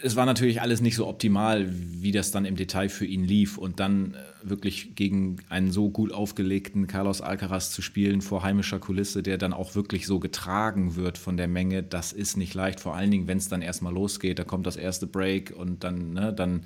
es 0.02 0.16
war 0.16 0.26
natürlich 0.26 0.60
alles 0.60 0.80
nicht 0.80 0.96
so 0.96 1.06
optimal, 1.06 1.68
wie 1.70 2.12
das 2.12 2.30
dann 2.32 2.44
im 2.44 2.56
Detail 2.56 2.88
für 2.88 3.06
ihn 3.06 3.24
lief. 3.24 3.56
Und 3.56 3.80
dann 3.80 4.14
äh, 4.14 4.48
wirklich 4.48 4.94
gegen 4.96 5.36
einen 5.48 5.70
so 5.70 5.90
gut 5.90 6.12
aufgelegten 6.12 6.86
Carlos 6.86 7.20
Alcaraz 7.20 7.70
zu 7.70 7.82
spielen 7.82 8.20
vor 8.20 8.42
heimischer 8.42 8.80
Kulisse, 8.80 9.22
der 9.22 9.38
dann 9.38 9.52
auch 9.52 9.74
wirklich 9.74 10.06
so 10.06 10.18
getragen 10.18 10.96
wird 10.96 11.18
von 11.18 11.36
der 11.36 11.48
Menge, 11.48 11.82
das 11.82 12.12
ist 12.12 12.36
nicht 12.36 12.54
leicht. 12.54 12.80
Vor 12.80 12.96
allen 12.96 13.10
Dingen, 13.10 13.28
wenn 13.28 13.38
es 13.38 13.48
dann 13.48 13.62
erstmal 13.62 13.94
losgeht, 13.94 14.38
da 14.38 14.44
kommt 14.44 14.66
das 14.66 14.76
erste 14.76 15.06
Break 15.06 15.52
und 15.56 15.84
dann, 15.84 16.12
ne, 16.12 16.32
dann, 16.32 16.62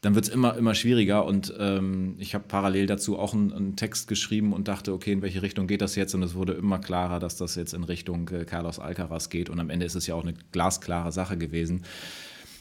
dann 0.00 0.14
wird 0.14 0.26
es 0.26 0.34
immer, 0.34 0.56
immer 0.56 0.74
schwieriger. 0.74 1.24
Und 1.24 1.54
ähm, 1.58 2.16
ich 2.18 2.34
habe 2.34 2.44
parallel 2.48 2.86
dazu 2.86 3.18
auch 3.18 3.32
einen, 3.32 3.52
einen, 3.52 3.76
Text 3.76 4.08
geschrieben 4.08 4.52
und 4.52 4.66
dachte, 4.66 4.92
okay, 4.92 5.12
in 5.12 5.22
welche 5.22 5.42
Richtung 5.42 5.68
geht 5.68 5.82
das 5.82 5.94
jetzt? 5.94 6.14
Und 6.14 6.22
es 6.24 6.34
wurde 6.34 6.54
immer 6.54 6.80
klarer, 6.80 7.20
dass 7.20 7.36
das 7.36 7.54
jetzt 7.54 7.74
in 7.74 7.84
Richtung 7.84 8.28
äh, 8.30 8.44
Carlos 8.44 8.80
Alcaraz 8.80 9.30
geht. 9.30 9.50
Und 9.50 9.60
am 9.60 9.70
Ende 9.70 9.86
ist 9.86 9.94
es 9.94 10.08
ja 10.08 10.16
auch 10.16 10.24
eine 10.24 10.34
glasklare 10.50 11.12
Sache 11.12 11.38
gewesen. 11.38 11.82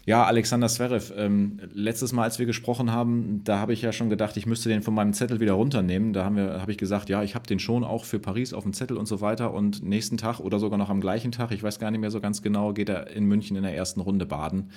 Ja, 0.08 0.24
Alexander 0.26 0.68
Zverev. 0.68 1.12
Ähm, 1.18 1.60
letztes 1.74 2.14
Mal, 2.14 2.24
als 2.24 2.38
wir 2.38 2.46
gesprochen 2.46 2.92
haben, 2.92 3.44
da 3.44 3.58
habe 3.58 3.74
ich 3.74 3.82
ja 3.82 3.92
schon 3.92 4.12
gedacht, 4.12 4.38
ich 4.38 4.46
müsste 4.46 4.70
den 4.70 4.84
von 4.84 4.94
meinem 4.94 5.14
Zettel 5.14 5.40
wieder 5.40 5.54
runternehmen. 5.54 6.14
Da 6.14 6.26
habe 6.26 6.72
ich 6.72 6.78
gesagt, 6.78 7.10
ja, 7.10 7.24
ich 7.24 7.34
habe 7.34 7.48
den 7.48 7.58
schon 7.58 7.84
auch 7.84 8.06
für 8.06 8.20
Paris 8.20 8.54
auf 8.54 8.64
dem 8.64 8.74
Zettel 8.74 8.98
und 8.98 9.08
so 9.08 9.20
weiter. 9.22 9.52
Und 9.52 9.84
nächsten 9.84 10.18
Tag 10.18 10.40
oder 10.40 10.60
sogar 10.60 10.78
noch 10.78 10.92
am 10.92 11.02
gleichen 11.02 11.32
Tag, 11.32 11.52
ich 11.52 11.64
weiß 11.64 11.80
gar 11.80 11.90
nicht 11.90 12.02
mehr 12.02 12.12
so 12.12 12.22
ganz 12.22 12.44
genau, 12.44 12.72
geht 12.72 12.90
er 12.90 13.10
in 13.10 13.26
München 13.26 13.58
in 13.58 13.64
der 13.64 13.76
ersten 13.76 14.00
Runde 14.00 14.28
baden. 14.28 14.70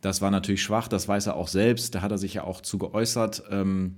Das 0.00 0.22
war 0.22 0.30
natürlich 0.30 0.62
schwach, 0.62 0.88
das 0.88 1.08
weiß 1.08 1.26
er 1.26 1.36
auch 1.36 1.48
selbst. 1.48 1.94
Da 1.94 2.00
hat 2.00 2.10
er 2.10 2.18
sich 2.18 2.32
ja 2.32 2.44
auch 2.44 2.62
zu 2.62 2.78
geäußert. 2.78 3.42
Ähm, 3.50 3.96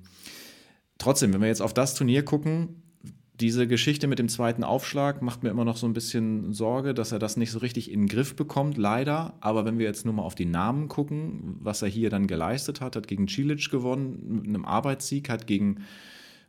trotzdem, 0.98 1.32
wenn 1.32 1.42
wir 1.42 1.48
jetzt 1.48 1.62
auf 1.62 1.74
das 1.74 1.94
Turnier 1.94 2.24
gucken, 2.24 2.82
diese 3.40 3.66
Geschichte 3.66 4.06
mit 4.06 4.18
dem 4.18 4.28
zweiten 4.28 4.64
Aufschlag 4.64 5.20
macht 5.20 5.42
mir 5.42 5.50
immer 5.50 5.64
noch 5.64 5.76
so 5.76 5.86
ein 5.86 5.92
bisschen 5.92 6.52
Sorge, 6.52 6.94
dass 6.94 7.12
er 7.12 7.18
das 7.18 7.36
nicht 7.36 7.50
so 7.50 7.58
richtig 7.58 7.90
in 7.90 8.02
den 8.02 8.08
Griff 8.08 8.34
bekommt, 8.34 8.78
leider. 8.78 9.34
Aber 9.40 9.64
wenn 9.64 9.78
wir 9.78 9.86
jetzt 9.86 10.04
nur 10.04 10.14
mal 10.14 10.22
auf 10.22 10.34
die 10.34 10.46
Namen 10.46 10.88
gucken, 10.88 11.56
was 11.60 11.82
er 11.82 11.88
hier 11.88 12.08
dann 12.08 12.26
geleistet 12.26 12.80
hat, 12.80 12.96
hat 12.96 13.08
gegen 13.08 13.28
Cilic 13.28 13.70
gewonnen, 13.70 14.40
mit 14.42 14.48
einem 14.48 14.64
Arbeitssieg, 14.64 15.28
hat 15.28 15.46
gegen 15.46 15.84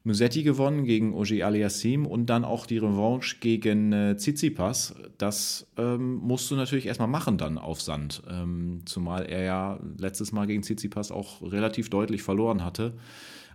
Musetti 0.07 0.43
gewonnen, 0.43 0.85
gegen 0.85 1.13
Oji 1.13 1.43
Aliassim 1.43 2.05
und 2.05 2.27
dann 2.27 2.45
auch 2.45 2.65
die 2.65 2.77
Revanche 2.77 3.37
gegen 3.41 3.91
äh, 3.91 4.15
Tsitsipas. 4.15 4.95
Das 5.17 5.67
ähm, 5.77 6.15
musst 6.15 6.49
du 6.49 6.55
natürlich 6.55 6.85
erstmal 6.85 7.09
machen 7.09 7.37
dann 7.37 7.57
auf 7.57 7.81
Sand, 7.81 8.23
ähm, 8.29 8.83
zumal 8.85 9.25
er 9.25 9.43
ja 9.43 9.79
letztes 9.97 10.31
Mal 10.31 10.47
gegen 10.47 10.61
Tsitsipas 10.63 11.11
auch 11.11 11.41
relativ 11.41 11.89
deutlich 11.89 12.23
verloren 12.23 12.63
hatte. 12.63 12.93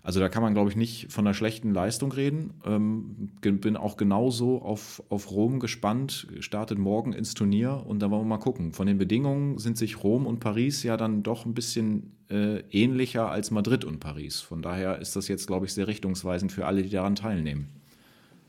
Also 0.05 0.19
da 0.19 0.29
kann 0.29 0.43
man, 0.43 0.53
glaube 0.53 0.69
ich, 0.69 0.75
nicht 0.75 1.13
von 1.13 1.25
einer 1.25 1.35
schlechten 1.35 1.73
Leistung 1.73 2.11
reden. 2.11 2.55
Ähm, 2.65 3.31
bin 3.41 3.77
auch 3.77 3.97
genauso 3.97 4.61
auf, 4.61 5.01
auf 5.09 5.31
Rom 5.31 5.61
gespannt, 5.61 6.27
startet 6.41 6.79
morgen 6.79 7.13
ins 7.13 7.35
Turnier 7.35 7.85
und 7.87 8.01
da 8.01 8.11
wollen 8.11 8.23
wir 8.23 8.37
mal 8.37 8.39
gucken. 8.39 8.73
Von 8.73 8.89
den 8.89 8.99
Bedingungen 8.99 9.59
sind 9.59 9.79
sich 9.79 10.03
Rom 10.03 10.27
und 10.27 10.41
Paris 10.41 10.83
ja 10.83 10.97
dann 10.97 11.23
doch 11.23 11.47
ein 11.47 11.55
bisschen 11.55 12.17
äh, 12.31 12.65
ähnlicher 12.73 13.31
als 13.31 13.53
Madrid 13.53 13.85
und 13.85 14.01
Paris. 14.01 14.41
Von 14.41 14.61
daher 14.61 14.99
ist 14.99 15.15
das 15.15 15.29
jetzt, 15.29 15.47
glaube 15.47 15.67
ich, 15.67 15.73
sehr 15.73 15.87
richtungsweisend 15.87 16.51
für 16.51 16.67
alle, 16.67 16.83
die 16.83 16.91
daran 16.91 17.15
teilnehmen. 17.15 17.69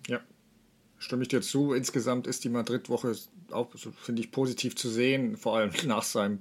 Ja, 0.08 0.22
stimme 0.98 1.22
ich 1.22 1.28
dir 1.28 1.42
zu. 1.42 1.74
Insgesamt 1.74 2.26
ist 2.26 2.44
die 2.46 2.50
Madrid-Woche 2.50 3.16
auch, 3.52 3.70
finde 4.02 4.24
ich, 4.24 4.32
positiv 4.32 4.76
zu 4.76 4.90
sehen, 4.90 5.38
vor 5.38 5.58
allem 5.58 5.70
nach 5.86 6.04
seinem, 6.04 6.40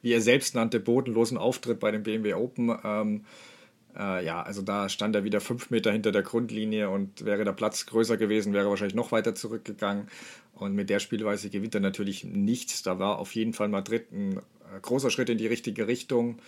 wie 0.00 0.12
er 0.12 0.22
selbst 0.22 0.54
nannte, 0.54 0.80
bodenlosen 0.80 1.36
Auftritt 1.36 1.80
bei 1.80 1.90
dem 1.90 2.02
BMW 2.02 2.32
Open. 2.32 2.74
Ähm, 2.82 3.24
Äh, 3.96 4.24
ja, 4.24 4.42
also 4.42 4.62
da 4.62 4.88
stand 4.88 5.14
er 5.14 5.24
wieder 5.24 5.40
fünf 5.40 5.70
Meter 5.70 5.92
hinter 5.92 6.12
der 6.12 6.22
Grundlinie 6.22 6.90
und 6.90 7.24
wäre 7.24 7.44
der 7.44 7.52
Platz 7.52 7.86
größer 7.86 8.16
gewesen, 8.16 8.52
wäre 8.52 8.66
er 8.66 8.70
wahrscheinlich 8.70 8.94
noch 8.94 9.12
weiter 9.12 9.34
zurückgegangen. 9.34 10.08
Und 10.54 10.74
mit 10.74 10.90
der 10.90 11.00
Spielweise 11.00 11.50
gewinnt 11.50 11.74
er 11.74 11.80
natürlich 11.80 12.24
nichts. 12.24 12.82
Da 12.82 12.98
war 12.98 13.18
auf 13.18 13.34
jeden 13.34 13.52
Fall 13.52 13.68
Madrid 13.68 14.12
ein 14.12 14.40
großer 14.82 15.10
Schritt 15.10 15.28
in 15.30 15.38
die 15.38 15.46
richtige 15.46 15.86
Richtung. 15.86 16.38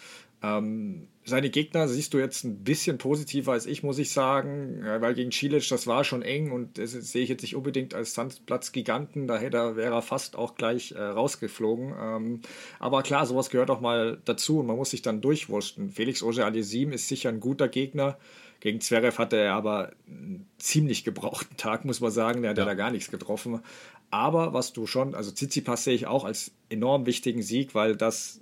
Ähm, 0.43 1.09
seine 1.25 1.51
Gegner 1.51 1.89
siehst 1.89 2.15
du 2.15 2.19
jetzt 2.19 2.45
ein 2.45 2.63
bisschen 2.63 2.99
positiver 2.99 3.53
als 3.53 3.67
ich, 3.67 3.83
muss 3.83 3.99
ich 3.99 4.13
sagen, 4.13 4.83
weil 5.01 5.15
gegen 5.15 5.33
Cilic, 5.33 5.67
das 5.69 5.87
war 5.87 6.05
schon 6.05 6.23
eng 6.23 6.53
und 6.53 6.79
das 6.79 6.93
sehe 6.93 7.23
ich 7.23 7.31
jetzt 7.31 7.43
nicht 7.43 7.57
unbedingt 7.57 7.95
als 7.95 8.15
Sandplatz-Giganten, 8.15 9.27
da 9.27 9.39
hätte, 9.39 9.77
wäre 9.77 9.95
er 9.95 10.03
fast 10.03 10.37
auch 10.37 10.55
gleich 10.55 10.93
äh, 10.93 11.03
rausgeflogen. 11.03 11.95
Ähm, 11.99 12.41
aber 12.79 13.03
klar, 13.03 13.27
sowas 13.27 13.51
gehört 13.51 13.71
auch 13.71 13.81
mal 13.81 14.19
dazu 14.25 14.61
und 14.61 14.67
man 14.67 14.77
muss 14.77 14.91
sich 14.91 15.03
dann 15.03 15.21
durchwursten. 15.21 15.91
Felix 15.91 16.23
Auger-Aliassime 16.23 16.95
ist 16.95 17.09
sicher 17.09 17.31
ein 17.31 17.41
guter 17.41 17.69
Gegner. 17.69 18.19
Gegen 18.61 18.81
Zverev 18.81 19.19
hatte 19.19 19.37
er 19.37 19.55
aber 19.55 19.93
einen 20.09 20.47
ziemlich 20.59 21.05
gebrauchten 21.05 21.57
Tag, 21.57 21.85
muss 21.85 22.01
man 22.01 22.11
sagen. 22.11 22.43
Der 22.43 22.53
hat 22.53 22.59
ja. 22.59 22.65
da 22.65 22.75
gar 22.75 22.91
nichts 22.91 23.11
getroffen. 23.11 23.61
Aber 24.11 24.53
was 24.53 24.73
du 24.73 24.87
schon, 24.87 25.15
also 25.15 25.31
Tsitsipas 25.31 25.85
sehe 25.85 25.95
ich 25.95 26.07
auch 26.07 26.25
als 26.25 26.53
enorm 26.69 27.07
wichtigen 27.07 27.43
Sieg, 27.43 27.75
weil 27.75 27.97
das 27.97 28.41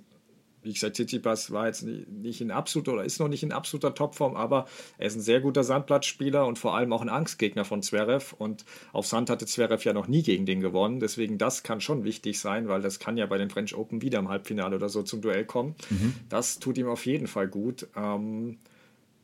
wie 0.65 0.73
gesagt, 0.73 0.95
Tsitsipas 0.95 1.51
war 1.51 1.67
jetzt 1.67 1.83
nicht 1.83 2.41
in 2.41 2.49
absoluter 2.49 2.93
oder 2.93 3.05
ist 3.05 3.19
noch 3.19 3.27
nicht 3.27 3.43
in 3.43 3.51
absoluter 3.51 3.93
Topform, 3.93 4.35
aber 4.35 4.65
er 4.97 5.07
ist 5.07 5.15
ein 5.15 5.21
sehr 5.21 5.39
guter 5.39 5.63
Sandplatzspieler 5.63 6.45
und 6.47 6.57
vor 6.57 6.75
allem 6.75 6.91
auch 6.91 7.01
ein 7.01 7.09
Angstgegner 7.09 7.65
von 7.65 7.83
Zverev. 7.83 8.33
Und 8.37 8.65
auf 8.91 9.05
Sand 9.05 9.29
hatte 9.29 9.45
Zverev 9.45 9.85
ja 9.85 9.93
noch 9.93 10.07
nie 10.07 10.23
gegen 10.23 10.47
den 10.47 10.61
gewonnen. 10.61 10.99
Deswegen 10.99 11.37
das 11.37 11.61
kann 11.61 11.81
schon 11.81 12.03
wichtig 12.03 12.39
sein, 12.39 12.67
weil 12.67 12.81
das 12.81 12.99
kann 12.99 13.15
ja 13.15 13.27
bei 13.27 13.37
den 13.37 13.51
French 13.51 13.75
Open 13.75 14.01
wieder 14.01 14.17
im 14.17 14.27
Halbfinale 14.27 14.75
oder 14.75 14.89
so 14.89 15.03
zum 15.03 15.21
Duell 15.21 15.45
kommen. 15.45 15.75
Mhm. 15.91 16.15
Das 16.29 16.57
tut 16.57 16.79
ihm 16.79 16.87
auf 16.87 17.05
jeden 17.05 17.27
Fall 17.27 17.47
gut. 17.47 17.87
Ähm, 17.95 18.57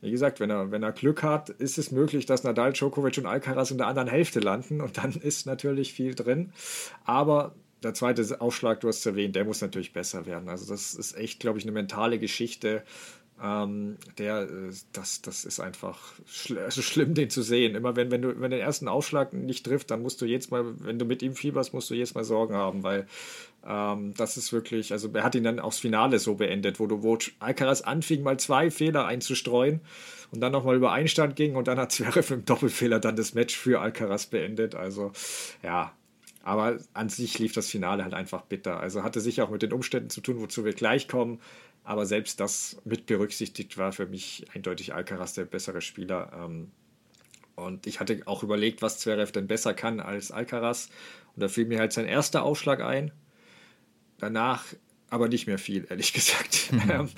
wie 0.02 0.10
gesagt, 0.10 0.40
wenn 0.40 0.50
er, 0.50 0.70
wenn 0.70 0.82
er 0.82 0.92
Glück 0.92 1.22
hat, 1.22 1.48
ist 1.48 1.78
es 1.78 1.92
möglich, 1.92 2.26
dass 2.26 2.42
Nadal, 2.42 2.72
Djokovic 2.72 3.18
und 3.18 3.26
Alcaraz 3.26 3.70
in 3.70 3.78
der 3.78 3.86
anderen 3.86 4.08
Hälfte 4.08 4.40
landen 4.40 4.80
und 4.80 4.98
dann 4.98 5.12
ist 5.12 5.46
natürlich 5.46 5.92
viel 5.92 6.14
drin. 6.14 6.52
Aber 7.04 7.54
der 7.82 7.94
zweite 7.94 8.40
Aufschlag, 8.40 8.80
du 8.80 8.88
hast 8.88 9.04
erwähnt, 9.06 9.36
der 9.36 9.44
muss 9.44 9.60
natürlich 9.60 9.92
besser 9.92 10.26
werden. 10.26 10.48
Also 10.48 10.70
das 10.72 10.94
ist 10.94 11.16
echt, 11.16 11.40
glaube 11.40 11.58
ich, 11.58 11.64
eine 11.64 11.72
mentale 11.72 12.18
Geschichte. 12.18 12.82
Ähm, 13.42 13.96
der, 14.18 14.42
äh, 14.42 14.72
das, 14.92 15.20
das 15.20 15.44
ist 15.44 15.58
einfach 15.58 15.98
schl 16.26 16.58
also 16.58 16.80
schlimm, 16.80 17.14
den 17.14 17.28
zu 17.28 17.42
sehen. 17.42 17.74
Immer 17.74 17.96
wenn, 17.96 18.12
wenn 18.12 18.22
du, 18.22 18.40
wenn 18.40 18.52
der 18.52 18.60
ersten 18.60 18.86
Aufschlag 18.86 19.32
nicht 19.32 19.66
trifft, 19.66 19.90
dann 19.90 20.00
musst 20.02 20.20
du 20.20 20.26
jetzt 20.26 20.52
mal, 20.52 20.64
wenn 20.84 20.98
du 21.00 21.04
mit 21.04 21.22
ihm 21.22 21.34
fieberst, 21.34 21.74
musst 21.74 21.90
du 21.90 21.94
jetzt 21.94 22.14
mal 22.14 22.22
Sorgen 22.22 22.54
haben, 22.54 22.84
weil 22.84 23.08
ähm, 23.66 24.14
das 24.16 24.36
ist 24.36 24.52
wirklich, 24.52 24.92
also 24.92 25.10
er 25.12 25.24
hat 25.24 25.34
ihn 25.34 25.42
dann 25.42 25.58
aufs 25.58 25.80
Finale 25.80 26.20
so 26.20 26.36
beendet, 26.36 26.78
wo 26.78 26.86
du, 26.86 27.02
wo 27.02 27.18
Alcaraz 27.40 27.80
anfing, 27.80 28.22
mal 28.22 28.38
zwei 28.38 28.70
Fehler 28.70 29.06
einzustreuen 29.06 29.80
und 30.30 30.40
dann 30.40 30.52
nochmal 30.52 30.76
über 30.76 30.92
Einstand 30.92 31.34
ging 31.34 31.56
und 31.56 31.66
dann 31.66 31.78
hat 31.78 31.90
Zverev 31.90 32.32
im 32.32 32.44
Doppelfehler 32.44 33.00
dann 33.00 33.16
das 33.16 33.34
Match 33.34 33.56
für 33.56 33.80
Alcaraz 33.80 34.26
beendet. 34.26 34.76
Also 34.76 35.10
ja, 35.64 35.92
aber 36.44 36.78
an 36.92 37.08
sich 37.08 37.38
lief 37.38 37.52
das 37.52 37.68
Finale 37.68 38.02
halt 38.02 38.14
einfach 38.14 38.42
bitter. 38.42 38.80
Also 38.80 39.02
hatte 39.02 39.20
sicher 39.20 39.44
auch 39.44 39.50
mit 39.50 39.62
den 39.62 39.72
Umständen 39.72 40.10
zu 40.10 40.20
tun, 40.20 40.40
wozu 40.40 40.64
wir 40.64 40.72
gleich 40.72 41.08
kommen. 41.08 41.40
Aber 41.84 42.06
selbst 42.06 42.40
das 42.40 42.80
mit 42.84 43.06
berücksichtigt 43.06 43.76
war 43.76 43.92
für 43.92 44.06
mich 44.06 44.46
eindeutig 44.54 44.94
Alcaraz 44.94 45.34
der 45.34 45.44
bessere 45.44 45.80
Spieler. 45.80 46.30
Ähm, 46.34 46.70
und 47.56 47.86
ich 47.86 48.00
hatte 48.00 48.22
auch 48.26 48.42
überlegt, 48.42 48.82
was 48.82 48.98
Zverev 48.98 49.32
denn 49.32 49.46
besser 49.46 49.74
kann 49.74 50.00
als 50.00 50.30
Alcaraz. 50.30 50.88
Und 51.34 51.42
da 51.42 51.48
fiel 51.48 51.66
mir 51.66 51.78
halt 51.78 51.92
sein 51.92 52.06
erster 52.06 52.42
Aufschlag 52.44 52.80
ein. 52.80 53.12
Danach 54.18 54.64
aber 55.10 55.28
nicht 55.28 55.46
mehr 55.46 55.58
viel, 55.58 55.86
ehrlich 55.90 56.12
gesagt. 56.14 56.72
Mhm. 56.72 57.10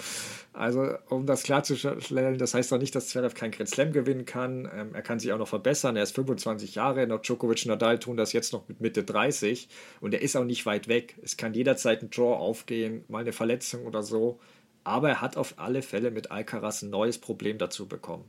Also, 0.52 0.94
um 1.08 1.26
das 1.26 1.42
klarzustellen, 1.42 2.38
das 2.38 2.54
heißt 2.54 2.70
doch 2.70 2.78
nicht, 2.78 2.94
dass 2.94 3.08
Zverev 3.08 3.34
kein 3.34 3.50
Grand 3.50 3.68
Slam 3.68 3.92
gewinnen 3.92 4.24
kann. 4.24 4.70
Ähm, 4.72 4.94
er 4.94 5.02
kann 5.02 5.18
sich 5.18 5.32
auch 5.32 5.38
noch 5.38 5.48
verbessern. 5.48 5.96
Er 5.96 6.04
ist 6.04 6.14
25 6.14 6.76
Jahre. 6.76 7.06
Noch 7.06 7.22
Djokovic 7.22 7.64
und 7.64 7.70
Nadal 7.70 7.98
tun 7.98 8.16
das 8.16 8.32
jetzt 8.32 8.52
noch 8.52 8.68
mit 8.68 8.80
Mitte 8.80 9.02
30. 9.02 9.68
Und 10.00 10.14
er 10.14 10.22
ist 10.22 10.36
auch 10.36 10.44
nicht 10.44 10.64
weit 10.64 10.86
weg. 10.86 11.16
Es 11.22 11.36
kann 11.36 11.54
jederzeit 11.54 12.02
ein 12.02 12.10
Draw 12.10 12.36
aufgehen, 12.36 13.04
mal 13.08 13.20
eine 13.20 13.32
Verletzung 13.32 13.84
oder 13.84 14.02
so. 14.02 14.40
Aber 14.84 15.08
er 15.08 15.20
hat 15.20 15.36
auf 15.36 15.54
alle 15.58 15.82
Fälle 15.82 16.10
mit 16.10 16.30
Alcaraz 16.30 16.82
ein 16.82 16.90
neues 16.90 17.18
Problem 17.18 17.58
dazu 17.58 17.86
bekommen. 17.88 18.24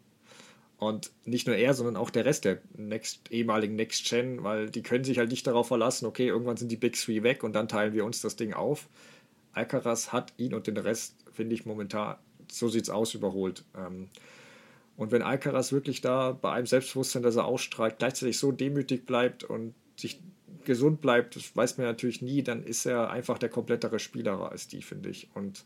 Und 0.78 1.12
nicht 1.24 1.48
nur 1.48 1.56
er, 1.56 1.74
sondern 1.74 1.96
auch 1.96 2.10
der 2.10 2.26
Rest 2.26 2.44
der 2.46 2.60
Next, 2.76 3.32
ehemaligen 3.32 3.76
Next 3.76 4.10
Gen, 4.10 4.44
weil 4.44 4.70
die 4.70 4.84
können 4.84 5.06
sich 5.06 5.18
halt 5.18 5.30
nicht 5.30 5.48
darauf 5.48 5.68
verlassen, 5.68 6.06
okay, 6.06 6.28
irgendwann 6.28 6.58
sind 6.58 6.70
die 6.70 6.76
Big 6.76 6.96
Three 6.96 7.24
weg 7.24 7.44
und 7.44 7.54
dann 7.54 7.68
teilen 7.68 7.94
wir 7.94 8.04
uns 8.04 8.22
das 8.22 8.36
Ding 8.36 8.54
auf. 8.54 8.88
Alcaraz 9.54 10.12
hat 10.12 10.34
ihn 10.38 10.54
und 10.54 10.68
den 10.68 10.78
Rest 10.78 11.16
finde 11.32 11.56
ich 11.56 11.66
momentan, 11.66 12.18
so 12.52 12.68
sieht 12.68 12.84
es 12.84 12.90
aus, 12.90 13.14
überholt. 13.14 13.64
Ähm, 13.78 14.10
und 14.98 15.12
wenn 15.12 15.22
Alcaraz 15.22 15.72
wirklich 15.72 16.02
da 16.02 16.34
bei 16.34 16.52
einem 16.52 16.68
Selbstbewusstsein, 16.68 17.24
das 17.24 17.36
er 17.38 17.46
ausstrahlt, 17.46 18.00
gleichzeitig 18.00 18.38
so 18.38 18.52
demütig 18.52 19.06
bleibt 19.06 19.44
und 19.44 19.74
sich 19.98 20.22
gesund 20.66 21.00
bleibt, 21.02 21.36
das 21.36 21.56
weiß 21.56 21.78
man 21.78 21.88
natürlich 21.88 22.22
nie, 22.22 22.44
dann 22.44 22.64
ist 22.64 22.86
er 22.86 23.10
einfach 23.10 23.38
der 23.38 23.50
komplettere 23.50 24.00
Spieler 24.00 24.52
als 24.52 24.68
die, 24.68 24.82
finde 24.82 25.10
ich. 25.10 25.30
Und 25.34 25.64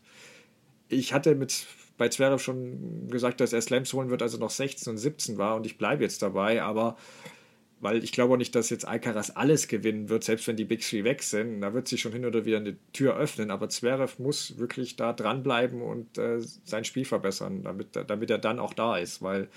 ich 0.90 1.12
hatte 1.12 1.34
mit 1.34 1.66
bei 1.96 2.08
Zverev 2.08 2.42
schon 2.42 3.08
gesagt, 3.08 3.40
dass 3.40 3.52
er 3.52 3.60
Slams 3.60 3.92
holen 3.92 4.08
wird, 4.10 4.22
als 4.22 4.32
er 4.32 4.40
noch 4.40 4.50
16 4.50 4.92
und 4.92 4.96
17 4.96 5.36
war 5.38 5.56
und 5.56 5.66
ich 5.66 5.76
bleibe 5.76 6.02
jetzt 6.02 6.22
dabei, 6.22 6.62
aber 6.62 6.96
weil 7.80 8.04
ich 8.04 8.12
glaube 8.12 8.34
auch 8.34 8.38
nicht, 8.38 8.54
dass 8.54 8.70
jetzt 8.70 8.86
Alcaraz 8.86 9.32
alles 9.34 9.68
gewinnen 9.68 10.08
wird, 10.08 10.24
selbst 10.24 10.46
wenn 10.46 10.56
die 10.56 10.64
Big 10.64 10.80
Three 10.80 11.04
weg 11.04 11.22
sind. 11.22 11.62
Da 11.62 11.72
wird 11.72 11.88
sich 11.88 12.00
schon 12.00 12.12
hin 12.12 12.26
oder 12.26 12.44
wieder 12.44 12.58
eine 12.58 12.76
Tür 12.92 13.16
öffnen, 13.16 13.50
aber 13.50 13.70
Zverev 13.70 14.18
muss 14.18 14.58
wirklich 14.58 14.96
da 14.96 15.12
dranbleiben 15.12 15.80
und 15.80 16.18
äh, 16.18 16.40
sein 16.40 16.84
Spiel 16.84 17.06
verbessern, 17.06 17.62
damit, 17.62 17.96
damit 17.96 18.30
er 18.30 18.38
dann 18.38 18.58
auch 18.58 18.74
da 18.74 18.98
ist, 18.98 19.22
weil 19.22 19.48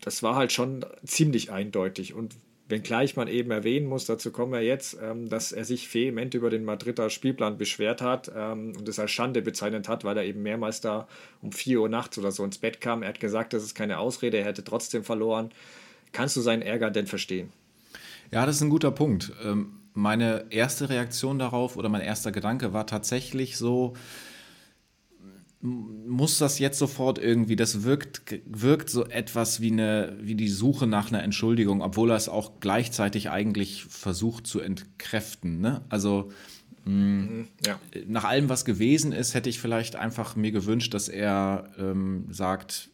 das 0.00 0.22
war 0.22 0.36
halt 0.36 0.52
schon 0.52 0.84
ziemlich 1.04 1.52
eindeutig 1.52 2.14
und 2.14 2.34
wenngleich 2.72 3.16
man 3.16 3.28
eben 3.28 3.50
erwähnen 3.50 3.86
muss, 3.86 4.06
dazu 4.06 4.32
kommen 4.32 4.52
wir 4.52 4.62
jetzt, 4.62 4.96
ähm, 5.00 5.28
dass 5.28 5.52
er 5.52 5.64
sich 5.64 5.92
vehement 5.92 6.32
über 6.34 6.50
den 6.50 6.64
Madrider 6.64 7.10
Spielplan 7.10 7.58
beschwert 7.58 8.00
hat 8.00 8.32
ähm, 8.34 8.72
und 8.76 8.88
es 8.88 8.98
als 8.98 9.10
Schande 9.10 9.42
bezeichnet 9.42 9.88
hat, 9.88 10.04
weil 10.04 10.16
er 10.16 10.24
eben 10.24 10.42
mehrmals 10.42 10.80
da 10.80 11.06
um 11.42 11.52
4 11.52 11.82
Uhr 11.82 11.88
nachts 11.88 12.18
oder 12.18 12.32
so 12.32 12.42
ins 12.44 12.58
Bett 12.58 12.80
kam. 12.80 13.02
Er 13.02 13.10
hat 13.10 13.20
gesagt, 13.20 13.52
das 13.52 13.62
ist 13.62 13.74
keine 13.74 13.98
Ausrede, 13.98 14.38
er 14.38 14.46
hätte 14.46 14.64
trotzdem 14.64 15.04
verloren. 15.04 15.50
Kannst 16.12 16.34
du 16.36 16.40
seinen 16.40 16.62
Ärger 16.62 16.90
denn 16.90 17.06
verstehen? 17.06 17.52
Ja, 18.30 18.46
das 18.46 18.56
ist 18.56 18.62
ein 18.62 18.70
guter 18.70 18.90
Punkt. 18.90 19.32
Ähm, 19.44 19.74
meine 19.92 20.46
erste 20.48 20.88
Reaktion 20.88 21.38
darauf 21.38 21.76
oder 21.76 21.90
mein 21.90 22.00
erster 22.00 22.32
Gedanke 22.32 22.72
war 22.72 22.86
tatsächlich 22.86 23.58
so, 23.58 23.92
muss 25.62 26.38
das 26.38 26.58
jetzt 26.58 26.78
sofort 26.78 27.18
irgendwie, 27.18 27.54
das 27.54 27.84
wirkt, 27.84 28.22
wirkt 28.46 28.90
so 28.90 29.06
etwas 29.06 29.60
wie, 29.60 29.70
eine, 29.70 30.16
wie 30.20 30.34
die 30.34 30.48
Suche 30.48 30.88
nach 30.88 31.08
einer 31.08 31.22
Entschuldigung, 31.22 31.82
obwohl 31.82 32.10
er 32.10 32.16
es 32.16 32.28
auch 32.28 32.58
gleichzeitig 32.58 33.30
eigentlich 33.30 33.84
versucht 33.84 34.46
zu 34.46 34.60
entkräften. 34.60 35.60
Ne? 35.60 35.82
Also 35.88 36.32
mh, 36.84 37.44
ja. 37.64 37.78
nach 38.08 38.24
allem, 38.24 38.48
was 38.48 38.64
gewesen 38.64 39.12
ist, 39.12 39.34
hätte 39.34 39.48
ich 39.48 39.60
vielleicht 39.60 39.94
einfach 39.94 40.34
mir 40.34 40.50
gewünscht, 40.50 40.94
dass 40.94 41.08
er 41.08 41.70
ähm, 41.78 42.26
sagt, 42.30 42.90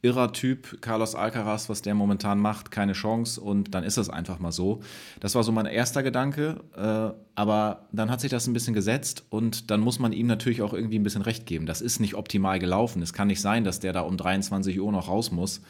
irrer 0.00 0.32
Typ, 0.32 0.80
Carlos 0.80 1.14
Alcaraz, 1.14 1.68
was 1.68 1.82
der 1.82 1.94
momentan 1.94 2.38
macht, 2.38 2.70
keine 2.70 2.92
Chance 2.92 3.40
und 3.40 3.74
dann 3.74 3.82
ist 3.82 3.96
es 3.96 4.08
einfach 4.08 4.38
mal 4.38 4.52
so. 4.52 4.80
Das 5.18 5.34
war 5.34 5.42
so 5.42 5.50
mein 5.50 5.66
erster 5.66 6.04
Gedanke, 6.04 6.60
äh, 6.76 7.20
aber 7.34 7.88
dann 7.90 8.10
hat 8.10 8.20
sich 8.20 8.30
das 8.30 8.46
ein 8.46 8.52
bisschen 8.52 8.74
gesetzt 8.74 9.24
und 9.30 9.70
dann 9.70 9.80
muss 9.80 9.98
man 9.98 10.12
ihm 10.12 10.28
natürlich 10.28 10.62
auch 10.62 10.72
irgendwie 10.72 10.98
ein 10.98 11.02
bisschen 11.02 11.22
recht 11.22 11.46
geben. 11.46 11.66
Das 11.66 11.80
ist 11.80 11.98
nicht 11.98 12.14
optimal 12.14 12.60
gelaufen. 12.60 13.02
Es 13.02 13.12
kann 13.12 13.26
nicht 13.26 13.40
sein, 13.40 13.64
dass 13.64 13.80
der 13.80 13.92
da 13.92 14.02
um 14.02 14.16
23 14.16 14.80
Uhr 14.80 14.92
noch 14.92 15.08
raus 15.08 15.32
muss. 15.32 15.62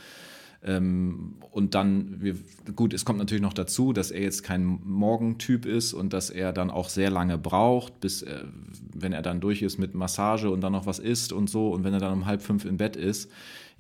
Ähm, 0.63 1.37
und 1.51 1.75
dann, 1.75 2.21
gut, 2.75 2.93
es 2.93 3.07
kommt 3.07 3.21
natürlich 3.21 3.43
noch 3.43 3.55
dazu, 3.55 3.95
dass 3.95 4.11
er 4.11 4.23
jetzt 4.23 4.43
kein 4.43 4.81
Morgentyp 4.85 5.65
ist 5.65 5.95
und 5.95 6.13
dass 6.13 6.29
er 6.29 6.53
dann 6.53 6.71
auch 6.71 6.89
sehr 6.91 7.11
lange 7.11 7.39
braucht, 7.39 8.01
bis, 8.01 8.23
äh, 8.23 8.43
wenn 8.93 9.13
er 9.13 9.23
dann 9.23 9.41
durch 9.41 9.63
ist 9.63 9.79
mit 9.79 9.95
Massage 9.95 10.51
und 10.51 10.61
dann 10.61 10.73
noch 10.73 10.85
was 10.85 10.99
isst 10.99 11.33
und 11.33 11.49
so 11.49 11.71
und 11.71 11.85
wenn 11.85 11.95
er 11.95 12.01
dann 12.01 12.13
um 12.13 12.27
halb 12.27 12.43
fünf 12.43 12.65
im 12.65 12.77
Bett 12.77 12.97
ist 12.97 13.31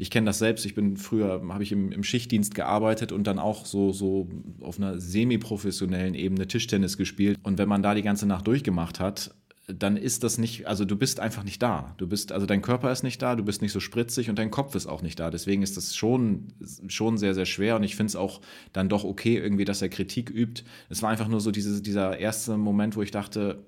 ich 0.01 0.11
kenne 0.11 0.27
das 0.27 0.39
selbst, 0.39 0.65
ich 0.65 0.77
bin 0.77 0.97
früher, 0.97 1.43
habe 1.49 1.63
ich 1.65 1.73
im, 1.73 1.91
im, 1.91 2.05
Schichtdienst 2.05 2.55
gearbeitet 2.55 3.11
und 3.11 3.27
dann 3.27 3.41
auch 3.41 3.67
so, 3.67 3.93
so 3.93 4.29
auf 4.61 4.79
einer 4.79 5.01
semi-professionellen 5.01 6.15
Ebene 6.15 6.47
Tischtennis 6.47 6.97
gespielt. 6.97 7.37
Und 7.43 7.59
wenn 7.59 7.69
man 7.69 7.83
da 7.83 7.95
die 7.97 8.03
ganze 8.03 8.25
Nacht 8.25 8.47
durchgemacht 8.47 9.01
hat, 9.01 9.35
dann 9.67 9.97
ist 9.97 10.23
das 10.23 10.39
nicht, 10.39 10.69
also 10.69 10.85
du 10.85 10.97
bist 10.97 11.19
einfach 11.19 11.43
nicht 11.43 11.61
da. 11.61 11.95
Du 11.99 12.07
bist, 12.07 12.31
also 12.31 12.47
dein 12.47 12.63
Körper 12.63 12.93
ist 12.93 13.03
nicht 13.03 13.21
da, 13.21 13.35
du 13.35 13.43
bist 13.43 13.61
nicht 13.61 13.73
so 13.73 13.81
spritzig 13.81 14.31
und 14.31 14.39
dein 14.39 14.53
Kopf 14.53 14.77
ist 14.77 14.87
auch 14.87 15.03
nicht 15.03 15.19
da. 15.19 15.31
Deswegen 15.31 15.63
ist 15.63 15.77
das 15.77 15.97
schon, 15.97 16.47
schon 16.87 17.19
sehr, 17.19 17.35
sehr 17.35 17.45
schwer 17.45 17.75
und 17.75 17.83
ich 17.83 17.97
finde 17.97 18.11
es 18.11 18.17
auch 18.17 18.41
dann 18.73 18.89
doch 18.89 19.03
okay, 19.03 19.37
irgendwie, 19.37 19.65
dass 19.65 19.83
er 19.83 19.89
Kritik 19.89 20.31
übt. 20.31 20.63
Es 20.89 21.03
war 21.03 21.11
einfach 21.11 21.29
nur 21.29 21.41
so 21.41 21.51
diese, 21.51 21.83
dieser 21.83 22.19
erste 22.19 22.57
Moment, 22.57 22.95
wo 22.95 23.03
ich 23.03 23.11
dachte, 23.11 23.65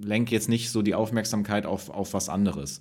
lenk 0.00 0.30
jetzt 0.30 0.48
nicht 0.48 0.70
so 0.70 0.82
die 0.82 0.94
Aufmerksamkeit 0.94 1.66
auf, 1.66 1.90
auf 1.90 2.14
was 2.14 2.28
anderes 2.28 2.80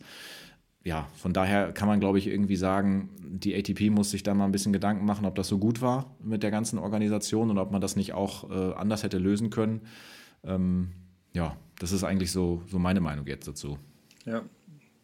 ja, 0.83 1.07
von 1.15 1.33
daher 1.33 1.71
kann 1.73 1.87
man, 1.87 1.99
glaube 1.99 2.19
ich, 2.19 2.27
irgendwie 2.27 2.55
sagen, 2.55 3.09
die 3.21 3.55
ATP 3.55 3.89
muss 3.89 4.11
sich 4.11 4.23
da 4.23 4.33
mal 4.33 4.45
ein 4.45 4.51
bisschen 4.51 4.73
Gedanken 4.73 5.05
machen, 5.05 5.25
ob 5.25 5.35
das 5.35 5.47
so 5.47 5.57
gut 5.57 5.81
war 5.81 6.15
mit 6.23 6.41
der 6.41 6.51
ganzen 6.51 6.79
Organisation 6.79 7.49
und 7.49 7.57
ob 7.57 7.71
man 7.71 7.81
das 7.81 7.95
nicht 7.95 8.13
auch 8.13 8.49
äh, 8.49 8.73
anders 8.73 9.03
hätte 9.03 9.17
lösen 9.17 9.49
können. 9.49 9.81
Ähm, 10.43 10.89
ja, 11.33 11.57
das 11.79 11.91
ist 11.91 12.03
eigentlich 12.03 12.31
so, 12.31 12.63
so 12.67 12.79
meine 12.79 13.01
Meinung 13.01 13.27
jetzt 13.27 13.47
dazu. 13.47 13.77
Ja, 14.25 14.43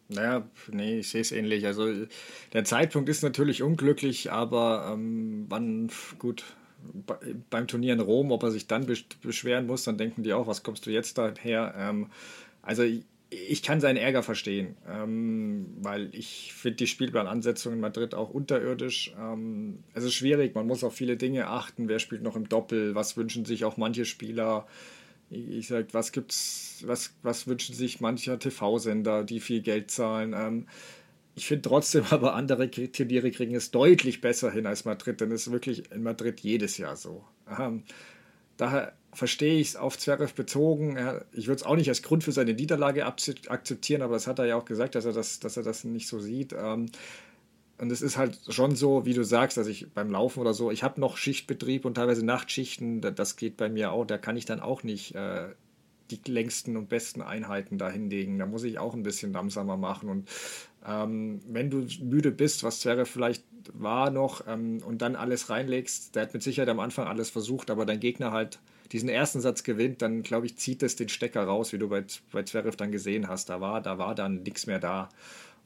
Naja, 0.08 0.48
nee, 0.72 1.00
ich 1.00 1.08
sehe 1.08 1.20
es 1.20 1.32
ähnlich. 1.32 1.66
Also 1.66 2.06
der 2.52 2.64
Zeitpunkt 2.64 3.08
ist 3.08 3.22
natürlich 3.22 3.62
unglücklich, 3.62 4.32
aber 4.32 4.90
ähm, 4.92 5.46
wann, 5.48 5.90
gut, 6.18 6.44
beim 7.50 7.66
Turnier 7.66 7.92
in 7.92 8.00
Rom, 8.00 8.30
ob 8.30 8.42
er 8.42 8.50
sich 8.50 8.66
dann 8.66 8.86
beschweren 9.22 9.66
muss, 9.66 9.84
dann 9.84 9.98
denken 9.98 10.22
die 10.22 10.32
auch, 10.32 10.46
was 10.46 10.62
kommst 10.62 10.86
du 10.86 10.90
jetzt 10.90 11.18
daher? 11.18 11.74
Ähm, 11.76 12.08
also 12.62 12.84
ich, 13.30 13.62
kann 13.62 13.80
seinen 13.80 13.96
Ärger 13.96 14.22
verstehen, 14.22 14.76
ähm, 14.88 15.66
weil 15.80 16.08
ich 16.12 16.52
finde 16.52 16.76
die 16.76 16.86
Spielplanansetzung 16.86 17.72
in 17.72 17.80
Madrid 17.80 18.14
auch 18.14 18.30
unterirdisch. 18.30 19.12
Ähm, 19.18 19.82
es 19.94 20.04
ist 20.04 20.14
schwierig, 20.14 20.54
man 20.54 20.66
muss 20.66 20.84
auf 20.84 20.94
viele 20.94 21.16
Dinge 21.16 21.48
achten. 21.48 21.88
Wer 21.88 21.98
spielt 21.98 22.22
noch 22.22 22.36
im 22.36 22.48
Doppel? 22.48 22.94
Was 22.94 23.16
wünschen 23.16 23.44
sich 23.44 23.64
auch 23.64 23.76
manche 23.76 24.04
Spieler? 24.04 24.66
Ich 25.28 25.66
sage, 25.66 25.88
was 25.90 26.12
gibt's, 26.12 26.84
was, 26.86 27.14
was 27.22 27.48
wünschen 27.48 27.74
sich 27.74 28.00
mancher 28.00 28.38
TV-Sender, 28.38 29.24
die 29.24 29.40
viel 29.40 29.60
Geld 29.60 29.90
zahlen? 29.90 30.32
Ähm, 30.36 30.66
ich 31.34 31.46
finde 31.46 31.68
trotzdem 31.68 32.04
aber 32.10 32.34
andere 32.34 32.70
Turniere 32.70 33.32
kriegen 33.32 33.56
es 33.56 33.72
deutlich 33.72 34.20
besser 34.20 34.52
hin 34.52 34.66
als 34.66 34.84
Madrid, 34.84 35.20
denn 35.20 35.32
es 35.32 35.48
ist 35.48 35.52
wirklich 35.52 35.90
in 35.90 36.04
Madrid 36.04 36.40
jedes 36.40 36.78
Jahr 36.78 36.96
so. 36.96 37.24
Daher 38.56 38.92
verstehe 39.12 39.58
ich 39.58 39.68
es 39.68 39.76
auf 39.76 39.98
Zverev 39.98 40.34
bezogen. 40.34 40.98
Ich 41.32 41.46
würde 41.46 41.60
es 41.60 41.66
auch 41.66 41.76
nicht 41.76 41.88
als 41.88 42.02
Grund 42.02 42.24
für 42.24 42.32
seine 42.32 42.54
Niederlage 42.54 43.06
akzeptieren, 43.06 44.02
aber 44.02 44.14
das 44.14 44.26
hat 44.26 44.38
er 44.38 44.46
ja 44.46 44.56
auch 44.56 44.64
gesagt, 44.64 44.94
dass 44.94 45.04
er 45.04 45.12
das, 45.12 45.40
dass 45.40 45.56
er 45.56 45.62
das 45.62 45.84
nicht 45.84 46.08
so 46.08 46.20
sieht. 46.20 46.52
Ähm, 46.52 46.86
und 47.78 47.92
es 47.92 48.00
ist 48.00 48.16
halt 48.16 48.38
schon 48.48 48.74
so, 48.74 49.04
wie 49.04 49.12
du 49.12 49.22
sagst, 49.22 49.56
dass 49.56 49.66
ich 49.66 49.92
beim 49.92 50.10
Laufen 50.10 50.40
oder 50.40 50.54
so, 50.54 50.70
ich 50.70 50.82
habe 50.82 51.00
noch 51.00 51.18
Schichtbetrieb 51.18 51.84
und 51.84 51.94
teilweise 51.94 52.24
Nachtschichten, 52.24 53.00
das 53.00 53.36
geht 53.36 53.56
bei 53.58 53.68
mir 53.68 53.92
auch, 53.92 54.06
da 54.06 54.16
kann 54.16 54.36
ich 54.36 54.46
dann 54.46 54.60
auch 54.60 54.82
nicht 54.82 55.14
äh, 55.14 55.48
die 56.10 56.20
längsten 56.30 56.76
und 56.76 56.88
besten 56.88 57.20
Einheiten 57.20 57.78
da 57.78 57.90
hinlegen. 57.90 58.38
Da 58.38 58.46
muss 58.46 58.64
ich 58.64 58.78
auch 58.78 58.94
ein 58.94 59.02
bisschen 59.02 59.32
langsamer 59.32 59.76
machen. 59.76 60.08
Und 60.08 60.28
ähm, 60.86 61.40
wenn 61.48 61.70
du 61.70 61.86
müde 62.00 62.30
bist, 62.30 62.64
was 62.64 62.80
Zverev 62.80 63.10
vielleicht 63.10 63.44
war 63.74 64.10
noch, 64.10 64.46
ähm, 64.46 64.82
und 64.84 65.02
dann 65.02 65.16
alles 65.16 65.50
reinlegst, 65.50 66.14
der 66.14 66.22
hat 66.22 66.34
mit 66.34 66.42
Sicherheit 66.42 66.68
am 66.68 66.80
Anfang 66.80 67.06
alles 67.06 67.30
versucht, 67.30 67.70
aber 67.70 67.86
dein 67.86 68.00
Gegner 68.00 68.32
halt 68.32 68.58
diesen 68.92 69.08
ersten 69.08 69.40
Satz 69.40 69.64
gewinnt, 69.64 70.02
dann 70.02 70.22
glaube 70.22 70.46
ich, 70.46 70.56
zieht 70.56 70.82
es 70.82 70.96
den 70.96 71.08
Stecker 71.08 71.44
raus, 71.44 71.72
wie 71.72 71.78
du 71.78 71.88
bei, 71.88 72.04
bei 72.30 72.42
Zverev 72.42 72.76
dann 72.76 72.92
gesehen 72.92 73.28
hast. 73.28 73.48
Da 73.48 73.60
war, 73.60 73.80
da 73.80 73.98
war 73.98 74.14
dann 74.14 74.42
nichts 74.42 74.66
mehr 74.66 74.78
da. 74.78 75.08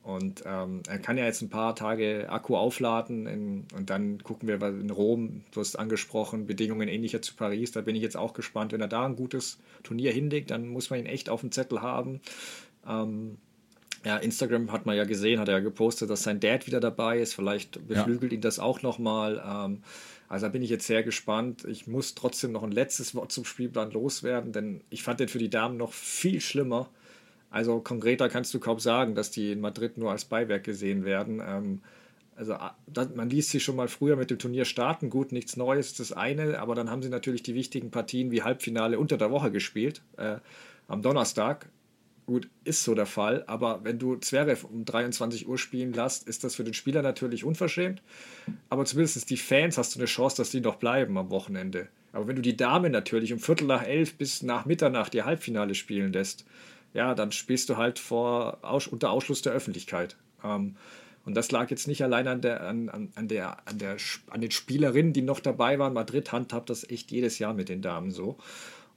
Und 0.02 0.44
ähm, 0.46 0.82
er 0.88 0.98
kann 0.98 1.18
ja 1.18 1.26
jetzt 1.26 1.42
ein 1.42 1.50
paar 1.50 1.76
Tage 1.76 2.26
Akku 2.30 2.56
aufladen 2.56 3.26
in, 3.26 3.66
und 3.76 3.90
dann 3.90 4.22
gucken 4.22 4.48
wir 4.48 4.60
in 4.66 4.88
Rom, 4.88 5.44
du 5.52 5.60
hast 5.60 5.76
angesprochen, 5.78 6.46
Bedingungen 6.46 6.88
ähnlicher 6.88 7.20
zu 7.20 7.34
Paris. 7.34 7.72
Da 7.72 7.82
bin 7.82 7.94
ich 7.94 8.02
jetzt 8.02 8.16
auch 8.16 8.32
gespannt. 8.32 8.72
Wenn 8.72 8.80
er 8.80 8.88
da 8.88 9.04
ein 9.04 9.16
gutes 9.16 9.58
Turnier 9.82 10.12
hinlegt, 10.12 10.50
dann 10.50 10.68
muss 10.68 10.88
man 10.88 11.00
ihn 11.00 11.06
echt 11.06 11.28
auf 11.28 11.40
dem 11.40 11.52
Zettel 11.52 11.82
haben. 11.82 12.20
Ähm, 12.88 13.36
ja, 14.04 14.16
Instagram 14.16 14.72
hat 14.72 14.86
man 14.86 14.96
ja 14.96 15.04
gesehen, 15.04 15.40
hat 15.40 15.48
er 15.48 15.54
ja 15.54 15.60
gepostet, 15.60 16.08
dass 16.10 16.22
sein 16.22 16.40
Dad 16.40 16.66
wieder 16.66 16.80
dabei 16.80 17.18
ist. 17.18 17.34
Vielleicht 17.34 17.86
beflügelt 17.86 18.32
ja. 18.32 18.36
ihn 18.36 18.40
das 18.40 18.58
auch 18.58 18.82
nochmal. 18.82 19.42
Ähm, 19.46 19.82
also 20.28 20.46
da 20.46 20.50
bin 20.50 20.62
ich 20.62 20.70
jetzt 20.70 20.86
sehr 20.86 21.02
gespannt. 21.02 21.64
Ich 21.64 21.86
muss 21.86 22.14
trotzdem 22.14 22.52
noch 22.52 22.62
ein 22.62 22.72
letztes 22.72 23.14
Wort 23.14 23.32
zum 23.32 23.44
Spielplan 23.44 23.90
loswerden, 23.90 24.52
denn 24.52 24.80
ich 24.88 25.02
fand 25.02 25.20
den 25.20 25.28
für 25.28 25.38
die 25.38 25.50
Damen 25.50 25.76
noch 25.76 25.92
viel 25.92 26.40
schlimmer. 26.40 26.88
Also 27.50 27.80
konkreter 27.80 28.28
kannst 28.28 28.54
du 28.54 28.60
kaum 28.60 28.78
sagen, 28.78 29.14
dass 29.14 29.30
die 29.30 29.52
in 29.52 29.60
Madrid 29.60 29.98
nur 29.98 30.12
als 30.12 30.24
Beiwerk 30.24 30.64
gesehen 30.64 31.04
werden. 31.04 31.42
Ähm, 31.44 31.80
also 32.36 32.56
man 33.14 33.28
liest 33.28 33.50
sie 33.50 33.60
schon 33.60 33.76
mal 33.76 33.88
früher 33.88 34.16
mit 34.16 34.30
dem 34.30 34.38
Turnier 34.38 34.64
starten, 34.64 35.10
gut, 35.10 35.30
nichts 35.30 35.58
Neues, 35.58 35.92
das 35.92 36.12
eine, 36.12 36.58
aber 36.58 36.74
dann 36.74 36.88
haben 36.88 37.02
sie 37.02 37.10
natürlich 37.10 37.42
die 37.42 37.54
wichtigen 37.54 37.90
Partien 37.90 38.30
wie 38.30 38.42
Halbfinale 38.42 38.98
unter 38.98 39.18
der 39.18 39.30
Woche 39.30 39.50
gespielt, 39.50 40.00
äh, 40.16 40.36
am 40.88 41.02
Donnerstag. 41.02 41.68
Gut, 42.30 42.48
ist 42.62 42.84
so 42.84 42.94
der 42.94 43.06
Fall, 43.06 43.42
aber 43.48 43.80
wenn 43.82 43.98
du 43.98 44.14
Zverev 44.14 44.64
um 44.64 44.84
23 44.84 45.48
Uhr 45.48 45.58
spielen 45.58 45.92
lässt, 45.92 46.28
ist 46.28 46.44
das 46.44 46.54
für 46.54 46.62
den 46.62 46.74
Spieler 46.74 47.02
natürlich 47.02 47.42
unverschämt. 47.42 48.02
Aber 48.68 48.84
zumindest 48.84 49.28
die 49.30 49.36
Fans 49.36 49.76
hast 49.76 49.96
du 49.96 49.98
eine 49.98 50.06
Chance, 50.06 50.36
dass 50.36 50.52
die 50.52 50.60
noch 50.60 50.76
bleiben 50.76 51.18
am 51.18 51.30
Wochenende. 51.30 51.88
Aber 52.12 52.28
wenn 52.28 52.36
du 52.36 52.42
die 52.42 52.56
Dame 52.56 52.88
natürlich 52.88 53.32
um 53.32 53.40
Viertel 53.40 53.66
nach 53.66 53.82
elf 53.82 54.14
bis 54.14 54.44
nach 54.44 54.64
Mitternacht 54.64 55.12
ihr 55.16 55.24
Halbfinale 55.24 55.74
spielen 55.74 56.12
lässt, 56.12 56.44
ja, 56.94 57.16
dann 57.16 57.32
spielst 57.32 57.68
du 57.68 57.76
halt 57.76 57.98
vor, 57.98 58.58
unter 58.92 59.10
Ausschluss 59.10 59.42
der 59.42 59.52
Öffentlichkeit. 59.52 60.16
Ähm, 60.44 60.76
und 61.24 61.34
das 61.34 61.50
lag 61.50 61.68
jetzt 61.68 61.88
nicht 61.88 62.04
allein 62.04 62.28
an, 62.28 62.42
der, 62.42 62.60
an, 62.60 63.10
an, 63.16 63.26
der, 63.26 63.66
an, 63.66 63.78
der, 63.78 63.96
an 64.28 64.40
den 64.40 64.52
Spielerinnen, 64.52 65.12
die 65.12 65.22
noch 65.22 65.40
dabei 65.40 65.80
waren. 65.80 65.94
Madrid 65.94 66.30
handhabt 66.30 66.70
das 66.70 66.88
echt 66.88 67.10
jedes 67.10 67.40
Jahr 67.40 67.54
mit 67.54 67.68
den 67.68 67.82
Damen 67.82 68.12
so. 68.12 68.38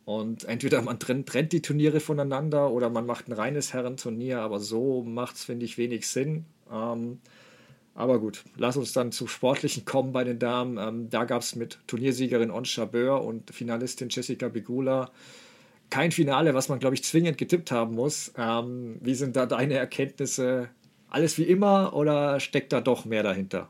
Und 0.06 0.44
entweder 0.46 0.82
man 0.82 1.00
trennt, 1.00 1.30
trennt 1.30 1.54
die 1.54 1.62
Turniere 1.62 2.00
voneinander 2.00 2.72
oder 2.72 2.90
man 2.90 3.06
macht 3.06 3.28
ein 3.28 3.34
reines 3.34 3.74
Herrenturnier, 3.74 4.40
aber 4.40 4.60
so 4.60 5.04
macht 5.04 5.36
es, 5.36 5.46
finde 5.46 5.66
ich, 5.66 5.78
wenig 5.78 6.08
Sinn. 6.08 6.46
Ähm, 6.72 7.20
aber 7.96 8.20
gut, 8.20 8.44
lass 8.58 8.76
uns 8.76 8.92
dann 8.92 9.12
zum 9.12 9.28
Sportlichen 9.28 9.86
kommen 9.86 10.12
bei 10.12 10.24
den 10.24 10.40
Damen. 10.40 10.78
Ähm, 10.78 11.10
da 11.10 11.24
gab 11.24 11.42
es 11.42 11.56
mit 11.56 11.80
Turniersiegerin 11.88 12.52
On 12.52 12.66
Chabeur 12.66 13.24
und 13.24 13.52
Finalistin 13.52 14.10
Jessica 14.10 14.50
Bigula 14.50 15.12
kein 15.94 16.12
Finale, 16.12 16.56
was 16.56 16.70
man, 16.70 16.80
glaube 16.80 16.96
ich, 16.96 17.04
zwingend 17.04 17.38
getippt 17.38 17.70
haben 17.70 17.94
muss. 17.94 18.34
Ähm, 18.36 18.98
wie 19.02 19.14
sind 19.14 19.36
da 19.36 19.46
deine 19.46 19.76
Erkenntnisse? 19.76 20.70
Alles 21.08 21.38
wie 21.38 21.44
immer 21.44 21.94
oder 21.94 22.40
steckt 22.40 22.74
da 22.74 22.82
doch 22.82 23.06
mehr 23.06 23.22
dahinter? 23.22 23.70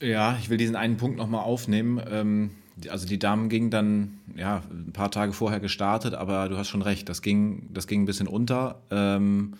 Ja, 0.00 0.38
ich 0.40 0.48
will 0.48 0.56
diesen 0.56 0.76
einen 0.76 0.96
Punkt 0.96 1.18
nochmal 1.18 1.44
aufnehmen. 1.44 2.00
Ähm, 2.10 2.50
also 2.88 3.06
die 3.06 3.18
Damen 3.18 3.48
gingen 3.48 3.70
dann 3.70 4.18
ja 4.36 4.62
ein 4.70 4.92
paar 4.92 5.10
Tage 5.10 5.32
vorher 5.32 5.60
gestartet, 5.60 6.14
aber 6.14 6.48
du 6.48 6.56
hast 6.56 6.68
schon 6.68 6.82
recht, 6.82 7.08
das 7.08 7.22
ging, 7.22 7.68
das 7.72 7.86
ging 7.86 8.02
ein 8.02 8.06
bisschen 8.06 8.28
unter. 8.28 8.82
Ähm, 8.90 9.54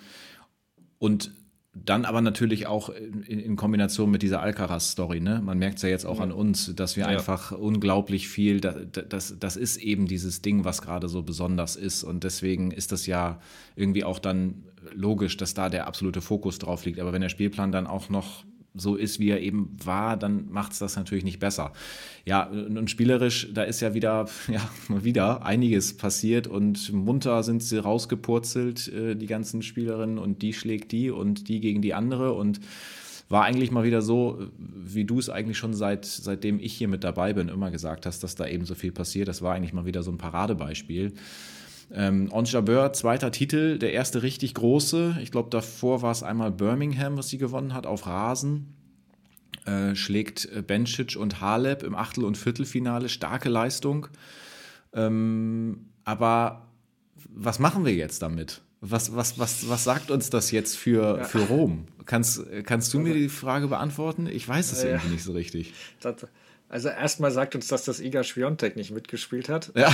und 0.98 1.32
dann 1.72 2.04
aber 2.04 2.20
natürlich 2.20 2.66
auch 2.66 2.88
in, 2.88 3.22
in 3.22 3.56
Kombination 3.56 4.10
mit 4.10 4.22
dieser 4.22 4.40
Alcaraz-Story. 4.42 5.20
Ne? 5.20 5.40
Man 5.40 5.58
merkt 5.58 5.76
es 5.76 5.82
ja 5.82 5.88
jetzt 5.88 6.04
auch 6.04 6.18
ja. 6.18 6.24
an 6.24 6.32
uns, 6.32 6.74
dass 6.74 6.96
wir 6.96 7.04
ja. 7.04 7.08
einfach 7.08 7.52
unglaublich 7.52 8.28
viel, 8.28 8.60
das, 8.60 8.76
das, 9.08 9.38
das 9.38 9.56
ist 9.56 9.76
eben 9.76 10.06
dieses 10.06 10.42
Ding, 10.42 10.64
was 10.64 10.82
gerade 10.82 11.08
so 11.08 11.22
besonders 11.22 11.76
ist. 11.76 12.02
Und 12.02 12.24
deswegen 12.24 12.72
ist 12.72 12.90
das 12.90 13.06
ja 13.06 13.40
irgendwie 13.76 14.02
auch 14.02 14.18
dann 14.18 14.64
logisch, 14.92 15.36
dass 15.36 15.54
da 15.54 15.68
der 15.68 15.86
absolute 15.86 16.20
Fokus 16.20 16.58
drauf 16.58 16.84
liegt. 16.84 16.98
Aber 16.98 17.12
wenn 17.12 17.22
der 17.22 17.28
Spielplan 17.28 17.70
dann 17.70 17.86
auch 17.86 18.08
noch 18.08 18.44
so 18.74 18.94
ist, 18.96 19.18
wie 19.18 19.30
er 19.30 19.40
eben 19.40 19.76
war, 19.84 20.16
dann 20.16 20.50
macht 20.50 20.72
es 20.72 20.78
das 20.78 20.96
natürlich 20.96 21.24
nicht 21.24 21.40
besser. 21.40 21.72
Ja, 22.24 22.44
und 22.44 22.90
spielerisch, 22.90 23.48
da 23.52 23.62
ist 23.62 23.80
ja 23.80 23.94
wieder, 23.94 24.28
ja, 24.48 24.70
wieder 24.88 25.44
einiges 25.44 25.96
passiert 25.96 26.46
und 26.46 26.92
munter 26.92 27.42
sind 27.42 27.62
sie 27.62 27.78
rausgepurzelt, 27.78 28.88
äh, 28.88 29.16
die 29.16 29.26
ganzen 29.26 29.62
Spielerinnen, 29.62 30.18
und 30.18 30.42
die 30.42 30.52
schlägt 30.52 30.92
die 30.92 31.10
und 31.10 31.48
die 31.48 31.60
gegen 31.60 31.82
die 31.82 31.94
andere 31.94 32.32
und 32.32 32.60
war 33.28 33.44
eigentlich 33.44 33.70
mal 33.70 33.84
wieder 33.84 34.02
so, 34.02 34.48
wie 34.58 35.04
du 35.04 35.18
es 35.20 35.30
eigentlich 35.30 35.56
schon 35.56 35.72
seit, 35.72 36.04
seitdem 36.04 36.58
ich 36.58 36.72
hier 36.72 36.88
mit 36.88 37.04
dabei 37.04 37.32
bin, 37.32 37.48
immer 37.48 37.70
gesagt 37.70 38.04
hast, 38.04 38.24
dass 38.24 38.34
da 38.34 38.46
eben 38.46 38.64
so 38.64 38.74
viel 38.74 38.90
passiert. 38.90 39.28
Das 39.28 39.40
war 39.40 39.54
eigentlich 39.54 39.72
mal 39.72 39.86
wieder 39.86 40.02
so 40.02 40.10
ein 40.10 40.18
Paradebeispiel. 40.18 41.12
Ähm, 41.92 42.30
On 42.32 42.44
Jabeur, 42.44 42.92
zweiter 42.92 43.32
Titel, 43.32 43.78
der 43.78 43.92
erste 43.92 44.22
richtig 44.22 44.54
große. 44.54 45.18
Ich 45.22 45.32
glaube, 45.32 45.50
davor 45.50 46.02
war 46.02 46.12
es 46.12 46.22
einmal 46.22 46.52
Birmingham, 46.52 47.16
was 47.16 47.28
sie 47.28 47.38
gewonnen 47.38 47.74
hat, 47.74 47.86
auf 47.86 48.06
Rasen. 48.06 48.74
Äh, 49.66 49.94
schlägt 49.94 50.46
äh, 50.46 50.62
Bencic 50.62 51.16
und 51.16 51.40
Halep 51.40 51.82
im 51.82 51.94
Achtel- 51.94 52.24
und 52.24 52.38
Viertelfinale. 52.38 53.08
Starke 53.08 53.48
Leistung. 53.48 54.06
Ähm, 54.92 55.86
aber 56.04 56.68
was 57.28 57.58
machen 57.58 57.84
wir 57.84 57.94
jetzt 57.94 58.22
damit? 58.22 58.62
Was, 58.80 59.14
was, 59.14 59.38
was, 59.38 59.68
was 59.68 59.84
sagt 59.84 60.10
uns 60.10 60.30
das 60.30 60.50
jetzt 60.52 60.76
für, 60.76 61.18
ja. 61.18 61.24
für 61.24 61.40
Rom? 61.40 61.86
Kannst, 62.06 62.42
kannst 62.64 62.94
du 62.94 63.00
mir 63.00 63.12
die 63.12 63.28
Frage 63.28 63.68
beantworten? 63.68 64.26
Ich 64.26 64.48
weiß 64.48 64.72
es 64.72 64.82
ja, 64.82 64.90
irgendwie 64.90 65.12
nicht 65.12 65.22
so 65.22 65.32
richtig. 65.32 65.74
Also 66.70 66.88
erstmal 66.88 67.32
sagt 67.32 67.56
uns, 67.56 67.66
dass 67.66 67.84
das 67.84 67.98
Iga 67.98 68.22
Schwiontek 68.22 68.76
nicht 68.76 68.92
mitgespielt 68.92 69.48
hat. 69.48 69.72
Ja. 69.74 69.92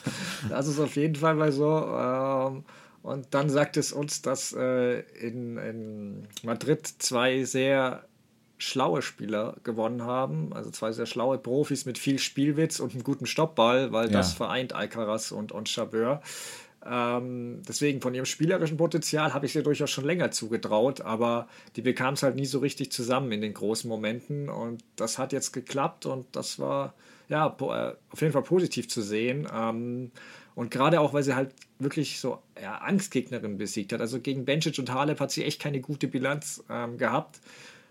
das 0.50 0.68
ist 0.68 0.78
auf 0.78 0.94
jeden 0.94 1.16
Fall 1.16 1.34
mal 1.34 1.52
so. 1.52 1.66
Ähm, 1.66 2.64
und 3.02 3.28
dann 3.30 3.48
sagt 3.48 3.78
es 3.78 3.92
uns, 3.92 4.20
dass 4.20 4.52
äh, 4.52 5.00
in, 5.18 5.56
in 5.56 6.28
Madrid 6.42 6.86
zwei 6.86 7.44
sehr 7.44 8.04
schlaue 8.58 9.00
Spieler 9.00 9.56
gewonnen 9.64 10.02
haben, 10.02 10.52
also 10.52 10.70
zwei 10.70 10.92
sehr 10.92 11.06
schlaue 11.06 11.38
Profis 11.38 11.86
mit 11.86 11.96
viel 11.96 12.18
Spielwitz 12.18 12.78
und 12.78 12.92
einem 12.92 13.04
guten 13.04 13.24
Stoppball, 13.24 13.92
weil 13.92 14.06
ja. 14.06 14.12
das 14.12 14.34
vereint 14.34 14.74
Alcaraz 14.74 15.30
und, 15.30 15.52
und 15.52 15.70
Chabeur. 15.70 16.20
Ähm, 16.88 17.62
deswegen 17.68 18.00
von 18.00 18.14
ihrem 18.14 18.24
spielerischen 18.24 18.76
Potenzial 18.76 19.34
habe 19.34 19.46
ich 19.46 19.52
sie 19.52 19.62
durchaus 19.62 19.90
schon 19.90 20.04
länger 20.04 20.30
zugetraut, 20.30 21.00
aber 21.00 21.48
die 21.76 21.82
bekam 21.82 22.14
es 22.14 22.22
halt 22.22 22.36
nie 22.36 22.46
so 22.46 22.60
richtig 22.60 22.92
zusammen 22.92 23.32
in 23.32 23.40
den 23.40 23.54
großen 23.54 23.88
Momenten 23.88 24.48
und 24.48 24.82
das 24.96 25.18
hat 25.18 25.32
jetzt 25.32 25.52
geklappt 25.52 26.06
und 26.06 26.26
das 26.32 26.58
war 26.58 26.94
ja 27.28 27.46
äh, 27.46 27.94
auf 28.10 28.20
jeden 28.20 28.32
Fall 28.32 28.42
positiv 28.42 28.88
zu 28.88 29.02
sehen. 29.02 29.46
Ähm, 29.52 30.10
und 30.54 30.70
gerade 30.70 31.00
auch, 31.00 31.12
weil 31.12 31.22
sie 31.22 31.36
halt 31.36 31.54
wirklich 31.78 32.18
so 32.18 32.42
ja, 32.60 32.78
Angstgegnerin 32.78 33.58
besiegt 33.58 33.92
hat. 33.92 34.00
Also 34.00 34.18
gegen 34.18 34.44
Bencic 34.44 34.78
und 34.78 34.92
Halep 34.92 35.20
hat 35.20 35.30
sie 35.30 35.44
echt 35.44 35.60
keine 35.60 35.80
gute 35.80 36.08
Bilanz 36.08 36.64
ähm, 36.68 36.98
gehabt. 36.98 37.40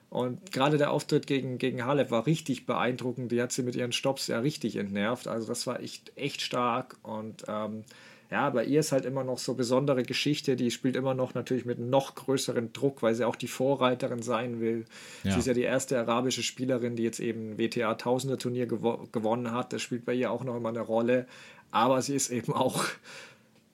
Und 0.10 0.52
gerade 0.52 0.78
der 0.78 0.92
Auftritt 0.92 1.28
gegen, 1.28 1.58
gegen 1.58 1.86
Halep 1.86 2.12
war 2.12 2.26
richtig 2.26 2.66
beeindruckend. 2.66 3.32
Die 3.32 3.42
hat 3.42 3.52
sie 3.52 3.64
mit 3.64 3.76
ihren 3.76 3.92
Stops 3.92 4.28
ja 4.28 4.40
richtig 4.40 4.76
entnervt. 4.78 5.28
Also 5.28 5.48
das 5.48 5.68
war 5.68 5.80
echt, 5.82 6.12
echt 6.16 6.42
stark. 6.42 6.98
Und 7.04 7.44
ähm, 7.48 7.84
Ja, 8.30 8.50
bei 8.50 8.66
ihr 8.66 8.82
ist 8.82 8.92
halt 8.92 9.06
immer 9.06 9.24
noch 9.24 9.38
so 9.38 9.54
besondere 9.54 10.04
Geschichte. 10.04 10.58
Die 10.58 10.70
spielt 10.70 10.98
immer 10.98 11.14
noch 11.14 11.34
natürlich 11.34 11.66
mit 11.66 11.80
noch 11.80 12.16
größeren 12.16 12.74
Druck, 12.74 13.02
weil 13.02 13.16
sie 13.16 13.26
auch 13.26 13.38
die 13.38 13.48
Vorreiterin 13.48 14.22
sein 14.22 14.60
will. 14.60 14.86
Ja. 15.24 15.32
Sie 15.32 15.40
ist 15.40 15.48
ja 15.48 15.54
die 15.54 15.62
erste 15.62 15.98
arabische 15.98 16.44
Spielerin, 16.44 16.96
die 16.98 17.04
jetzt 17.04 17.22
eben 17.22 17.58
WTA 17.58 17.96
Tausender 17.96 18.38
Turnier 18.38 18.66
gewo 18.66 19.08
gewonnen 19.12 19.54
hat. 19.54 19.72
Das 19.72 19.82
spielt 19.82 20.04
bei 20.04 20.14
ihr 20.14 20.32
auch 20.32 20.44
noch 20.44 20.58
immer 20.58 20.70
eine 20.70 20.82
Rolle. 20.82 21.26
Aber 21.72 22.02
sie 22.02 22.16
ist 22.16 22.30
eben 22.30 22.54
auch 22.54 22.84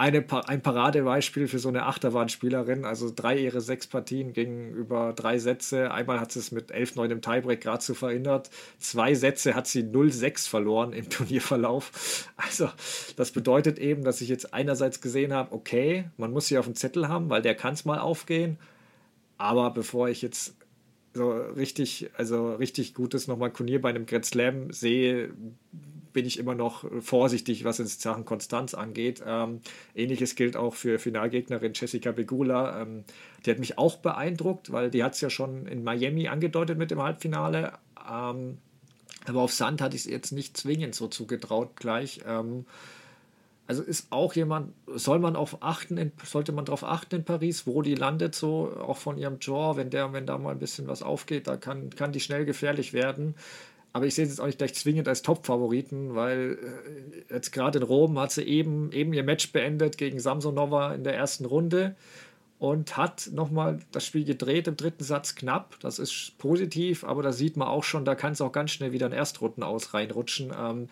eine, 0.04 0.26
ein 0.50 0.62
Paradebeispiel 0.62 1.48
für 1.48 1.60
so 1.60 1.70
eine 1.70 1.86
Achterbahnspielerin. 1.86 2.84
Also 2.84 3.10
drei 3.16 3.38
ihre 3.38 3.62
sechs 3.62 3.88
Partien 3.88 4.34
gingen 4.34 4.74
über 4.74 5.14
drei 5.14 5.40
Sätze. 5.40 5.92
Einmal 5.92 6.20
hat 6.20 6.34
sie 6.34 6.40
es 6.40 6.52
mit 6.52 6.74
11-9 6.74 7.10
im 7.10 7.22
Tiebreak 7.22 7.62
gerade 7.62 7.82
so 7.82 7.94
verhindert. 7.94 8.50
Zwei 8.80 9.14
Sätze 9.14 9.56
hat 9.56 9.66
sie 9.66 9.82
0-6 9.82 10.50
verloren 10.50 10.92
im 10.92 11.10
Turnierverlauf. 11.10 12.28
Also 12.36 12.70
das 13.16 13.32
bedeutet 13.32 13.80
eben, 13.80 14.04
dass 14.04 14.20
ich 14.20 14.28
jetzt 14.28 14.54
einerseits 14.54 15.00
gesehen 15.00 15.32
habe, 15.32 15.54
okay, 15.54 16.10
man 16.18 16.32
muss 16.34 16.48
sie 16.48 16.58
auf 16.58 16.66
dem 16.66 16.76
Zettel 16.76 17.08
haben, 17.08 17.30
weil 17.30 17.42
der 17.42 17.56
kann 17.56 17.74
es 17.74 17.86
mal 17.86 18.00
aufgehen. 18.00 18.58
Aber 19.38 19.72
bevor 19.72 20.10
ich 20.10 20.22
jetzt 20.22 20.54
so 21.14 21.32
richtig, 21.32 22.10
also 22.18 22.56
richtig 22.56 22.94
gutes 22.94 23.30
nochmal 23.30 23.54
Turnier 23.54 23.82
bei 23.82 23.90
einem 23.90 24.06
Grand 24.06 24.26
Slam 24.26 24.74
sehe, 24.74 25.30
bin 26.14 26.26
ich 26.26 26.40
immer 26.40 26.56
noch 26.56 26.86
vorsichtig, 27.02 27.64
was 27.64 27.80
in 27.80 27.88
Sachen 27.88 28.26
Konstanz 28.26 28.74
angeht. 28.74 29.22
Ähm, 29.26 29.62
Ähnliches 29.96 30.36
gilt 30.36 30.56
auch 30.56 30.76
für 30.76 31.00
Finalgegnerin 31.00 31.74
Jessica 31.76 32.12
Begula. 32.12 32.82
Ähm, 32.82 33.04
die 33.46 33.52
hat 33.52 33.60
mich 33.60 33.78
auch 33.78 33.98
beeindruckt, 33.98 34.72
weil 34.72 34.90
die 34.90 35.04
hat 35.04 35.16
es 35.16 35.22
ja 35.22 35.30
schon 35.30 35.66
in 35.66 35.84
Miami 35.84 36.28
angedeutet 36.28 36.78
mit 36.78 36.92
dem 36.92 37.02
Halbfinale. 37.02 37.74
Ähm, 38.10 38.58
aber 39.26 39.42
auf 39.42 39.54
Sand 39.54 39.82
hatte 39.82 39.96
ich 39.96 40.06
es 40.06 40.12
jetzt 40.12 40.32
nicht 40.32 40.58
zwingend 40.58 40.96
so 40.96 41.08
zugetraut 41.08 41.76
gleich. 41.76 42.22
Ähm, 42.28 42.66
also 43.66 43.82
ist 43.82 44.08
auch 44.12 44.34
jemand, 44.34 44.74
soll 44.88 45.20
man 45.20 45.36
auf 45.38 45.64
achten, 45.64 45.98
in, 45.98 46.12
sollte 46.24 46.52
man 46.52 46.66
darauf 46.66 46.84
achten 46.84 47.16
in 47.16 47.24
Paris, 47.24 47.66
wo 47.66 47.82
die 47.82 47.96
landet, 47.96 48.36
so 48.36 48.76
auch 48.78 48.98
von 48.98 49.18
ihrem 49.18 49.38
Jaw, 49.40 49.78
wenn 49.78 49.90
der, 49.90 50.12
wenn 50.12 50.26
da 50.26 50.38
mal 50.38 50.52
ein 50.52 50.60
bisschen 50.60 50.88
was 50.88 51.02
aufgeht, 51.02 51.48
da 51.48 51.56
kann, 51.56 51.90
kann 51.90 52.12
die 52.12 52.20
schnell 52.20 52.44
gefährlich 52.46 52.92
werden. 52.92 53.36
Aber 53.94 54.08
ich 54.08 54.16
sehe 54.16 54.26
es 54.26 54.32
jetzt 54.32 54.40
auch 54.42 54.48
nicht 54.48 54.58
gleich 54.58 54.74
zwingend 54.74 55.08
als 55.08 55.22
Top-Favoriten, 55.22 56.16
weil 56.16 56.58
äh, 57.30 57.34
jetzt 57.34 57.52
gerade 57.52 57.78
in 57.78 57.84
Rom 57.84 58.20
hat 58.20 58.32
sie 58.32 58.42
eben, 58.42 58.92
eben 58.92 59.14
ihr 59.14 59.24
Match 59.24 59.52
beendet 59.52 60.00
gegen 60.00 60.20
Samsonova 60.20 60.96
in 60.96 61.04
der 61.04 61.16
ersten 61.16 61.46
Runde 61.46 61.96
und 62.58 62.98
hat 62.98 63.30
nochmal 63.32 63.80
das 63.92 64.06
Spiel 64.06 64.26
gedreht 64.26 64.68
im 64.68 64.78
dritten 64.78 65.04
Satz 65.04 65.36
knapp. 65.36 65.78
Das 65.82 66.00
ist 66.00 66.38
positiv, 66.40 67.04
aber 67.04 67.22
da 67.22 67.32
sieht 67.32 67.56
man 67.56 67.68
auch 67.68 67.84
schon, 67.84 68.04
da 68.04 68.16
kann 68.16 68.34
es 68.34 68.42
auch 68.42 68.52
ganz 68.52 68.72
schnell 68.72 68.94
wieder 68.94 69.06
in 69.06 69.12
Erstrunden 69.12 69.62
aus 69.62 69.94
reinrutschen. 69.94 70.52
Ähm, 70.58 70.90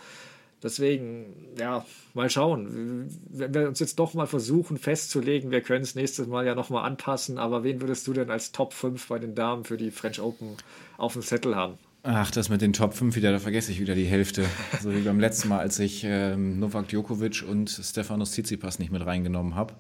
deswegen, 0.62 1.34
ja, 1.58 1.84
mal 2.14 2.30
schauen. 2.30 3.10
Wenn 3.30 3.54
wir 3.54 3.68
uns 3.68 3.80
jetzt 3.80 3.98
doch 3.98 4.14
mal 4.14 4.28
versuchen 4.28 4.78
festzulegen, 4.78 5.50
wir 5.50 5.62
können 5.62 5.84
es 5.84 5.96
nächstes 5.96 6.28
Mal 6.28 6.46
ja 6.46 6.54
nochmal 6.54 6.86
anpassen, 6.86 7.40
aber 7.40 7.64
wen 7.64 7.82
würdest 7.82 8.06
du 8.06 8.14
denn 8.14 8.30
als 8.30 8.52
Top 8.52 8.74
5 8.74 9.08
bei 9.08 9.18
den 9.18 9.34
Damen 9.34 9.64
für 9.64 9.78
die 9.78 9.90
French 9.90 10.22
Open 10.22 10.58
auf 10.98 11.14
dem 11.14 11.24
Zettel 11.24 11.56
haben? 11.56 11.80
Ach, 12.04 12.32
das 12.32 12.50
mit 12.50 12.62
den 12.62 12.74
Top 12.74 12.96
5 12.96 13.16
wieder, 13.16 13.32
da 13.32 13.38
vergesse 13.38 13.72
ich 13.72 13.80
wieder 13.80 13.94
die 13.94 14.06
Hälfte. 14.06 14.46
So 14.82 14.92
wie 14.92 15.02
beim 15.02 15.20
letzten 15.20 15.50
Mal, 15.50 15.60
als 15.60 15.78
ich 15.78 16.04
ähm, 16.04 16.60
Novak 16.60 16.88
Djokovic 16.88 17.44
und 17.48 17.70
Stefanos 17.70 18.32
Tsitsipas 18.32 18.80
nicht 18.80 18.92
mit 18.92 19.06
reingenommen 19.06 19.54
habe. 19.54 19.76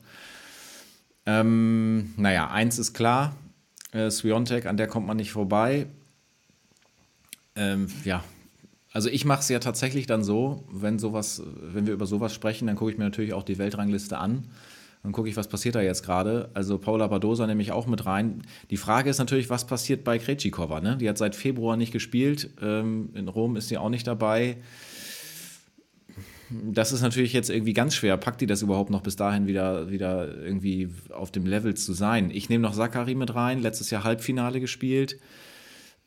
Ähm, 1.25 2.13
naja, 2.17 2.51
eins 2.51 2.77
ist 2.77 2.93
klar, 2.93 3.35
äh, 3.91 4.11
Swiontek, 4.11 4.67
an 4.67 4.77
der 4.77 4.87
kommt 4.87 5.07
man 5.07 5.17
nicht 5.17 5.31
vorbei. 5.31 5.87
Ähm, 7.55 7.87
ja, 8.05 8.23
also 8.91 9.09
ich 9.09 9.25
mache 9.25 9.39
es 9.39 9.49
ja 9.49 9.57
tatsächlich 9.57 10.05
dann 10.05 10.23
so, 10.23 10.63
wenn 10.71 10.99
sowas, 10.99 11.41
wenn 11.45 11.87
wir 11.87 11.93
über 11.93 12.05
sowas 12.05 12.35
sprechen, 12.35 12.67
dann 12.67 12.75
gucke 12.75 12.91
ich 12.91 12.97
mir 12.99 13.05
natürlich 13.05 13.33
auch 13.33 13.43
die 13.43 13.57
Weltrangliste 13.57 14.19
an 14.19 14.45
dann 15.03 15.13
gucke 15.13 15.29
ich, 15.29 15.35
was 15.35 15.47
passiert 15.47 15.75
da 15.75 15.81
jetzt 15.81 16.03
gerade. 16.03 16.51
Also 16.53 16.77
Paula 16.77 17.07
Badosa 17.07 17.47
nehme 17.47 17.61
ich 17.61 17.71
auch 17.71 17.87
mit 17.87 18.05
rein. 18.05 18.43
Die 18.69 18.77
Frage 18.77 19.09
ist 19.09 19.17
natürlich, 19.17 19.49
was 19.49 19.65
passiert 19.65 20.03
bei 20.03 20.19
Krejcikova? 20.19 20.79
Ne? 20.79 20.97
Die 20.97 21.09
hat 21.09 21.17
seit 21.17 21.35
Februar 21.35 21.75
nicht 21.75 21.91
gespielt. 21.91 22.51
Ähm, 22.61 23.09
in 23.15 23.27
Rom 23.27 23.55
ist 23.55 23.69
sie 23.69 23.79
auch 23.79 23.89
nicht 23.89 24.05
dabei. 24.05 24.57
Das 26.51 26.91
ist 26.91 27.01
natürlich 27.01 27.33
jetzt 27.33 27.49
irgendwie 27.49 27.73
ganz 27.73 27.95
schwer. 27.95 28.15
Packt 28.17 28.41
die 28.41 28.45
das 28.45 28.61
überhaupt 28.61 28.91
noch 28.91 29.01
bis 29.01 29.15
dahin 29.15 29.47
wieder, 29.47 29.89
wieder 29.89 30.37
irgendwie 30.37 30.89
auf 31.09 31.31
dem 31.31 31.47
Level 31.47 31.73
zu 31.73 31.93
sein? 31.93 32.29
Ich 32.29 32.49
nehme 32.49 32.61
noch 32.61 32.75
Zachary 32.75 33.15
mit 33.15 33.33
rein. 33.33 33.59
Letztes 33.59 33.89
Jahr 33.89 34.03
Halbfinale 34.03 34.59
gespielt. 34.59 35.19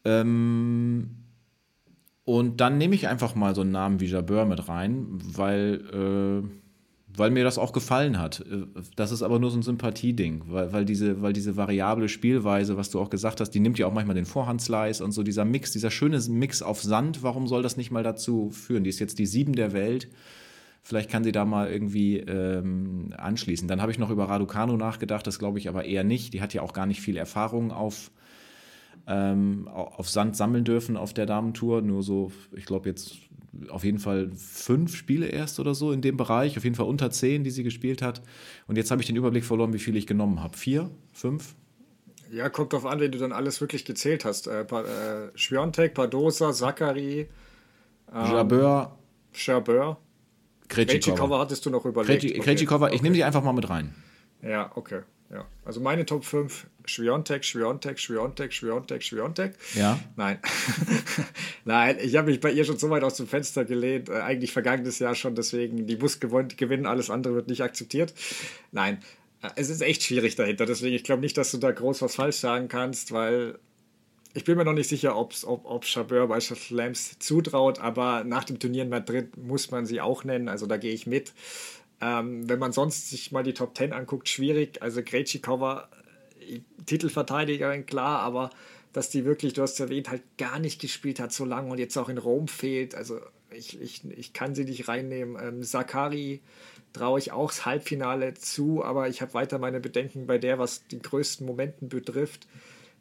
Ähm, 0.05 1.17
und 2.25 2.61
dann 2.61 2.79
nehme 2.79 2.95
ich 2.95 3.09
einfach 3.09 3.35
mal 3.35 3.57
so 3.57 3.63
einen 3.63 3.73
Namen 3.73 3.99
wie 3.99 4.07
Jabeur 4.07 4.45
mit 4.45 4.69
rein, 4.69 5.19
weil... 5.21 6.45
Äh, 6.45 6.64
weil 7.17 7.31
mir 7.31 7.45
das 7.45 7.59
auch 7.59 7.73
gefallen 7.73 8.19
hat. 8.19 8.41
Äh, 8.41 8.67
das 8.97 9.13
ist 9.13 9.23
aber 9.23 9.39
nur 9.39 9.51
so 9.51 9.59
ein 9.59 9.63
Sympathieding, 9.63 10.43
weil, 10.49 10.73
weil, 10.73 10.85
diese, 10.85 11.23
weil 11.23 11.33
diese 11.33 11.57
variable 11.57 12.09
Spielweise, 12.09 12.77
was 12.77 12.91
du 12.91 13.01
auch 13.01 13.11
gesagt 13.11 13.41
hast, 13.41 13.51
die 13.51 13.61
nimmt 13.61 13.79
ja 13.79 13.87
auch 13.87 13.93
manchmal 13.93 14.17
den 14.17 14.27
Vorhandslice 14.27 15.01
und 15.01 15.13
so 15.13 15.23
dieser 15.23 15.45
Mix, 15.45 15.73
dieser 15.73 15.91
schöne 15.91 16.21
Mix 16.29 16.63
auf 16.63 16.83
Sand, 16.83 17.23
warum 17.23 17.47
soll 17.47 17.63
das 17.63 17.77
nicht 17.77 17.91
mal 17.91 18.03
dazu 18.03 18.51
führen? 18.51 18.85
Die 18.85 18.91
ist 18.91 18.99
jetzt 18.99 19.19
die 19.19 19.27
sieben 19.27 19.55
der 19.55 19.73
Welt. 19.73 20.09
Vielleicht 20.83 21.11
kann 21.11 21.25
sie 21.25 21.33
da 21.33 21.47
mal 21.47 21.71
irgendwie 21.71 22.19
ähm, 22.19 23.15
anschließen. 23.17 23.67
Dann 23.69 23.81
habe 23.81 23.91
ich 23.91 23.99
noch 23.99 24.11
über 24.11 24.29
Raducano 24.29 24.77
nachgedacht, 24.77 25.27
das 25.27 25.39
glaube 25.39 25.59
ich 25.59 25.69
aber 25.69 25.87
eher 25.87 26.05
nicht. 26.05 26.35
Die 26.35 26.43
hat 26.43 26.53
ja 26.53 26.61
auch 26.61 26.75
gar 26.75 26.85
nicht 26.85 27.01
viel 27.01 27.17
Erfahrung 27.17 27.73
auf, 27.73 28.11
ähm, 29.07 29.67
auf 29.69 30.11
Sand 30.11 30.37
sammeln 30.37 30.65
dürfen 30.65 30.99
auf 30.99 31.15
der 31.15 31.25
Damentour. 31.25 31.81
Nur 31.81 32.03
so, 32.03 32.33
ich 32.55 32.67
glaube 32.67 32.91
jetzt 32.91 33.17
auf 33.69 33.85
jeden 33.85 33.99
Fall 33.99 34.31
fünf 34.37 34.97
Spiele 34.97 35.27
erst 35.27 35.61
oder 35.61 35.75
so 35.75 35.93
in 35.93 36.03
dem 36.03 36.17
Bereich, 36.17 36.57
auf 36.57 36.65
jeden 36.65 36.77
Fall 36.77 36.87
unter 36.87 37.11
zehn, 37.11 37.45
die 37.45 37.51
sie 37.51 37.63
gespielt 37.63 38.03
hat. 38.03 38.23
Und 38.67 38.77
jetzt 38.77 38.91
habe 38.91 39.01
ich 39.01 39.07
den 39.07 39.17
Überblick 39.17 39.45
verloren, 39.45 39.73
wie 39.73 39.79
viele 39.79 39.99
ich 39.99 40.07
genommen 40.07 40.43
habe. 40.43 40.57
Vier? 40.57 40.91
Fünf? 41.13 41.55
Ja, 42.31 42.49
kommt 42.49 42.73
drauf 42.73 42.87
an, 42.87 43.01
wenn 43.01 43.13
du 43.13 43.19
dann 43.19 43.33
alles 43.33 43.61
wirklich 43.61 43.85
gezählt 43.85 44.25
hast. 44.25 44.47
Äh, 44.47 44.63
äh, 44.63 45.31
Schwiontek, 45.35 45.95
Padosa, 45.95 46.53
Zachary, 46.53 47.29
ähm, 48.13 48.33
Jabeur, 48.33 48.99
Jabeur. 49.35 49.99
Krejcikova 50.69 51.39
hattest 51.39 51.67
du 51.67 51.71
noch 51.71 51.85
überlegt. 51.85 52.43
Krejcikova, 52.43 52.87
okay. 52.87 52.97
ich 52.97 53.03
nehme 53.03 53.15
die 53.15 53.25
einfach 53.25 53.43
mal 53.43 53.53
mit 53.53 53.69
rein. 53.69 53.95
Ja, 54.43 54.73
okay. 54.75 55.03
Ja. 55.31 55.47
Also 55.65 55.81
meine 55.81 56.07
Top 56.07 56.25
5, 56.25 56.67
Schwiontek, 56.87 57.45
Schwiontek, 57.45 57.99
Schwiontek, 57.99 58.53
Schwiontek, 58.53 59.03
Schwiontek. 59.03 59.55
Ja. 59.75 59.99
Nein. 60.17 60.39
Nein, 61.65 61.99
ich 62.01 62.17
habe 62.17 62.31
mich 62.31 62.41
bei 62.41 62.51
ihr 62.53 62.65
schon 62.65 62.79
so 62.79 62.91
weit 62.91 63.03
aus 63.03 63.17
dem 63.17 63.27
Fenster 63.27 63.65
gelehnt, 63.65 64.09
äh, 64.09 64.15
eigentlich 64.15 64.53
vergangenes 64.53 64.99
Jahr 64.99 65.15
schon, 65.15 65.35
deswegen, 65.35 65.87
die 65.87 65.97
muss 65.97 66.21
gewinnen, 66.21 66.87
alles 66.87 67.11
andere 67.11 67.35
wird 67.35 67.49
nicht 67.49 67.63
akzeptiert. 67.63 68.13
Nein, 68.73 69.03
äh, 69.43 69.49
es 69.57 69.71
ist 69.71 69.81
echt 69.81 70.03
schwierig 70.03 70.37
dahinter, 70.37 70.67
deswegen, 70.67 70.95
ich 70.95 71.05
glaube 71.05 71.23
nicht, 71.23 71.37
dass 71.37 71.51
du 71.51 71.59
da 71.59 71.71
groß 71.71 72.03
was 72.03 72.17
falsch 72.17 72.37
sagen 72.37 72.69
kannst, 72.69 73.13
weil 73.13 73.59
ich 74.35 74.45
bin 74.45 74.57
mir 74.59 74.65
noch 74.65 74.73
nicht 74.73 74.89
sicher, 74.89 75.17
ob's, 75.17 75.45
ob, 75.45 75.65
ob 75.65 75.85
Chabeur 75.85 76.27
bei 76.27 76.41
Slams 76.41 77.19
zutraut, 77.21 77.79
aber 77.79 78.25
nach 78.25 78.45
dem 78.45 78.59
Turnier 78.59 78.83
in 78.83 78.89
Madrid 78.89 79.37
muss 79.37 79.71
man 79.71 79.87
sie 79.87 80.01
auch 80.01 80.25
nennen, 80.25 80.49
also 80.49 80.67
da 80.67 80.77
gehe 80.77 80.93
ich 80.93 81.07
mit. 81.07 81.33
Ähm, 82.01 82.49
wenn 82.49 82.59
man 82.59 82.73
sonst 82.73 83.11
sich 83.11 83.33
mal 83.33 83.43
die 83.43 83.55
Top 83.55 83.77
10 83.77 83.93
anguckt, 83.93 84.29
schwierig. 84.29 84.83
Also 84.83 85.03
Krejcikova, 85.03 85.89
äh, 85.91 86.04
Titelverteidigerin, 86.87 87.87
klar, 87.87 88.21
aber 88.21 88.51
dass 88.93 89.11
die 89.11 89.25
wirklich, 89.25 89.55
du 89.55 89.63
hast 89.63 89.81
erwähnt, 89.81 90.09
halt 90.09 90.23
gar 90.39 90.59
nicht 90.59 90.81
gespielt 90.81 91.19
hat 91.19 91.33
so 91.33 91.45
lange 91.45 91.71
und 91.71 91.79
jetzt 91.79 91.97
auch 91.97 92.09
in 92.09 92.19
Rom 92.19 92.49
fehlt. 92.49 92.95
Also 92.95 93.21
ich, 93.51 93.81
ich, 93.81 94.05
ich 94.11 94.33
kann 94.33 94.55
sie 94.55 94.65
nicht 94.65 94.89
reinnehmen. 94.89 95.37
Ähm, 95.41 95.63
Sakari 95.63 96.41
traue 96.93 97.19
ich 97.19 97.33
auch 97.33 97.51
das 97.51 97.67
Halbfinale 97.67 98.35
zu, 98.35 98.85
aber 98.85 99.09
ich 99.09 99.21
habe 99.21 99.35
weiter 99.35 99.59
meine 99.59 99.81
Bedenken 99.81 100.27
bei 100.27 100.39
der, 100.39 100.59
was 100.59 100.87
die 100.87 101.03
größten 101.03 101.47
Momenten 101.47 101.89
betrifft. 101.89 102.47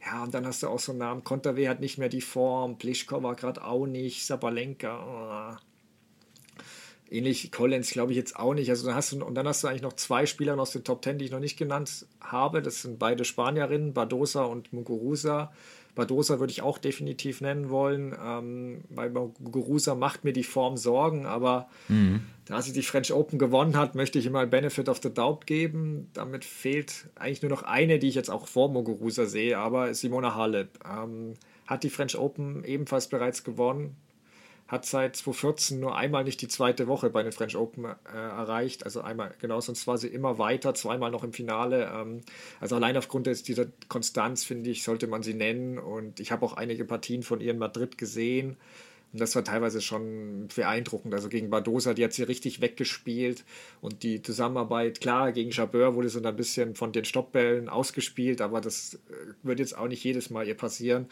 Ja, 0.04 0.24
und 0.24 0.34
dann 0.34 0.46
hast 0.46 0.64
du 0.64 0.68
auch 0.68 0.80
so 0.80 0.92
einen 0.92 1.00
Namen. 1.00 1.24
Konterwe 1.24 1.70
hat 1.70 1.80
nicht 1.80 1.98
mehr 1.98 2.10
die 2.10 2.22
Form, 2.22 2.78
Plischkova 2.78 3.34
gerade 3.34 3.64
auch 3.64 3.86
nicht, 3.86 4.26
Sabalenka. 4.26 5.58
Oh 5.60 5.73
Ähnlich 7.14 7.52
Collins 7.52 7.92
glaube 7.92 8.12
ich 8.12 8.18
jetzt 8.18 8.36
auch 8.36 8.56
nicht. 8.56 8.72
Also 8.72 8.88
dann 8.88 8.96
hast 8.96 9.12
du, 9.12 9.24
und 9.24 9.36
dann 9.36 9.48
hast 9.48 9.64
du 9.64 9.68
eigentlich 9.68 9.84
noch 9.84 9.94
zwei 9.94 10.26
Spieler 10.26 10.58
aus 10.60 10.72
den 10.72 10.84
Top 10.84 11.04
Ten, 11.04 11.20
die 11.20 11.26
ich 11.26 11.32
noch 11.32 11.40
nicht 11.40 11.58
genannt 11.58 12.08
habe. 12.20 12.64
Das 12.64 12.82
sind 12.82 12.98
beide 12.98 13.24
Spanierinnen, 13.24 13.94
Badosa 13.94 14.46
und 14.46 14.74
Muguruza. 14.74 15.52
Badosa 15.94 16.40
würde 16.40 16.50
ich 16.50 16.64
auch 16.64 16.80
definitiv 16.80 17.40
nennen 17.40 17.70
wollen. 17.70 18.18
Ähm, 18.20 18.84
bei 18.90 19.10
Muguruza 19.10 19.94
macht 19.94 20.24
mir 20.24 20.34
die 20.34 20.44
Form 20.44 20.76
Sorgen, 20.76 21.28
aber 21.28 21.70
mhm. 21.88 22.22
da 22.46 22.64
sie 22.64 22.74
die 22.74 22.82
French 22.82 23.14
Open 23.14 23.38
gewonnen 23.38 23.78
hat, 23.78 23.94
möchte 23.94 24.18
ich 24.18 24.26
immer 24.26 24.48
Benefit 24.48 24.90
of 24.90 25.00
the 25.04 25.14
Doubt 25.14 25.46
geben. 25.46 26.10
Damit 26.14 26.44
fehlt 26.44 27.06
eigentlich 27.14 27.44
nur 27.44 27.52
noch 27.52 27.62
eine, 27.62 28.00
die 28.00 28.08
ich 28.08 28.16
jetzt 28.16 28.32
auch 28.32 28.48
vor 28.48 28.70
Muguruza 28.70 29.28
sehe, 29.28 29.60
aber 29.60 29.94
Simona 29.94 30.34
Halep 30.34 30.80
ähm, 30.84 31.36
hat 31.68 31.84
die 31.84 31.92
French 31.92 32.18
Open 32.18 32.64
ebenfalls 32.64 33.08
bereits 33.08 33.44
gewonnen 33.44 33.96
hat 34.74 34.86
seit 34.86 35.16
2014 35.16 35.80
nur 35.80 35.96
einmal 35.96 36.24
nicht 36.24 36.42
die 36.42 36.48
zweite 36.48 36.88
Woche 36.88 37.12
bei 37.12 37.22
den 37.22 37.32
French 37.32 37.56
Open 37.56 37.86
äh, 37.86 37.94
erreicht. 38.12 38.86
Also 38.86 39.02
einmal, 39.02 39.34
genau, 39.40 39.62
sonst 39.62 39.86
war 39.86 40.00
sie 40.00 40.08
immer 40.08 40.40
weiter, 40.40 40.74
zweimal 40.74 41.12
noch 41.12 41.24
im 41.24 41.32
Finale. 41.32 41.92
Ähm, 41.94 42.22
also 42.60 42.76
allein 42.76 42.98
aufgrund 42.98 43.28
dieser 43.48 43.68
Konstanz, 43.88 44.44
finde 44.44 44.72
ich, 44.72 44.84
sollte 44.84 45.06
man 45.06 45.22
sie 45.22 45.36
nennen. 45.36 45.78
Und 45.78 46.20
ich 46.20 46.32
habe 46.32 46.44
auch 46.44 46.54
einige 46.54 46.86
Partien 46.86 47.22
von 47.22 47.40
ihr 47.40 47.52
in 47.52 47.60
Madrid 47.60 48.00
gesehen, 48.00 48.58
Und 49.12 49.22
das 49.22 49.36
war 49.36 49.44
teilweise 49.44 49.80
schon 49.80 50.48
beeindruckend. 50.56 51.14
Also 51.14 51.30
gegen 51.30 51.52
Badosa, 51.52 51.94
die 51.94 52.04
hat 52.04 52.14
sie 52.14 52.24
richtig 52.24 52.60
weggespielt. 52.60 53.46
Und 53.80 54.02
die 54.02 54.24
Zusammenarbeit, 54.24 55.02
klar, 55.02 55.34
gegen 55.34 55.52
Jabeur 55.52 55.94
wurde 55.94 56.10
sie 56.10 56.20
dann 56.20 56.34
ein 56.34 56.36
bisschen 56.36 56.74
von 56.74 56.92
den 56.92 57.06
Stoppbällen 57.06 57.70
ausgespielt, 57.70 58.42
aber 58.42 58.60
das 58.60 58.96
äh, 58.96 58.98
wird 59.44 59.60
jetzt 59.60 59.78
auch 59.78 59.88
nicht 59.88 60.04
jedes 60.04 60.32
Mal 60.32 60.48
ihr 60.48 60.58
passieren. 60.58 61.06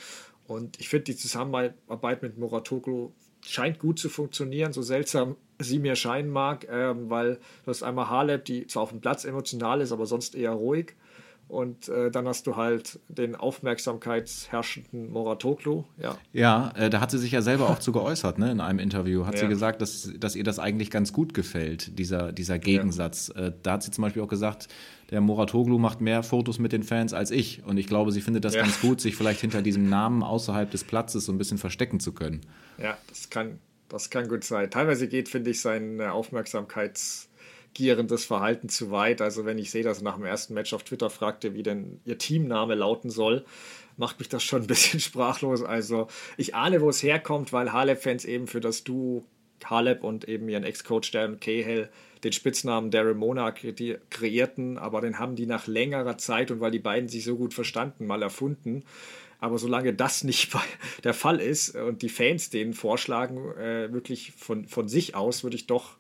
Und 0.48 0.80
ich 0.80 0.90
finde 0.90 1.06
die 1.06 1.16
Zusammenarbeit 1.16 2.24
mit 2.24 2.40
Muratoglu 2.40 3.12
scheint 3.46 3.80
gut 3.80 4.00
zu 4.00 4.10
funktionieren, 4.10 4.74
so 4.74 4.82
seltsam 4.82 5.36
sie 5.60 5.80
mir 5.80 5.96
scheinen 5.96 6.30
mag, 6.30 6.68
ähm, 6.70 7.10
weil 7.10 7.36
du 7.64 7.70
hast 7.70 7.84
einmal 7.84 8.10
Haleb, 8.10 8.46
die 8.46 8.68
zwar 8.68 8.84
auf 8.84 8.90
dem 8.90 9.02
Platz 9.02 9.26
emotional 9.26 9.82
ist, 9.82 9.92
aber 9.92 10.06
sonst 10.06 10.36
eher 10.36 10.52
ruhig. 10.52 10.96
Und 11.48 11.90
äh, 11.90 12.10
dann 12.10 12.30
hast 12.30 12.48
du 12.48 12.56
halt 12.56 12.98
den 13.10 13.36
aufmerksamkeitsherrschenden 13.36 15.12
Moratoglu. 15.12 15.84
Ja, 15.98 16.18
ja 16.32 16.72
äh, 16.78 16.90
da 16.90 17.02
hat 17.02 17.12
sie 17.12 17.18
sich 17.18 17.34
ja 17.34 17.42
selber 17.42 17.70
auch 17.70 17.80
zu 17.80 17.92
geäußert, 17.92 18.40
ne? 18.40 18.52
in 18.52 18.62
einem 18.62 18.80
Interview. 18.80 19.26
Hat 19.26 19.34
ja. 19.34 19.42
sie 19.42 19.48
gesagt, 19.50 19.82
dass, 19.82 20.10
dass 20.18 20.38
ihr 20.38 20.46
das 20.46 20.60
eigentlich 20.60 20.90
ganz 20.92 21.12
gut 21.12 21.34
gefällt, 21.34 22.00
dieser, 22.00 22.32
dieser 22.32 22.58
Gegensatz. 22.58 23.34
Ja. 23.36 23.48
Äh, 23.48 23.54
da 23.64 23.74
hat 23.74 23.84
sie 23.84 23.92
zum 23.92 24.04
Beispiel 24.04 24.22
auch 24.22 24.30
gesagt, 24.30 24.70
der 25.12 25.22
Moratoglu 25.22 25.78
macht 25.78 26.00
mehr 26.00 26.24
Fotos 26.24 26.58
mit 26.58 26.72
den 26.72 26.84
Fans 26.84 27.14
als 27.14 27.32
ich. 27.32 27.64
Und 27.66 27.78
ich 27.78 27.88
glaube, 27.88 28.12
sie 28.12 28.22
findet 28.22 28.46
das 28.46 28.56
ja. 28.56 28.62
ganz 28.62 28.80
gut, 28.80 29.02
sich 29.02 29.16
vielleicht 29.16 29.42
hinter 29.42 29.62
diesem 29.62 29.90
Namen 29.90 30.24
außerhalb 30.24 30.72
des 30.72 30.86
Platzes 30.86 31.26
so 31.26 31.34
ein 31.34 31.38
bisschen 31.38 31.58
verstecken 31.58 32.00
zu 32.00 32.14
können. 32.14 32.42
Ja, 32.78 32.98
das 33.10 33.30
kann, 33.30 33.60
das 33.90 34.10
kann 34.10 34.30
gut 34.30 34.46
sein. 34.46 34.72
Teilweise 34.72 35.10
geht, 35.10 35.28
finde 35.28 35.52
ich, 35.52 35.60
sein 35.60 36.00
Aufmerksamkeits 36.00 37.30
gierendes 37.74 38.26
Verhalten 38.26 38.70
zu 38.70 38.92
weit. 38.92 39.22
Also 39.22 39.46
wenn 39.46 39.58
ich 39.58 39.72
sehe, 39.72 39.84
dass 39.84 40.00
er 40.00 40.06
nach 40.06 40.16
dem 40.16 40.26
ersten 40.26 40.54
Match 40.54 40.74
auf 40.74 40.84
Twitter 40.84 41.10
fragte, 41.10 41.54
wie 41.54 41.64
denn 41.64 42.00
ihr 42.06 42.18
Teamname 42.18 42.76
lauten 42.76 43.10
soll, 43.10 43.46
macht 43.98 44.20
mich 44.20 44.30
das 44.30 44.44
schon 44.44 44.62
ein 44.62 44.68
bisschen 44.68 45.00
sprachlos. 45.02 45.62
Also 45.62 46.08
ich 46.38 46.56
ahne, 46.56 46.82
wo 46.82 46.90
es 46.90 47.04
herkommt, 47.04 47.52
weil 47.52 47.74
Haleb-Fans 47.74 48.26
eben 48.26 48.48
für 48.48 48.62
das 48.62 48.84
Duo 48.84 49.26
Haleb 49.64 50.04
und 50.04 50.28
eben 50.28 50.50
ihren 50.50 50.64
Ex-Coach 50.64 51.12
Darren 51.12 51.40
Cahill 51.40 51.90
den 52.24 52.32
Spitznamen 52.32 52.92
Darren 52.92 53.18
Mona 53.18 53.52
kreierten, 53.52 54.78
aber 54.78 55.02
den 55.02 55.20
haben 55.20 55.36
die 55.36 55.46
nach 55.46 55.68
längerer 55.68 56.18
Zeit 56.18 56.52
und 56.52 56.60
weil 56.60 56.72
die 56.72 56.80
beiden 56.80 57.10
sich 57.10 57.24
so 57.24 57.36
gut 57.36 57.54
verstanden, 57.54 58.06
mal 58.06 58.22
erfunden. 58.22 58.84
Aber 59.40 59.58
solange 59.58 59.94
das 59.94 60.24
nicht 60.24 60.54
der 61.04 61.14
Fall 61.14 61.40
ist 61.40 61.76
und 61.76 62.02
die 62.02 62.10
Fans 62.10 62.50
denen 62.50 62.74
vorschlagen, 62.74 63.38
äh, 63.58 63.92
wirklich 63.92 64.34
von, 64.38 64.68
von 64.68 64.88
sich 64.88 65.16
aus, 65.16 65.44
würde 65.44 65.56
ich 65.56 65.68
doch 65.68 65.98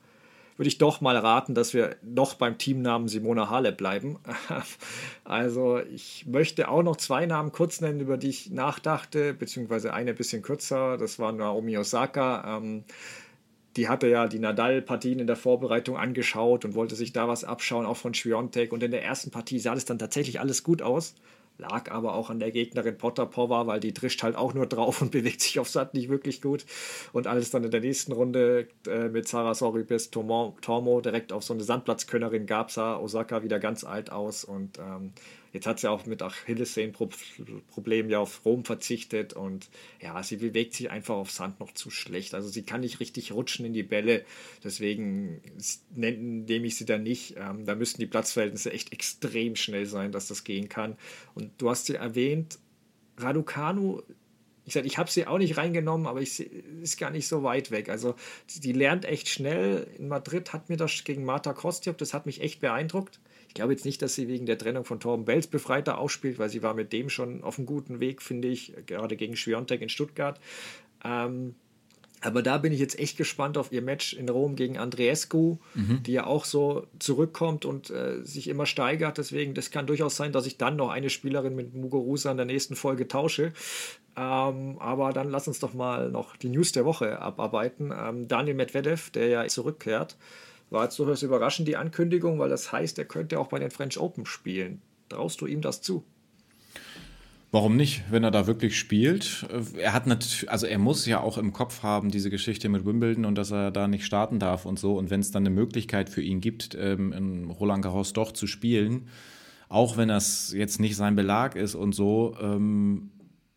würde 0.57 0.67
ich 0.67 0.77
doch 0.77 1.01
mal 1.01 1.17
raten, 1.17 1.55
dass 1.55 1.73
wir 1.73 1.95
noch 2.03 2.35
beim 2.35 2.59
Teamnamen 2.59 3.07
Simona 3.07 3.49
Halep 3.49 3.77
bleiben. 3.77 4.19
also 5.23 5.79
ich 5.79 6.27
möchte 6.27 6.69
auch 6.69 6.83
noch 6.83 6.97
zwei 6.97 7.25
Namen 7.25 7.51
kurz 7.51 7.81
nennen, 7.81 7.99
über 7.99 8.15
die 8.15 8.29
ich 8.29 8.51
nachdachte, 8.51 9.33
beziehungsweise 9.33 9.91
eine 9.91 10.13
bisschen 10.13 10.43
kürzer. 10.43 10.97
Das 10.97 11.17
war 11.17 11.31
Naomi 11.31 11.79
Osaka. 11.79 12.57
Ähm, 12.57 12.83
die 13.77 13.87
hatte 13.87 14.07
ja 14.07 14.27
die 14.27 14.39
Nadal-Partien 14.39 15.19
in 15.19 15.27
der 15.27 15.35
Vorbereitung 15.35 15.97
angeschaut 15.97 16.65
und 16.65 16.75
wollte 16.75 16.95
sich 16.95 17.13
da 17.13 17.27
was 17.27 17.43
abschauen, 17.43 17.85
auch 17.85 17.97
von 17.97 18.13
Schwiontek. 18.13 18.73
Und 18.73 18.83
in 18.83 18.91
der 18.91 19.03
ersten 19.03 19.31
Partie 19.31 19.59
sah 19.59 19.75
das 19.75 19.85
dann 19.85 19.99
tatsächlich 19.99 20.39
alles 20.39 20.63
gut 20.63 20.81
aus 20.81 21.15
lag 21.61 21.91
aber 21.91 22.15
auch 22.15 22.29
an 22.29 22.39
der 22.39 22.51
Gegnerin 22.51 22.97
Potterpova, 22.97 23.67
weil 23.67 23.79
die 23.79 23.93
drischt 23.93 24.23
halt 24.23 24.35
auch 24.35 24.53
nur 24.53 24.65
drauf 24.65 25.01
und 25.01 25.11
bewegt 25.11 25.41
sich 25.41 25.59
auf 25.59 25.69
Sand 25.69 25.93
nicht 25.93 26.09
wirklich 26.09 26.41
gut. 26.41 26.65
Und 27.13 27.27
alles 27.27 27.51
dann 27.51 27.63
in 27.63 27.71
der 27.71 27.81
nächsten 27.81 28.11
Runde 28.11 28.67
äh, 28.87 29.07
mit 29.07 29.27
Sarah 29.27 29.53
Soribis 29.53 30.09
Tormo 30.11 31.01
direkt 31.01 31.31
auf 31.31 31.43
so 31.43 31.53
eine 31.53 31.63
Sandplatzkönnerin 31.63 32.45
gab, 32.45 32.71
sah 32.71 32.97
Osaka 32.97 33.43
wieder 33.43 33.59
ganz 33.59 33.83
alt 33.83 34.11
aus 34.11 34.43
und 34.43 34.79
ähm, 34.79 35.13
Jetzt 35.53 35.67
hat 35.67 35.79
sie 35.79 35.89
auch 35.89 36.05
mit 36.05 36.21
Achillessehnenproblemen 36.21 38.09
ja 38.09 38.19
auf 38.19 38.45
Rom 38.45 38.63
verzichtet 38.63 39.33
und 39.33 39.69
ja, 40.01 40.21
sie 40.23 40.37
bewegt 40.37 40.73
sich 40.73 40.89
einfach 40.89 41.15
auf 41.15 41.31
Sand 41.31 41.59
noch 41.59 41.73
zu 41.73 41.89
schlecht. 41.89 42.33
Also 42.33 42.47
sie 42.47 42.63
kann 42.63 42.81
nicht 42.81 42.99
richtig 42.99 43.31
rutschen 43.33 43.65
in 43.65 43.73
die 43.73 43.83
Bälle, 43.83 44.23
deswegen 44.63 45.41
nehme 45.93 46.67
ich 46.67 46.77
sie 46.77 46.85
da 46.85 46.97
nicht. 46.97 47.35
Ähm, 47.37 47.65
da 47.65 47.75
müssten 47.75 47.99
die 48.01 48.07
Platzverhältnisse 48.07 48.71
echt 48.71 48.93
extrem 48.93 49.55
schnell 49.55 49.85
sein, 49.85 50.11
dass 50.11 50.27
das 50.27 50.43
gehen 50.43 50.69
kann. 50.69 50.97
Und 51.33 51.51
du 51.57 51.69
hast 51.69 51.87
sie 51.87 51.95
erwähnt, 51.95 52.59
Raducanu 53.17 54.01
ich 54.63 54.73
sage, 54.73 54.87
ich 54.87 54.97
habe 54.97 55.09
sie 55.09 55.27
auch 55.27 55.37
nicht 55.37 55.57
reingenommen, 55.57 56.07
aber 56.07 56.21
ich 56.21 56.39
ist 56.39 56.99
gar 56.99 57.09
nicht 57.09 57.27
so 57.27 57.43
weit 57.43 57.71
weg. 57.71 57.89
Also 57.89 58.15
die 58.57 58.73
lernt 58.73 59.05
echt 59.05 59.27
schnell. 59.27 59.87
In 59.97 60.07
Madrid 60.07 60.53
hat 60.53 60.69
mir 60.69 60.77
das 60.77 61.03
gegen 61.03 61.25
Marta 61.25 61.53
Kostiop, 61.53 61.97
das 61.97 62.13
hat 62.13 62.25
mich 62.25 62.41
echt 62.41 62.61
beeindruckt. 62.61 63.19
Ich 63.51 63.55
glaube 63.55 63.73
jetzt 63.73 63.83
nicht, 63.83 64.01
dass 64.01 64.15
sie 64.15 64.29
wegen 64.29 64.45
der 64.45 64.57
Trennung 64.57 64.85
von 64.85 65.01
Torben 65.01 65.25
Belz 65.25 65.45
befreiter 65.45 65.97
ausspielt, 65.97 66.39
weil 66.39 66.47
sie 66.47 66.63
war 66.63 66.73
mit 66.73 66.93
dem 66.93 67.09
schon 67.09 67.43
auf 67.43 67.57
einem 67.57 67.65
guten 67.65 67.99
Weg, 67.99 68.21
finde 68.21 68.47
ich, 68.47 68.73
gerade 68.85 69.17
gegen 69.17 69.35
Schwiontek 69.35 69.81
in 69.81 69.89
Stuttgart. 69.89 70.39
Ähm, 71.03 71.55
aber 72.21 72.43
da 72.43 72.59
bin 72.59 72.71
ich 72.71 72.79
jetzt 72.79 72.97
echt 72.97 73.17
gespannt 73.17 73.57
auf 73.57 73.73
ihr 73.73 73.81
Match 73.81 74.13
in 74.13 74.29
Rom 74.29 74.55
gegen 74.55 74.77
Andreescu, 74.77 75.57
mhm. 75.73 76.01
die 76.03 76.13
ja 76.13 76.27
auch 76.27 76.45
so 76.45 76.87
zurückkommt 76.97 77.65
und 77.65 77.89
äh, 77.89 78.23
sich 78.23 78.47
immer 78.47 78.65
steigert. 78.65 79.17
Deswegen, 79.17 79.53
das 79.53 79.69
kann 79.69 79.85
durchaus 79.85 80.15
sein, 80.15 80.31
dass 80.31 80.45
ich 80.45 80.55
dann 80.55 80.77
noch 80.77 80.89
eine 80.89 81.09
Spielerin 81.09 81.53
mit 81.53 81.75
Muguruza 81.75 82.31
in 82.31 82.37
der 82.37 82.45
nächsten 82.45 82.77
Folge 82.77 83.09
tausche. 83.09 83.51
Ähm, 84.15 84.77
aber 84.79 85.11
dann 85.11 85.29
lass 85.29 85.49
uns 85.49 85.59
doch 85.59 85.73
mal 85.73 86.09
noch 86.09 86.37
die 86.37 86.47
News 86.47 86.71
der 86.71 86.85
Woche 86.85 87.19
abarbeiten. 87.19 87.91
Ähm, 87.93 88.29
Daniel 88.29 88.55
Medvedev, 88.55 89.09
der 89.09 89.27
ja 89.27 89.47
zurückkehrt, 89.47 90.15
war 90.71 90.85
jetzt 90.85 90.97
durchaus 90.97 91.21
überraschend 91.21 91.67
die 91.67 91.77
Ankündigung, 91.77 92.39
weil 92.39 92.49
das 92.49 92.71
heißt, 92.71 92.97
er 92.97 93.05
könnte 93.05 93.39
auch 93.39 93.47
bei 93.47 93.59
den 93.59 93.71
French 93.71 93.99
Open 93.99 94.25
spielen. 94.25 94.81
Traust 95.09 95.41
du 95.41 95.45
ihm 95.45 95.61
das 95.61 95.81
zu? 95.81 96.03
Warum 97.53 97.75
nicht, 97.75 98.03
wenn 98.09 98.23
er 98.23 98.31
da 98.31 98.47
wirklich 98.47 98.79
spielt? 98.79 99.45
Er 99.77 99.91
hat 99.91 100.07
natürlich, 100.07 100.49
also 100.49 100.65
er 100.65 100.79
muss 100.79 101.05
ja 101.05 101.19
auch 101.19 101.37
im 101.37 101.51
Kopf 101.51 101.83
haben, 101.83 102.09
diese 102.09 102.29
Geschichte 102.29 102.69
mit 102.69 102.85
Wimbledon 102.85 103.25
und 103.25 103.35
dass 103.35 103.51
er 103.51 103.71
da 103.71 103.89
nicht 103.89 104.05
starten 104.05 104.39
darf 104.39 104.65
und 104.65 104.79
so. 104.79 104.97
Und 104.97 105.09
wenn 105.09 105.19
es 105.19 105.31
dann 105.31 105.45
eine 105.45 105.53
Möglichkeit 105.53 106.09
für 106.09 106.21
ihn 106.21 106.39
gibt, 106.39 106.77
ähm, 106.79 107.11
in 107.11 107.51
Roland 107.51 107.83
Garros 107.83 108.13
doch 108.13 108.31
zu 108.31 108.47
spielen, 108.47 109.09
auch 109.67 109.97
wenn 109.97 110.07
das 110.07 110.53
jetzt 110.53 110.79
nicht 110.79 110.95
sein 110.95 111.17
Belag 111.17 111.57
ist 111.57 111.75
und 111.75 111.93
so, 111.93 112.37
ähm, 112.41 113.11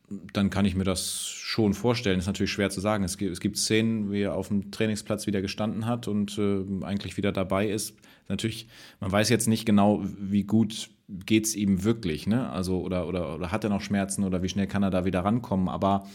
dann 0.09 0.51
kann 0.51 0.65
ich 0.65 0.75
mir 0.75 0.85
das 0.85 1.27
schon 1.27 1.75
vorstellen. 1.75 2.19
Ist 2.19 2.27
natürlich 2.27 2.53
schwer 2.53 2.71
zu 2.71 2.81
sagen. 2.81 3.05
Es 3.05 3.17
gibt, 3.17 3.33
es 3.33 3.41
gibt 3.41 3.57
Szenen, 3.57 4.13
wie 4.13 4.23
er 4.23 4.35
auf 4.35 4.49
dem 4.49 4.71
Trainingsplatz 4.71 5.27
wieder 5.27 5.41
gestanden 5.41 5.87
hat 5.87 6.09
und 6.09 6.39
äh, 6.39 6.63
eigentlich 6.85 7.17
wieder 7.17 7.33
dabei 7.33 7.69
ist. 7.69 7.97
Natürlich, 8.29 8.69
man 9.01 9.13
weiß 9.13 9.29
jetzt 9.29 9.49
nicht 9.49 9.65
genau, 9.67 10.03
wie 10.19 10.45
gut 10.45 10.91
geht 11.09 11.47
es 11.47 11.55
ihm 11.55 11.85
wirklich, 11.85 12.27
ne? 12.27 12.49
Also, 12.51 12.81
oder, 12.81 13.07
oder, 13.07 13.35
oder 13.35 13.53
hat 13.53 13.65
er 13.65 13.71
noch 13.71 13.83
Schmerzen 13.83 14.25
oder 14.25 14.43
wie 14.43 14.49
schnell 14.49 14.67
kann 14.67 14.83
er 14.83 14.91
da 14.91 15.05
wieder 15.05 15.21
rankommen? 15.21 15.69
Aber 15.69 16.07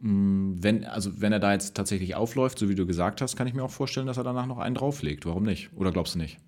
mh, 0.00 0.12
mm, 0.12 0.62
wenn, 0.62 0.84
also 0.84 1.20
wenn 1.20 1.32
er 1.32 1.40
da 1.40 1.52
jetzt 1.52 1.74
tatsächlich 1.74 2.14
aufläuft, 2.14 2.58
so 2.58 2.68
wie 2.68 2.74
du 2.74 2.86
gesagt 2.86 3.20
hast, 3.20 3.36
kann 3.36 3.46
ich 3.46 3.54
mir 3.54 3.64
auch 3.64 3.70
vorstellen, 3.70 4.06
dass 4.06 4.18
er 4.18 4.24
danach 4.24 4.46
noch 4.46 4.58
einen 4.58 4.74
drauflegt. 4.74 5.26
Warum 5.26 5.44
nicht? 5.44 5.70
Oder 5.74 5.92
glaubst 5.92 6.14
du 6.14 6.18
nicht? 6.18 6.38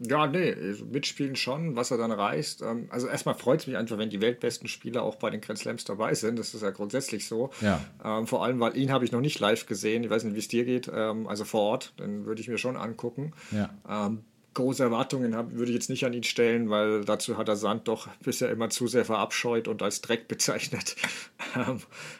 Ja, 0.00 0.28
nee, 0.28 0.54
mitspielen 0.90 1.34
schon, 1.34 1.74
was 1.74 1.90
er 1.90 1.98
dann 1.98 2.12
reißt. 2.12 2.62
Ähm, 2.62 2.86
also 2.90 3.08
erstmal 3.08 3.34
freut 3.34 3.60
es 3.60 3.66
mich 3.66 3.76
einfach, 3.76 3.98
wenn 3.98 4.10
die 4.10 4.20
weltbesten 4.20 4.68
Spieler 4.68 5.02
auch 5.02 5.16
bei 5.16 5.30
den 5.30 5.40
Grand 5.40 5.58
Slams 5.58 5.84
dabei 5.84 6.14
sind. 6.14 6.38
Das 6.38 6.54
ist 6.54 6.62
ja 6.62 6.70
grundsätzlich 6.70 7.26
so. 7.26 7.50
Ja. 7.60 7.80
Ähm, 8.04 8.26
vor 8.26 8.44
allem, 8.44 8.60
weil 8.60 8.76
ihn 8.76 8.92
habe 8.92 9.04
ich 9.04 9.12
noch 9.12 9.20
nicht 9.20 9.40
live 9.40 9.66
gesehen. 9.66 10.04
Ich 10.04 10.10
weiß 10.10 10.22
nicht, 10.24 10.34
wie 10.34 10.38
es 10.38 10.48
dir 10.48 10.64
geht. 10.64 10.90
Ähm, 10.94 11.26
also 11.26 11.44
vor 11.44 11.62
Ort, 11.62 11.92
dann 11.96 12.26
würde 12.26 12.40
ich 12.40 12.48
mir 12.48 12.58
schon 12.58 12.76
angucken. 12.76 13.32
Ja. 13.50 13.70
Ähm, 13.88 14.22
große 14.54 14.82
Erwartungen 14.82 15.36
hab, 15.36 15.52
würde 15.52 15.70
ich 15.70 15.74
jetzt 15.74 15.88
nicht 15.88 16.04
an 16.04 16.12
ihn 16.12 16.24
stellen, 16.24 16.68
weil 16.68 17.04
dazu 17.04 17.36
hat 17.36 17.48
er 17.48 17.54
Sand 17.56 17.86
doch 17.86 18.08
bisher 18.22 18.50
immer 18.50 18.70
zu 18.70 18.88
sehr 18.88 19.04
verabscheut 19.04 19.68
und 19.68 19.82
als 19.82 20.00
Dreck 20.00 20.28
bezeichnet. 20.28 20.96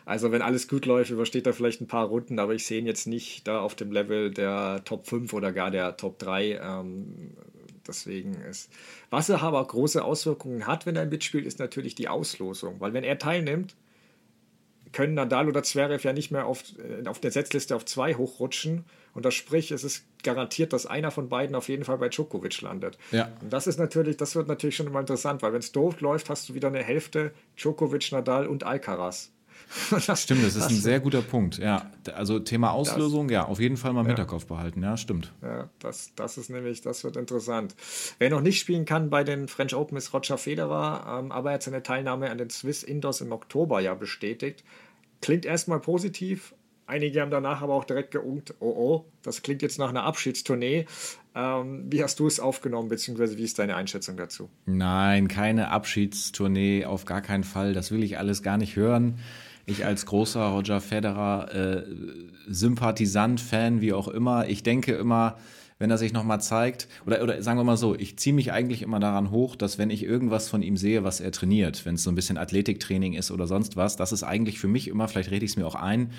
Also 0.06 0.32
wenn 0.32 0.40
alles 0.40 0.68
gut 0.68 0.86
läuft, 0.86 1.10
übersteht 1.10 1.46
er 1.46 1.52
vielleicht 1.52 1.82
ein 1.82 1.86
paar 1.86 2.06
Runden, 2.06 2.38
aber 2.38 2.54
ich 2.54 2.66
sehe 2.66 2.78
ihn 2.78 2.86
jetzt 2.86 3.06
nicht 3.06 3.46
da 3.46 3.60
auf 3.60 3.74
dem 3.74 3.92
Level 3.92 4.30
der 4.30 4.82
Top 4.84 5.06
5 5.06 5.32
oder 5.34 5.52
gar 5.52 5.70
der 5.70 5.96
Top 5.98 6.18
3. 6.18 6.58
Deswegen 7.88 8.34
ist, 8.34 8.70
was 9.10 9.30
er 9.30 9.42
aber 9.42 9.66
große 9.66 10.04
Auswirkungen 10.04 10.66
hat, 10.66 10.84
wenn 10.86 10.94
er 10.94 11.06
mitspielt, 11.06 11.46
ist 11.46 11.58
natürlich 11.58 11.94
die 11.94 12.08
Auslosung. 12.08 12.80
Weil 12.80 12.92
wenn 12.92 13.02
er 13.02 13.18
teilnimmt, 13.18 13.74
können 14.92 15.14
Nadal 15.14 15.48
oder 15.48 15.62
Zverev 15.62 16.06
ja 16.06 16.12
nicht 16.12 16.30
mehr 16.30 16.46
auf, 16.46 16.64
äh, 16.78 17.06
auf 17.06 17.18
der 17.18 17.30
Setzliste 17.30 17.74
auf 17.74 17.84
zwei 17.84 18.14
hochrutschen. 18.14 18.84
Und 19.14 19.24
das 19.24 19.34
sprich, 19.34 19.70
es 19.70 19.84
ist 19.84 20.04
garantiert, 20.22 20.72
dass 20.72 20.86
einer 20.86 21.10
von 21.10 21.28
beiden 21.28 21.56
auf 21.56 21.68
jeden 21.68 21.84
Fall 21.84 21.98
bei 21.98 22.08
Djokovic 22.08 22.60
landet. 22.60 22.98
Ja. 23.10 23.32
Und 23.40 23.52
das 23.52 23.66
ist 23.66 23.78
natürlich, 23.78 24.16
das 24.16 24.36
wird 24.36 24.48
natürlich 24.48 24.76
schon 24.76 24.86
immer 24.86 25.00
interessant, 25.00 25.42
weil 25.42 25.52
wenn 25.52 25.60
es 25.60 25.72
doof 25.72 26.00
läuft, 26.00 26.30
hast 26.30 26.48
du 26.48 26.54
wieder 26.54 26.68
eine 26.68 26.82
Hälfte 26.82 27.32
Djokovic, 27.56 28.12
Nadal 28.12 28.46
und 28.46 28.64
Alcaraz. 28.64 29.32
Das, 29.90 30.22
stimmt, 30.22 30.42
das 30.42 30.56
ist 30.56 30.64
das, 30.64 30.70
ein 30.70 30.76
sehr 30.76 31.00
guter 31.00 31.22
Punkt. 31.22 31.58
Ja, 31.58 31.90
also 32.14 32.38
Thema 32.38 32.72
Auslösung, 32.72 33.28
das, 33.28 33.34
ja, 33.34 33.44
auf 33.46 33.60
jeden 33.60 33.76
Fall 33.76 33.92
mal 33.92 34.00
im 34.00 34.06
ja. 34.06 34.16
Hinterkopf 34.16 34.46
behalten. 34.46 34.82
Ja, 34.82 34.96
stimmt. 34.96 35.32
Ja, 35.42 35.68
das, 35.78 36.12
das 36.16 36.38
ist 36.38 36.50
nämlich, 36.50 36.80
das 36.80 37.04
wird 37.04 37.16
interessant. 37.16 37.74
Wer 38.18 38.30
noch 38.30 38.40
nicht 38.40 38.58
spielen 38.58 38.84
kann 38.84 39.10
bei 39.10 39.24
den 39.24 39.48
French 39.48 39.74
Open 39.74 39.96
ist 39.96 40.12
Roger 40.12 40.38
Federer, 40.38 41.20
ähm, 41.20 41.32
aber 41.32 41.50
er 41.50 41.54
hat 41.54 41.62
seine 41.62 41.82
Teilnahme 41.82 42.30
an 42.30 42.38
den 42.38 42.50
Swiss 42.50 42.82
Indoors 42.82 43.20
im 43.20 43.32
Oktober 43.32 43.80
ja 43.80 43.94
bestätigt. 43.94 44.64
Klingt 45.20 45.44
erstmal 45.44 45.80
positiv. 45.80 46.54
Einige 46.86 47.20
haben 47.20 47.30
danach 47.30 47.60
aber 47.60 47.74
auch 47.74 47.84
direkt 47.84 48.12
geungt, 48.12 48.54
oh 48.60 48.70
oh, 48.70 49.04
das 49.22 49.42
klingt 49.42 49.60
jetzt 49.60 49.78
nach 49.78 49.90
einer 49.90 50.04
Abschiedstournee. 50.04 50.86
Ähm, 51.34 51.84
wie 51.90 52.02
hast 52.02 52.18
du 52.18 52.26
es 52.26 52.40
aufgenommen, 52.40 52.88
beziehungsweise 52.88 53.36
wie 53.36 53.44
ist 53.44 53.58
deine 53.58 53.76
Einschätzung 53.76 54.16
dazu? 54.16 54.48
Nein, 54.64 55.28
keine 55.28 55.70
Abschiedstournee, 55.70 56.86
auf 56.86 57.04
gar 57.04 57.20
keinen 57.20 57.44
Fall. 57.44 57.74
Das 57.74 57.90
will 57.90 58.02
ich 58.02 58.16
alles 58.16 58.42
gar 58.42 58.56
nicht 58.56 58.76
hören 58.76 59.18
ich 59.68 59.84
als 59.84 60.06
großer 60.06 60.44
Roger 60.48 60.80
Federer 60.80 61.54
äh, 61.54 61.82
Sympathisant, 62.48 63.40
Fan, 63.40 63.80
wie 63.80 63.92
auch 63.92 64.08
immer, 64.08 64.48
ich 64.48 64.62
denke 64.62 64.92
immer, 64.94 65.36
wenn 65.78 65.90
er 65.90 65.98
sich 65.98 66.12
nochmal 66.12 66.40
zeigt, 66.40 66.88
oder, 67.06 67.22
oder 67.22 67.40
sagen 67.42 67.58
wir 67.58 67.64
mal 67.64 67.76
so, 67.76 67.94
ich 67.94 68.16
ziehe 68.18 68.34
mich 68.34 68.52
eigentlich 68.52 68.82
immer 68.82 68.98
daran 68.98 69.30
hoch, 69.30 69.54
dass 69.54 69.78
wenn 69.78 69.90
ich 69.90 70.02
irgendwas 70.02 70.48
von 70.48 70.60
ihm 70.60 70.76
sehe, 70.76 71.04
was 71.04 71.20
er 71.20 71.30
trainiert, 71.30 71.86
wenn 71.86 71.94
es 71.94 72.02
so 72.02 72.10
ein 72.10 72.16
bisschen 72.16 72.36
Athletiktraining 72.36 73.14
ist 73.14 73.30
oder 73.30 73.46
sonst 73.46 73.76
was, 73.76 73.96
dass 73.96 74.10
es 74.10 74.24
eigentlich 74.24 74.58
für 74.58 74.66
mich 74.66 74.88
immer, 74.88 75.06
vielleicht 75.06 75.30
rede 75.30 75.44
ich 75.44 75.52
es 75.52 75.56
mir 75.56 75.66
auch 75.66 75.76
ein, 75.76 76.10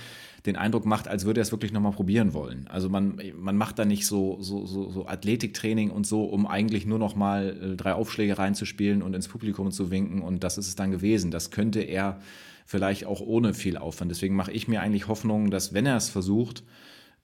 den 0.46 0.56
Eindruck 0.56 0.86
macht, 0.86 1.10
als 1.10 1.26
würde 1.26 1.42
er 1.42 1.44
es 1.44 1.52
wirklich 1.52 1.74
nochmal 1.74 1.92
probieren 1.92 2.34
wollen. 2.34 2.68
Also 2.70 2.88
man, 2.88 3.20
man 3.38 3.58
macht 3.58 3.78
da 3.78 3.84
nicht 3.84 4.06
so, 4.06 4.38
so, 4.40 4.66
so, 4.66 4.90
so 4.90 5.08
Athletiktraining 5.08 5.92
und 5.92 6.08
so, 6.08 6.24
um 6.24 6.48
eigentlich 6.48 6.86
nur 6.86 7.00
nochmal 7.00 7.58
äh, 7.62 7.76
drei 7.76 7.94
Aufschläge 7.94 8.38
reinzuspielen 8.38 9.02
und 9.02 9.14
ins 9.14 9.28
Publikum 9.28 9.72
zu 9.72 9.92
winken 9.92 10.22
und 10.22 10.46
das 10.46 10.58
ist 10.58 10.70
es 10.70 10.76
dann 10.76 10.92
gewesen. 10.92 11.32
Das 11.32 11.52
könnte 11.52 11.82
er 11.82 12.22
vielleicht 12.70 13.06
auch 13.06 13.20
ohne 13.20 13.56
viel 13.56 13.78
Aufwand. 13.78 14.12
Deswegen 14.12 14.36
mache 14.36 14.52
ich 14.52 14.68
mir 14.68 14.82
eigentlich 14.82 15.08
Hoffnung, 15.08 15.50
dass 15.50 15.74
wenn 15.74 15.88
er 15.88 15.98
es 15.98 16.10
versucht, 16.12 16.64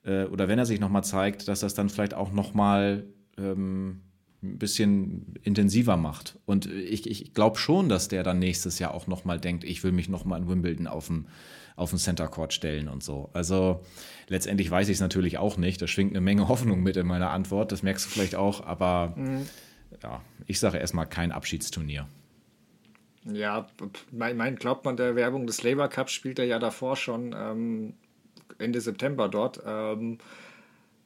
äh, 0.03 0.23
oder 0.23 0.47
wenn 0.47 0.57
er 0.57 0.65
sich 0.65 0.79
nochmal 0.79 1.03
zeigt, 1.03 1.47
dass 1.47 1.59
das 1.59 1.75
dann 1.75 1.89
vielleicht 1.89 2.15
auch 2.15 2.31
nochmal 2.31 3.05
ähm, 3.37 4.01
ein 4.41 4.57
bisschen 4.57 5.35
intensiver 5.43 5.97
macht. 5.97 6.39
Und 6.47 6.65
ich, 6.65 7.07
ich 7.07 7.35
glaube 7.35 7.59
schon, 7.59 7.89
dass 7.89 8.07
der 8.07 8.23
dann 8.23 8.39
nächstes 8.39 8.79
Jahr 8.79 8.95
auch 8.95 9.05
nochmal 9.05 9.39
denkt, 9.39 9.63
ich 9.63 9.83
will 9.83 9.91
mich 9.91 10.09
nochmal 10.09 10.41
in 10.41 10.49
Wimbledon 10.49 10.87
auf 10.87 11.07
dem, 11.07 11.27
auf 11.75 11.91
dem 11.91 11.99
Center 11.99 12.27
Court 12.27 12.51
stellen 12.51 12.87
und 12.87 13.03
so. 13.03 13.29
Also 13.33 13.81
letztendlich 14.27 14.71
weiß 14.71 14.89
ich 14.89 14.95
es 14.95 14.99
natürlich 14.99 15.37
auch 15.37 15.57
nicht. 15.57 15.79
Da 15.79 15.85
schwingt 15.85 16.13
eine 16.13 16.21
Menge 16.21 16.47
Hoffnung 16.47 16.81
mit 16.81 16.97
in 16.97 17.05
meiner 17.05 17.29
Antwort. 17.29 17.71
Das 17.71 17.83
merkst 17.83 18.03
du 18.07 18.09
vielleicht 18.09 18.33
auch. 18.33 18.65
Aber 18.65 19.13
mhm. 19.15 19.45
ja, 20.01 20.23
ich 20.47 20.59
sage 20.59 20.79
erstmal 20.79 21.05
kein 21.05 21.31
Abschiedsturnier. 21.31 22.07
Ja, 23.25 23.67
mein, 24.11 24.37
mein 24.37 24.55
glaubt 24.55 24.85
man 24.85 24.97
der 24.97 25.15
Werbung 25.15 25.47
des 25.47 25.63
Labour 25.63 25.87
Cups 25.87 26.11
spielt 26.11 26.37
er 26.37 26.45
ja 26.45 26.59
davor 26.59 26.95
schon 26.95 27.35
ähm, 27.37 27.93
Ende 28.59 28.81
September 28.81 29.27
dort. 29.29 29.61
Ähm, 29.65 30.19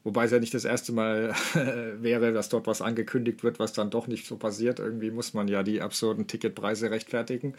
wobei 0.03 0.25
es 0.25 0.31
ja 0.31 0.39
nicht 0.39 0.53
das 0.53 0.65
erste 0.65 0.91
Mal 0.91 1.33
wäre, 2.01 2.33
dass 2.33 2.49
dort 2.49 2.67
was 2.67 2.81
angekündigt 2.81 3.43
wird, 3.43 3.59
was 3.59 3.73
dann 3.73 3.89
doch 3.89 4.07
nicht 4.07 4.27
so 4.27 4.37
passiert. 4.37 4.79
Irgendwie 4.79 5.11
muss 5.11 5.33
man 5.33 5.47
ja 5.47 5.63
die 5.63 5.81
absurden 5.81 6.27
Ticketpreise 6.27 6.91
rechtfertigen. 6.91 7.55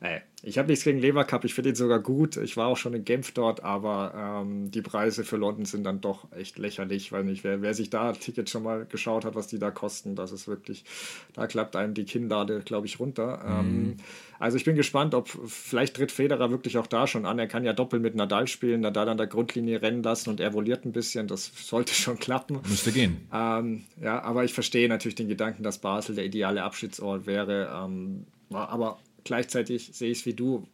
Äh, 0.00 0.20
ich 0.42 0.56
habe 0.56 0.68
nichts 0.68 0.84
gegen 0.84 1.00
Lever 1.00 1.24
Cup, 1.24 1.44
ich 1.44 1.54
finde 1.54 1.70
ihn 1.70 1.76
sogar 1.76 1.98
gut. 1.98 2.36
Ich 2.36 2.56
war 2.56 2.68
auch 2.68 2.76
schon 2.76 2.94
in 2.94 3.04
Genf 3.04 3.32
dort, 3.32 3.64
aber 3.64 4.42
ähm, 4.42 4.70
die 4.70 4.82
Preise 4.82 5.24
für 5.24 5.36
London 5.36 5.64
sind 5.64 5.82
dann 5.82 6.00
doch 6.00 6.30
echt 6.32 6.58
lächerlich, 6.58 7.10
weil 7.10 7.24
nicht, 7.24 7.42
wer, 7.42 7.60
wer 7.60 7.74
sich 7.74 7.90
da 7.90 8.12
Tickets 8.12 8.52
schon 8.52 8.62
mal 8.62 8.86
geschaut 8.86 9.24
hat, 9.24 9.34
was 9.34 9.48
die 9.48 9.58
da 9.58 9.72
kosten, 9.72 10.14
das 10.14 10.30
ist 10.30 10.46
wirklich, 10.46 10.84
da 11.34 11.48
klappt 11.48 11.74
einem 11.74 11.94
die 11.94 12.04
Kinnlade, 12.04 12.60
glaube 12.60 12.86
ich, 12.86 13.00
runter. 13.00 13.62
Mhm. 13.62 13.68
Ähm, 13.68 13.96
also 14.38 14.56
ich 14.56 14.64
bin 14.64 14.76
gespannt, 14.76 15.14
ob 15.14 15.28
vielleicht 15.28 15.96
tritt 15.96 16.12
Federer 16.12 16.52
wirklich 16.52 16.78
auch 16.78 16.86
da 16.86 17.08
schon 17.08 17.26
an. 17.26 17.40
Er 17.40 17.48
kann 17.48 17.64
ja 17.64 17.72
doppelt 17.72 18.00
mit 18.00 18.14
Nadal 18.14 18.46
spielen, 18.46 18.82
Nadal 18.82 19.08
an 19.08 19.16
der 19.18 19.26
Grundlinie 19.26 19.82
rennen 19.82 20.04
lassen 20.04 20.30
und 20.30 20.38
er 20.38 20.54
voliert 20.54 20.84
ein 20.84 20.92
bisschen. 20.92 21.26
Das 21.26 21.50
sollte 21.56 21.92
schon 21.92 22.20
klappen. 22.20 22.60
Müsste 22.68 22.92
gehen. 22.92 23.28
Ähm, 23.32 23.84
ja, 24.00 24.22
aber 24.22 24.44
ich 24.44 24.54
verstehe 24.54 24.88
natürlich 24.88 25.16
den 25.16 25.28
Gedanken, 25.28 25.64
dass 25.64 25.78
Basel 25.78 26.14
der 26.14 26.24
ideale 26.24 26.62
Abschiedsort 26.62 27.26
wäre. 27.26 27.68
Ähm, 27.84 28.26
aber 28.50 28.98
gleichzeitig 29.28 29.90
sehe 29.92 30.10
ich 30.10 30.18
es 30.18 30.26
wie 30.26 30.34
du. 30.34 30.66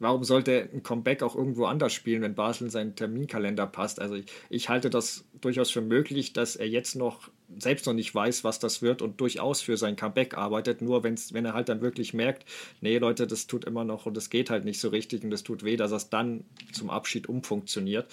Warum 0.00 0.24
sollte 0.24 0.68
ein 0.72 0.82
Comeback 0.82 1.22
auch 1.22 1.36
irgendwo 1.36 1.66
anders 1.66 1.92
spielen, 1.92 2.22
wenn 2.22 2.34
Basel 2.34 2.64
in 2.64 2.70
seinen 2.70 2.96
Terminkalender 2.96 3.66
passt? 3.66 4.00
Also 4.00 4.14
ich, 4.14 4.24
ich 4.48 4.68
halte 4.70 4.88
das 4.88 5.26
durchaus 5.42 5.70
für 5.70 5.82
möglich, 5.82 6.32
dass 6.32 6.56
er 6.56 6.66
jetzt 6.66 6.96
noch 6.96 7.28
selbst 7.58 7.86
noch 7.86 7.92
nicht 7.92 8.14
weiß, 8.14 8.42
was 8.42 8.58
das 8.58 8.80
wird 8.80 9.02
und 9.02 9.20
durchaus 9.20 9.60
für 9.60 9.76
sein 9.76 9.96
Comeback 9.96 10.38
arbeitet. 10.38 10.80
Nur 10.80 11.04
wenn's, 11.04 11.34
wenn 11.34 11.44
er 11.44 11.52
halt 11.52 11.68
dann 11.68 11.82
wirklich 11.82 12.14
merkt, 12.14 12.46
nee 12.80 12.96
Leute, 12.96 13.26
das 13.26 13.46
tut 13.46 13.66
immer 13.66 13.84
noch 13.84 14.06
und 14.06 14.16
das 14.16 14.30
geht 14.30 14.48
halt 14.48 14.64
nicht 14.64 14.80
so 14.80 14.88
richtig 14.88 15.22
und 15.22 15.30
das 15.30 15.42
tut 15.42 15.64
weh, 15.64 15.76
dass 15.76 15.92
es 15.92 16.08
dann 16.08 16.44
zum 16.72 16.88
Abschied 16.88 17.28
umfunktioniert. 17.28 18.06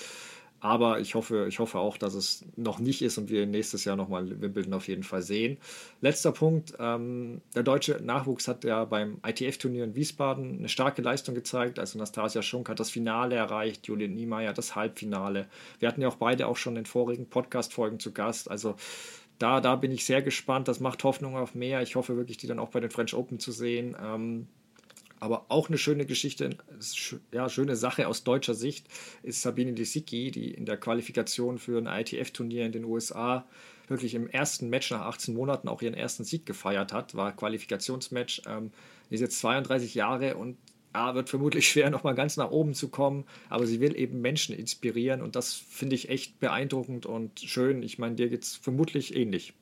Aber 0.60 1.00
ich 1.00 1.14
hoffe, 1.14 1.46
ich 1.48 1.60
hoffe 1.60 1.78
auch, 1.78 1.98
dass 1.98 2.16
es 2.16 2.44
noch 2.56 2.80
nicht 2.80 3.04
ist 3.04 3.18
und 3.20 3.30
wir 3.30 3.46
nächstes 3.46 3.86
Jahr 3.86 3.96
nochmal 3.96 4.42
Wimbledon 4.42 4.74
auf 4.74 4.88
jeden 4.88 5.04
Fall 5.04 5.22
sehen. 5.22 5.58
Letzter 6.02 6.32
Punkt: 6.32 6.74
ähm, 6.80 7.42
Der 7.56 7.64
deutsche 7.64 8.00
Nachwuchs 8.02 8.48
hat 8.48 8.64
ja 8.64 8.84
beim 8.86 9.20
ITF-Turnier 9.26 9.84
in 9.84 9.96
Wiesbaden 9.96 10.58
eine 10.58 10.70
starke 10.70 11.04
Leistung 11.04 11.36
gezeigt. 11.36 11.78
Also 11.78 12.00
Nastasia 12.00 12.42
Schunk 12.42 12.70
hat 12.70 12.80
das 12.80 12.90
Finale 12.90 13.36
erreicht, 13.36 13.88
Julian 13.88 14.16
Niemeyer 14.16 14.54
das 14.54 14.76
Halbfinale. 14.76 15.48
Wir 15.80 15.88
hatten 15.88 16.02
ja 16.02 16.08
auch 16.08 16.16
beide 16.16 16.48
auch 16.48 16.58
schon 16.58 16.76
in 16.76 16.88
vorigen 16.88 17.28
Podcast-Folgen 17.28 18.00
zu 18.00 18.12
Gast. 18.12 18.50
Also 18.50 18.76
da, 19.38 19.62
da 19.62 19.76
bin 19.76 19.92
ich 19.92 20.06
sehr 20.06 20.24
gespannt. 20.24 20.68
Das 20.68 20.80
macht 20.80 21.04
Hoffnung 21.04 21.38
auf 21.38 21.54
mehr. 21.54 21.84
Ich 21.84 21.96
hoffe 21.96 22.18
wirklich, 22.18 22.38
die 22.38 22.48
dann 22.48 22.60
auch 22.60 22.70
bei 22.70 22.80
den 22.80 22.90
French 22.90 23.14
Open 23.14 23.40
zu 23.40 23.52
sehen. 23.52 23.96
Ähm, 24.04 24.48
aber 25.20 25.46
auch 25.50 25.70
eine 25.70 25.78
schöne 25.78 26.06
Geschichte, 26.06 26.58
ja, 27.34 27.50
schöne 27.50 27.76
Sache 27.76 28.08
aus 28.08 28.24
deutscher 28.24 28.54
Sicht 28.54 28.88
ist 29.24 29.42
Sabine 29.42 29.72
Lisicki, 29.72 30.32
die 30.32 30.52
in 30.52 30.66
der 30.66 30.78
Qualifikation 30.78 31.58
für 31.58 31.78
ein 31.78 31.88
ITF-Turnier 31.88 32.66
in 32.66 32.72
den 32.72 32.86
USA 32.86 33.46
wirklich 33.88 34.16
im 34.16 34.28
ersten 34.28 34.70
Match 34.70 34.92
nach 34.92 35.02
18 35.02 35.34
Monaten 35.34 35.68
auch 35.68 35.82
ihren 35.82 35.94
ersten 35.94 36.24
Sieg 36.24 36.46
gefeiert 36.46 36.94
hat. 36.94 37.16
War 37.16 37.36
Qualifikationsmatch. 37.36 38.42
Ähm, 38.48 38.72
ist 39.10 39.22
jetzt 39.22 39.40
32 39.40 39.96
Jahre 39.96 40.36
und 40.36 40.58
ja, 40.94 41.16
wird 41.16 41.30
vermutlich 41.30 41.70
schwer, 41.70 41.90
nochmal 41.90 42.16
ganz 42.16 42.38
nach 42.38 42.52
oben 42.52 42.74
zu 42.74 42.90
kommen. 42.90 43.26
Aber 43.50 43.66
sie 43.66 43.80
will 43.80 43.98
eben 43.98 44.22
Menschen 44.22 44.56
inspirieren 44.56 45.22
und 45.22 45.36
das 45.36 45.54
finde 45.54 45.96
ich 45.96 46.10
echt 46.10 46.40
beeindruckend 46.40 47.06
und 47.06 47.40
schön. 47.40 47.84
Ich 47.84 47.98
meine, 47.98 48.16
dir 48.16 48.30
geht 48.30 48.44
es 48.44 48.56
vermutlich 48.56 49.16
ähnlich. 49.16 49.54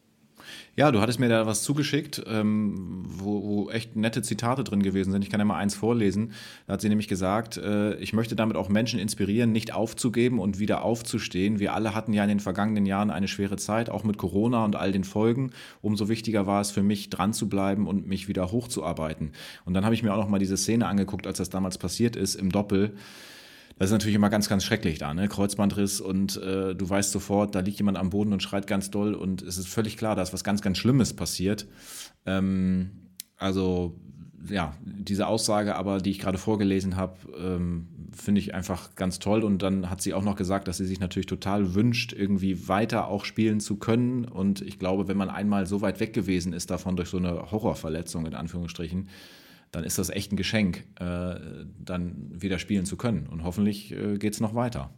Ja, 0.76 0.92
du 0.92 1.00
hattest 1.00 1.20
mir 1.20 1.30
da 1.30 1.46
was 1.46 1.64
zugeschickt, 1.64 2.24
ähm, 2.28 3.04
wo, 3.08 3.44
wo, 3.44 3.70
echt 3.70 3.96
nette 3.96 4.22
Zitate 4.22 4.64
drin 4.64 4.84
gewesen 4.84 5.12
sind. 5.12 5.24
Ich 5.24 5.30
kann 5.30 5.40
ja 5.40 5.46
mal 5.46 5.58
eins 5.58 5.76
vorlesen. 5.76 6.34
Da 6.68 6.74
hat 6.74 6.82
sie 6.82 6.90
nämlich 6.90 7.08
gesagt, 7.08 7.58
äh, 7.58 7.96
ich 7.96 8.14
möchte 8.14 8.36
damit 8.36 8.58
auch 8.58 8.68
Menschen 8.68 9.00
inspirieren, 9.00 9.52
nicht 9.52 9.74
aufzugeben 9.74 10.40
und 10.40 10.60
wieder 10.60 10.84
aufzustehen. 10.84 11.60
Wir 11.60 11.74
alle 11.74 11.96
hatten 11.96 12.14
ja 12.14 12.24
in 12.24 12.30
den 12.30 12.40
vergangenen 12.40 12.86
Jahren 12.86 13.10
eine 13.10 13.28
schwere 13.28 13.56
Zeit, 13.56 13.90
auch 13.90 14.04
mit 14.04 14.18
Corona 14.18 14.66
und 14.66 14.76
all 14.76 14.92
den 14.92 15.04
Folgen. 15.04 15.52
Umso 15.82 16.10
wichtiger 16.10 16.46
war 16.46 16.62
es 16.62 16.72
für 16.72 16.84
mich, 16.84 17.10
dran 17.10 17.34
zu 17.34 17.48
bleiben 17.48 17.88
und 17.88 18.08
mich 18.08 18.28
wieder 18.28 18.52
hochzuarbeiten. 18.52 19.32
Und 19.64 19.74
dann 19.74 19.86
habe 19.86 19.96
ich 19.96 20.04
mir 20.04 20.14
auch 20.14 20.18
noch 20.18 20.30
mal 20.30 20.40
diese 20.40 20.58
Szene 20.58 20.88
angeguckt, 20.88 21.26
als 21.26 21.38
das 21.38 21.50
damals 21.50 21.78
passiert 21.78 22.16
ist 22.16 22.36
im 22.36 22.52
Doppel. 22.52 22.96
Das 23.78 23.90
ist 23.90 23.92
natürlich 23.92 24.16
immer 24.16 24.30
ganz, 24.30 24.48
ganz 24.48 24.64
schrecklich 24.64 25.00
da, 25.00 25.14
ne? 25.14 25.28
Kreuzbandriss 25.28 26.00
und 26.00 26.38
äh, 26.38 26.76
du 26.76 26.90
weißt 26.90 27.12
sofort, 27.12 27.56
da 27.56 27.60
liegt 27.60 27.78
jemand 27.78 27.98
am 27.98 28.10
Boden 28.10 28.32
und 28.32 28.42
schreit 28.42 28.68
ganz 28.68 28.90
doll 28.90 29.14
und 29.14 29.42
es 29.42 29.58
ist 29.58 29.68
völlig 29.68 29.98
klar, 29.98 30.16
da 30.16 30.22
ist 30.22 30.32
was 30.32 30.46
ganz, 30.46 30.62
ganz 30.62 30.78
Schlimmes 30.78 31.14
passiert. 31.14 31.68
Ähm, 32.26 32.92
also 33.38 34.00
ja, 34.50 34.76
diese 34.84 35.28
Aussage 35.28 35.76
aber, 35.76 36.00
die 36.00 36.12
ich 36.12 36.20
gerade 36.20 36.38
vorgelesen 36.38 36.96
habe, 36.96 37.18
ähm, 37.38 37.88
finde 38.12 38.40
ich 38.40 38.54
einfach 38.54 38.96
ganz 38.96 39.20
toll. 39.20 39.44
Und 39.44 39.62
dann 39.62 39.90
hat 39.90 40.02
sie 40.02 40.14
auch 40.14 40.24
noch 40.24 40.36
gesagt, 40.36 40.68
dass 40.68 40.78
sie 40.78 40.86
sich 40.86 41.00
natürlich 41.00 41.26
total 41.26 41.76
wünscht, 41.76 42.14
irgendwie 42.14 42.68
weiter 42.68 43.08
auch 43.08 43.26
spielen 43.26 43.60
zu 43.60 43.78
können. 43.78 44.26
Und 44.26 44.62
ich 44.62 44.80
glaube, 44.80 45.08
wenn 45.08 45.18
man 45.18 45.30
einmal 45.30 45.66
so 45.66 45.82
weit 45.82 46.00
weg 46.00 46.14
gewesen 46.14 46.54
ist 46.54 46.70
davon 46.70 46.96
durch 46.96 47.10
so 47.10 47.18
eine 47.18 47.52
Horrorverletzung, 47.52 48.26
in 48.26 48.36
Anführungsstrichen, 48.36 49.10
dann 49.72 49.84
ist 49.84 49.98
das 49.98 50.10
echt 50.10 50.32
ein 50.32 50.38
Geschenk, 50.38 50.86
äh, 51.00 51.36
dann 51.80 52.32
wieder 52.32 52.60
spielen 52.60 52.86
zu 52.86 52.98
können. 52.98 53.28
Und 53.28 53.44
hoffentlich 53.44 53.92
äh, 53.92 54.18
geht 54.18 54.34
es 54.34 54.40
noch 54.40 54.56
weiter. 54.56 54.94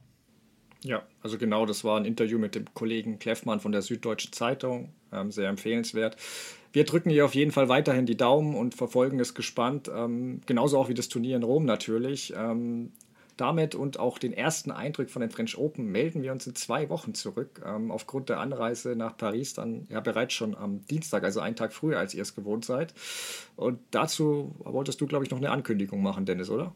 Ja, 0.84 1.04
also 1.22 1.38
genau, 1.38 1.66
das 1.66 1.84
war 1.84 2.00
ein 2.00 2.06
Interview 2.06 2.38
mit 2.38 2.56
dem 2.56 2.66
Kollegen 2.74 3.20
Kleffmann 3.20 3.60
von 3.60 3.72
der 3.72 3.82
Süddeutschen 3.82 4.32
Zeitung, 4.32 4.94
ähm, 5.12 5.32
sehr 5.32 5.50
empfehlenswert. 5.50 6.18
Wir 6.72 6.84
drücken 6.84 7.10
hier 7.10 7.26
auf 7.26 7.34
jeden 7.34 7.52
Fall 7.52 7.70
weiterhin 7.70 8.06
die 8.06 8.18
Daumen 8.18 8.56
und 8.56 8.76
verfolgen 8.76 9.20
es 9.20 9.34
gespannt, 9.34 9.90
ähm, 9.94 10.42
genauso 10.46 10.78
auch 10.78 10.90
wie 10.90 10.94
das 10.94 11.10
Turnier 11.10 11.36
in 11.36 11.44
Rom 11.44 11.66
natürlich. 11.66 12.34
Ähm, 12.38 12.92
damit 13.38 13.76
und 13.76 14.00
auch 14.00 14.18
den 14.18 14.34
ersten 14.34 14.72
Eindruck 14.72 15.10
von 15.10 15.22
den 15.22 15.32
French 15.32 15.58
Open 15.58 15.86
melden 15.86 16.22
wir 16.22 16.32
uns 16.32 16.48
in 16.48 16.56
zwei 16.56 16.90
Wochen 16.90 17.14
zurück. 17.14 17.62
Ähm, 17.66 17.92
aufgrund 17.92 18.30
der 18.30 18.40
Anreise 18.40 18.96
nach 18.96 19.18
Paris 19.18 19.54
dann 19.54 19.88
ja 19.90 20.00
bereits 20.00 20.34
schon 20.34 20.56
am 20.56 20.86
Dienstag, 20.88 21.24
also 21.24 21.40
einen 21.40 21.56
Tag 21.56 21.74
früher, 21.74 22.00
als 22.00 22.14
ihr 22.14 22.22
es 22.22 22.36
gewohnt 22.36 22.66
seid. 22.66 22.94
Und 23.56 23.80
dazu 23.92 24.56
wolltest 24.60 25.02
du, 25.02 25.08
glaube 25.08 25.26
ich, 25.26 25.32
noch 25.32 25.38
eine 25.38 25.52
Ankündigung 25.52 26.02
machen, 26.02 26.26
Dennis, 26.26 26.50
oder? 26.50 26.74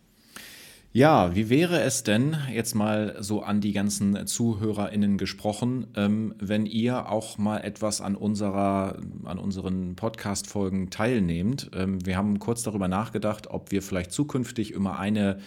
Ja, 0.94 1.34
wie 1.34 1.50
wäre 1.50 1.80
es 1.80 2.04
denn, 2.04 2.36
jetzt 2.52 2.76
mal 2.76 3.16
so 3.22 3.44
an 3.44 3.62
die 3.62 3.72
ganzen 3.72 4.28
ZuhörerInnen 4.28 5.18
gesprochen, 5.18 5.88
ähm, 5.96 6.36
wenn 6.38 6.66
ihr 6.66 7.10
auch 7.10 7.38
mal 7.38 7.60
etwas 7.60 8.02
an 8.02 8.18
unserer, 8.18 8.98
an 9.24 9.40
unseren 9.40 9.96
Podcast-Folgen 9.96 10.90
teilnehmt? 10.90 11.72
Ähm, 11.74 12.06
wir 12.06 12.18
haben 12.18 12.40
kurz 12.40 12.64
darüber 12.64 12.90
nachgedacht, 12.90 13.48
ob 13.48 13.72
wir 13.72 13.82
vielleicht 13.82 14.12
zukünftig 14.12 14.74
immer 14.74 15.00
eine 15.00 15.40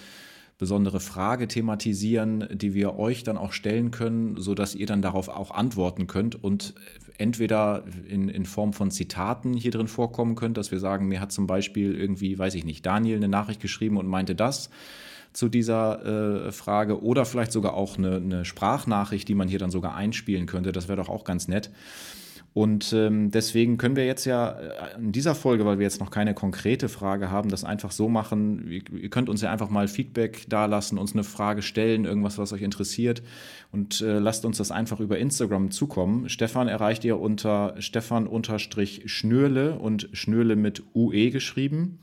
besondere 0.58 1.00
Frage 1.00 1.48
thematisieren, 1.48 2.48
die 2.52 2.74
wir 2.74 2.98
euch 2.98 3.24
dann 3.24 3.36
auch 3.36 3.52
stellen 3.52 3.90
können, 3.90 4.36
sodass 4.36 4.74
ihr 4.74 4.86
dann 4.86 5.02
darauf 5.02 5.28
auch 5.28 5.50
antworten 5.50 6.06
könnt 6.06 6.42
und 6.42 6.74
entweder 7.18 7.84
in, 8.08 8.28
in 8.28 8.44
Form 8.44 8.72
von 8.72 8.90
Zitaten 8.90 9.54
hier 9.54 9.70
drin 9.70 9.88
vorkommen 9.88 10.36
könnt, 10.36 10.56
dass 10.56 10.70
wir 10.70 10.78
sagen, 10.78 11.06
mir 11.08 11.20
hat 11.20 11.32
zum 11.32 11.46
Beispiel 11.46 11.94
irgendwie, 11.94 12.38
weiß 12.38 12.54
ich 12.54 12.64
nicht, 12.64 12.86
Daniel 12.86 13.16
eine 13.16 13.28
Nachricht 13.28 13.60
geschrieben 13.60 13.96
und 13.96 14.06
meinte 14.06 14.34
das 14.34 14.70
zu 15.32 15.48
dieser 15.48 16.46
äh, 16.46 16.52
Frage 16.52 17.02
oder 17.02 17.24
vielleicht 17.24 17.52
sogar 17.52 17.74
auch 17.74 17.98
eine, 17.98 18.16
eine 18.16 18.44
Sprachnachricht, 18.44 19.28
die 19.28 19.34
man 19.34 19.48
hier 19.48 19.58
dann 19.58 19.70
sogar 19.70 19.94
einspielen 19.94 20.46
könnte. 20.46 20.70
Das 20.70 20.86
wäre 20.86 20.96
doch 20.96 21.08
auch 21.08 21.24
ganz 21.24 21.48
nett. 21.48 21.70
Und 22.54 22.92
ähm, 22.92 23.30
deswegen 23.32 23.76
können 23.78 23.96
wir 23.96 24.06
jetzt 24.06 24.24
ja 24.26 24.50
äh, 24.50 24.94
in 24.96 25.10
dieser 25.10 25.34
Folge, 25.34 25.66
weil 25.66 25.80
wir 25.80 25.82
jetzt 25.82 25.98
noch 25.98 26.12
keine 26.12 26.34
konkrete 26.34 26.88
Frage 26.88 27.28
haben, 27.28 27.50
das 27.50 27.64
einfach 27.64 27.90
so 27.90 28.08
machen. 28.08 28.70
Ihr, 28.70 28.82
ihr 28.96 29.10
könnt 29.10 29.28
uns 29.28 29.42
ja 29.42 29.50
einfach 29.50 29.70
mal 29.70 29.88
Feedback 29.88 30.48
dalassen, 30.48 30.96
uns 30.96 31.14
eine 31.14 31.24
Frage 31.24 31.62
stellen, 31.62 32.04
irgendwas, 32.04 32.38
was 32.38 32.52
euch 32.52 32.62
interessiert. 32.62 33.24
Und 33.72 34.00
äh, 34.02 34.20
lasst 34.20 34.44
uns 34.44 34.58
das 34.58 34.70
einfach 34.70 35.00
über 35.00 35.18
Instagram 35.18 35.72
zukommen. 35.72 36.28
Stefan 36.28 36.68
erreicht 36.68 37.04
ihr 37.04 37.18
unter 37.18 37.74
Stefan-Schnürle 37.80 39.74
und 39.80 40.08
Schnürle 40.12 40.54
mit 40.54 40.84
UE 40.94 41.30
geschrieben. 41.32 41.98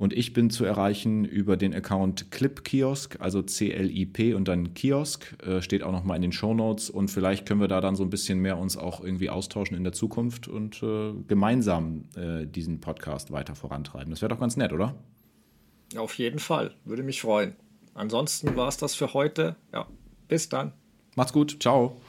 Und 0.00 0.14
ich 0.14 0.32
bin 0.32 0.48
zu 0.48 0.64
erreichen 0.64 1.26
über 1.26 1.58
den 1.58 1.74
Account 1.74 2.30
Clip 2.30 2.64
Kiosk, 2.64 3.20
also 3.20 3.42
C-L-I-P 3.42 4.32
und 4.32 4.48
dann 4.48 4.72
Kiosk, 4.72 5.36
äh, 5.46 5.60
steht 5.60 5.82
auch 5.82 5.92
nochmal 5.92 6.16
in 6.16 6.22
den 6.22 6.32
Show 6.32 6.54
Notes. 6.54 6.88
Und 6.88 7.10
vielleicht 7.10 7.44
können 7.44 7.60
wir 7.60 7.68
da 7.68 7.82
dann 7.82 7.96
so 7.96 8.02
ein 8.02 8.08
bisschen 8.08 8.38
mehr 8.38 8.56
uns 8.56 8.78
auch 8.78 9.04
irgendwie 9.04 9.28
austauschen 9.28 9.76
in 9.76 9.84
der 9.84 9.92
Zukunft 9.92 10.48
und 10.48 10.82
äh, 10.82 11.12
gemeinsam 11.28 12.06
äh, 12.16 12.46
diesen 12.46 12.80
Podcast 12.80 13.30
weiter 13.30 13.54
vorantreiben. 13.54 14.08
Das 14.08 14.22
wäre 14.22 14.30
doch 14.30 14.40
ganz 14.40 14.56
nett, 14.56 14.72
oder? 14.72 14.94
Auf 15.94 16.14
jeden 16.14 16.38
Fall, 16.38 16.72
würde 16.86 17.02
mich 17.02 17.20
freuen. 17.20 17.54
Ansonsten 17.92 18.56
war 18.56 18.68
es 18.68 18.78
das 18.78 18.94
für 18.94 19.12
heute. 19.12 19.56
Ja, 19.70 19.86
bis 20.28 20.48
dann. 20.48 20.72
Macht's 21.14 21.34
gut, 21.34 21.58
ciao. 21.60 22.00